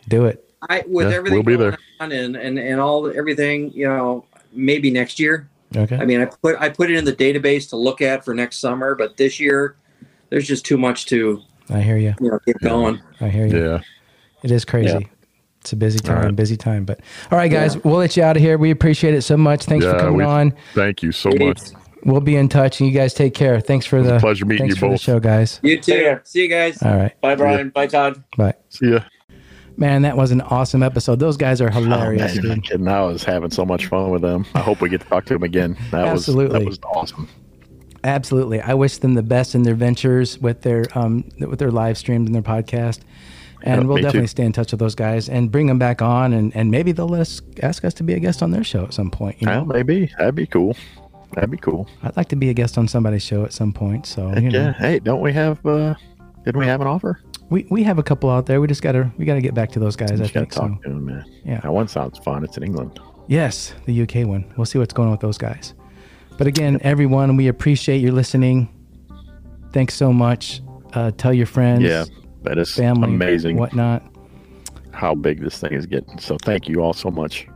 do 0.07 0.25
it. 0.25 0.47
I 0.69 0.83
with 0.87 1.09
Yeah, 1.09 1.15
everything 1.15 1.37
we'll 1.39 1.43
be 1.43 1.57
going 1.57 1.71
there. 1.71 1.79
on 1.99 2.11
and, 2.11 2.35
and 2.35 2.59
and 2.59 2.79
all 2.79 3.09
everything, 3.17 3.71
you 3.73 3.87
know, 3.87 4.25
maybe 4.53 4.91
next 4.91 5.19
year. 5.19 5.49
Okay. 5.75 5.97
I 5.97 6.05
mean, 6.05 6.21
I 6.21 6.25
put 6.25 6.55
I 6.59 6.69
put 6.69 6.91
it 6.91 6.97
in 6.97 7.05
the 7.05 7.13
database 7.13 7.67
to 7.71 7.77
look 7.77 7.99
at 8.03 8.23
for 8.23 8.35
next 8.35 8.57
summer, 8.57 8.93
but 8.93 9.17
this 9.17 9.39
year 9.39 9.75
there's 10.29 10.47
just 10.47 10.65
too 10.67 10.77
much 10.77 11.07
to 11.07 11.41
I 11.69 11.81
hear 11.81 11.97
you. 11.97 12.13
you 12.19 12.29
know 12.31 12.39
get 12.45 12.55
Yeah. 12.61 12.69
going. 12.69 13.01
I 13.21 13.27
hear 13.29 13.45
you. 13.47 13.63
Yeah. 13.71 13.79
It 14.43 14.51
is 14.51 14.65
crazy. 14.65 14.89
Yeah. 14.93 14.99
It's 15.61 15.73
a 15.73 15.75
busy 15.75 15.99
time, 15.99 16.21
right. 16.23 16.35
busy 16.35 16.55
time. 16.55 16.85
But 16.85 17.01
all 17.31 17.37
right, 17.37 17.51
guys, 17.51 17.77
we'll 17.83 17.97
let 17.97 18.15
you 18.15 18.23
out 18.23 18.37
of 18.37 18.41
here. 18.41 18.57
We 18.57 18.71
appreciate 18.71 19.13
it 19.13 19.23
so 19.23 19.35
much. 19.35 19.65
Thanks 19.65 19.83
for 19.85 19.99
coming 19.99 20.17
we- 20.17 20.23
on. 20.23 20.53
Thank 20.73 21.03
you 21.03 21.11
so 21.11 21.29
much. 21.31 21.59
We'll 22.05 22.21
be 22.21 22.37
in 22.37 22.47
touch, 22.47 22.79
and 22.79 22.87
you 22.89 22.95
guys 22.95 23.13
take 23.13 23.33
care. 23.33 23.59
Thanks 23.59 23.85
for 23.85 24.01
the 24.01 24.17
pleasure 24.19 24.45
meeting 24.45 24.67
you 24.67 24.75
for 24.75 24.85
the 24.85 24.91
both. 24.93 25.01
show, 25.01 25.19
guys. 25.19 25.59
You 25.63 25.81
too. 25.81 25.95
Yeah. 25.95 26.19
See 26.23 26.43
you 26.43 26.47
guys. 26.47 26.81
All 26.81 26.95
right, 26.95 27.19
Bye, 27.19 27.35
Brian. 27.35 27.69
Bye, 27.69 27.87
Todd. 27.87 28.23
bye. 28.37 28.53
See 28.69 28.91
ya. 28.91 28.99
Man, 29.75 30.03
that 30.03 30.15
was 30.15 30.31
an 30.31 30.41
awesome 30.41 30.83
episode. 30.83 31.19
Those 31.19 31.35
guys 31.37 31.59
are 31.59 31.69
hilarious, 31.69 32.37
oh, 32.39 32.47
man, 32.47 32.59
dude. 32.61 32.87
I 32.87 33.01
was 33.01 33.23
having 33.23 33.51
so 33.51 33.65
much 33.65 33.87
fun 33.87 34.09
with 34.11 34.21
them. 34.21 34.45
I 34.55 34.59
hope 34.59 34.79
we 34.79 34.89
get 34.89 35.01
to 35.01 35.07
talk 35.07 35.25
to 35.25 35.33
them 35.33 35.43
again. 35.43 35.75
That 35.91 36.07
Absolutely. 36.07 36.65
was 36.65 36.77
that 36.79 36.85
was 36.87 36.95
awesome. 36.95 37.27
Absolutely. 38.07 38.61
I 38.61 38.73
wish 38.73 38.97
them 38.97 39.13
the 39.15 39.23
best 39.23 39.53
in 39.53 39.63
their 39.63 39.75
ventures 39.75 40.39
with 40.39 40.61
their 40.61 40.85
um 40.95 41.25
with 41.39 41.59
their 41.59 41.71
live 41.71 41.97
streams 41.97 42.27
and 42.27 42.33
their 42.35 42.41
podcast. 42.41 43.01
And 43.63 43.81
Yeah, 43.81 43.87
we'll 43.87 43.95
me 43.97 44.01
too. 44.01 44.07
definitely 44.07 44.27
stay 44.27 44.45
in 44.45 44.53
touch 44.53 44.71
with 44.71 44.79
those 44.79 44.95
guys 44.95 45.29
and 45.29 45.51
bring 45.51 45.65
them 45.67 45.79
back 45.79 46.01
on, 46.01 46.31
and, 46.33 46.55
and 46.55 46.69
maybe 46.71 46.91
they'll 46.91 47.15
ask, 47.15 47.43
ask 47.63 47.83
us 47.83 47.93
to 47.95 48.03
be 48.03 48.13
a 48.13 48.19
guest 48.19 48.43
on 48.43 48.51
their 48.51 48.63
show 48.63 48.83
at 48.85 48.93
some 48.93 49.09
point. 49.09 49.41
You 49.41 49.47
know, 49.47 49.63
Well, 49.63 49.65
maybe 49.65 50.11
that'd 50.17 50.35
be 50.35 50.45
cool. 50.45 50.75
That'd 51.33 51.49
be 51.51 51.57
cool. 51.57 51.89
I'd 52.03 52.15
like 52.15 52.29
to 52.29 52.35
be 52.35 52.49
a 52.49 52.53
guest 52.53 52.77
on 52.77 52.87
somebody's 52.87 53.23
show 53.23 53.43
at 53.43 53.53
some 53.53 53.73
point. 53.73 54.05
So 54.05 54.31
you 54.37 54.49
know, 54.51 54.59
Yeah. 54.59 54.73
Hey, 54.73 54.99
don't 54.99 55.21
we 55.21 55.33
have? 55.33 55.63
uh 55.65 55.95
Didn't 56.45 56.59
we 56.59 56.67
have 56.67 56.81
an 56.81 56.87
offer? 56.87 57.19
we, 57.49 57.65
we 57.69 57.81
have 57.83 57.97
a 57.97 58.03
couple 58.03 58.29
out 58.29 58.45
there. 58.45 58.61
We 58.61 58.67
just 58.67 58.81
gotta 58.83 59.11
we 59.17 59.25
gotta 59.25 59.41
get 59.41 59.53
back 59.55 59.71
to 59.71 59.79
those 59.79 59.95
guys. 59.95 60.21
I 60.21 60.27
think 60.27 60.53
so. 60.53 60.61
talk 60.61 60.83
to 60.83 60.89
them, 60.89 61.05
man. 61.05 61.25
Yeah. 61.43 61.59
That 61.61 61.73
one 61.73 61.87
sounds 61.87 62.19
fun. 62.19 62.43
It's 62.43 62.57
in 62.57 62.63
England. 62.63 62.99
Yes, 63.27 63.73
the 63.85 64.01
UK 64.03 64.25
one. 64.27 64.45
We'll 64.55 64.65
see 64.65 64.77
what's 64.79 64.93
going 64.93 65.07
on 65.07 65.11
with 65.13 65.21
those 65.21 65.37
guys. 65.37 65.73
But 66.37 66.47
again, 66.47 66.79
everyone, 66.81 67.35
we 67.35 67.47
appreciate 67.47 67.97
your 67.99 68.11
listening. 68.11 68.69
Thanks 69.73 69.95
so 69.95 70.13
much. 70.13 70.61
Uh, 70.93 71.11
tell 71.17 71.33
your 71.33 71.45
friends, 71.45 71.83
Yeah, 71.83 72.05
that 72.43 72.57
is 72.57 72.73
family, 72.73 73.09
amazing 73.09 73.57
whatnot. 73.57 74.03
how 74.91 75.13
big 75.15 75.41
this 75.41 75.59
thing 75.59 75.73
is 75.73 75.85
getting. 75.85 76.17
So 76.19 76.37
thank 76.43 76.67
you 76.67 76.79
all 76.81 76.93
so 76.93 77.09
much 77.11 77.47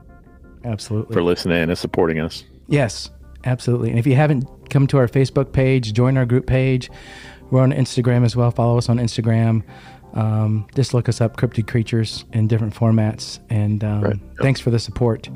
Absolutely. 0.65 1.13
for 1.13 1.23
listening 1.23 1.69
and 1.69 1.77
supporting 1.77 2.19
us. 2.19 2.43
Yes, 2.67 3.09
absolutely. 3.45 3.89
And 3.89 3.97
if 3.99 4.05
you 4.05 4.15
haven't 4.15 4.45
come 4.69 4.87
to 4.87 4.97
our 4.97 5.07
Facebook 5.07 5.51
page, 5.53 5.93
join 5.93 6.17
our 6.17 6.25
group 6.25 6.45
page. 6.45 6.89
We're 7.49 7.61
on 7.61 7.71
Instagram 7.71 8.23
as 8.25 8.35
well. 8.35 8.51
Follow 8.51 8.77
us 8.77 8.89
on 8.89 8.97
Instagram. 8.97 9.63
Um, 10.13 10.67
just 10.75 10.93
look 10.93 11.07
us 11.09 11.21
up, 11.21 11.37
Cryptid 11.37 11.67
Creatures, 11.67 12.25
in 12.33 12.47
different 12.47 12.73
formats. 12.75 13.39
And 13.49 13.83
um, 13.83 14.01
Right. 14.01 14.19
thanks 14.41 14.59
for 14.59 14.69
the 14.71 14.79
support. 14.79 15.29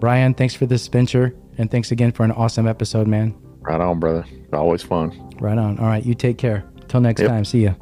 Brian, 0.00 0.34
thanks 0.34 0.54
for 0.54 0.66
this 0.66 0.86
venture. 0.88 1.34
And 1.58 1.70
thanks 1.70 1.90
again 1.90 2.12
for 2.12 2.24
an 2.24 2.30
awesome 2.32 2.66
episode, 2.66 3.06
man. 3.08 3.34
Right 3.60 3.80
on, 3.80 3.98
brother. 4.00 4.24
Always 4.52 4.82
fun. 4.82 5.10
Right 5.40 5.58
on. 5.58 5.78
All 5.78 5.86
right. 5.86 6.04
You 6.04 6.14
take 6.14 6.38
care. 6.38 6.64
Till 6.88 7.00
next 7.00 7.20
Yep. 7.20 7.28
time. 7.30 7.44
See 7.44 7.64
ya. 7.64 7.74